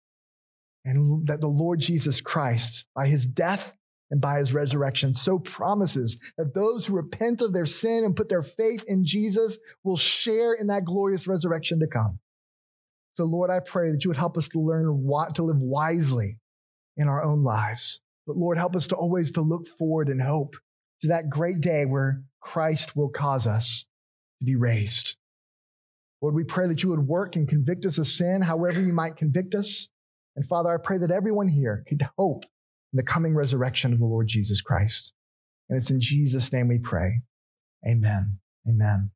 And 0.84 1.26
that 1.28 1.40
the 1.40 1.48
Lord 1.48 1.80
Jesus 1.80 2.20
Christ, 2.20 2.86
by 2.94 3.06
his 3.06 3.26
death 3.26 3.74
and 4.10 4.20
by 4.20 4.38
his 4.38 4.52
resurrection, 4.52 5.14
so 5.14 5.38
promises 5.38 6.18
that 6.36 6.54
those 6.54 6.86
who 6.86 6.96
repent 6.96 7.40
of 7.40 7.52
their 7.52 7.66
sin 7.66 8.04
and 8.04 8.16
put 8.16 8.28
their 8.28 8.42
faith 8.42 8.84
in 8.88 9.04
Jesus 9.04 9.58
will 9.84 9.96
share 9.96 10.52
in 10.54 10.66
that 10.66 10.84
glorious 10.84 11.26
resurrection 11.28 11.78
to 11.78 11.86
come. 11.86 12.18
So, 13.14 13.24
Lord, 13.24 13.48
I 13.48 13.60
pray 13.60 13.92
that 13.92 14.04
you 14.04 14.10
would 14.10 14.16
help 14.16 14.36
us 14.36 14.48
to 14.50 14.58
learn 14.58 15.04
what, 15.04 15.36
to 15.36 15.44
live 15.44 15.60
wisely 15.60 16.38
in 16.96 17.08
our 17.08 17.22
own 17.22 17.44
lives. 17.44 18.00
But 18.26 18.36
Lord, 18.36 18.58
help 18.58 18.76
us 18.76 18.86
to 18.88 18.96
always 18.96 19.30
to 19.32 19.40
look 19.40 19.66
forward 19.66 20.08
in 20.08 20.18
hope 20.18 20.56
to 21.02 21.08
that 21.08 21.28
great 21.28 21.60
day 21.60 21.84
where 21.84 22.22
Christ 22.40 22.96
will 22.96 23.08
cause 23.08 23.46
us 23.46 23.86
to 24.38 24.44
be 24.44 24.56
raised. 24.56 25.16
Lord, 26.20 26.34
we 26.34 26.44
pray 26.44 26.68
that 26.68 26.82
you 26.82 26.90
would 26.90 27.06
work 27.06 27.34
and 27.36 27.48
convict 27.48 27.84
us 27.84 27.98
of 27.98 28.06
sin, 28.06 28.42
however 28.42 28.80
you 28.80 28.92
might 28.92 29.16
convict 29.16 29.54
us. 29.54 29.90
And 30.36 30.44
Father, 30.44 30.72
I 30.72 30.76
pray 30.82 30.98
that 30.98 31.10
everyone 31.10 31.48
here 31.48 31.84
could 31.88 32.08
hope 32.16 32.44
in 32.92 32.96
the 32.96 33.02
coming 33.02 33.34
resurrection 33.34 33.92
of 33.92 33.98
the 33.98 34.06
Lord 34.06 34.28
Jesus 34.28 34.62
Christ. 34.62 35.12
And 35.68 35.76
it's 35.78 35.90
in 35.90 36.00
Jesus' 36.00 36.52
name 36.52 36.68
we 36.68 36.78
pray. 36.78 37.22
Amen. 37.86 38.38
Amen. 38.68 39.10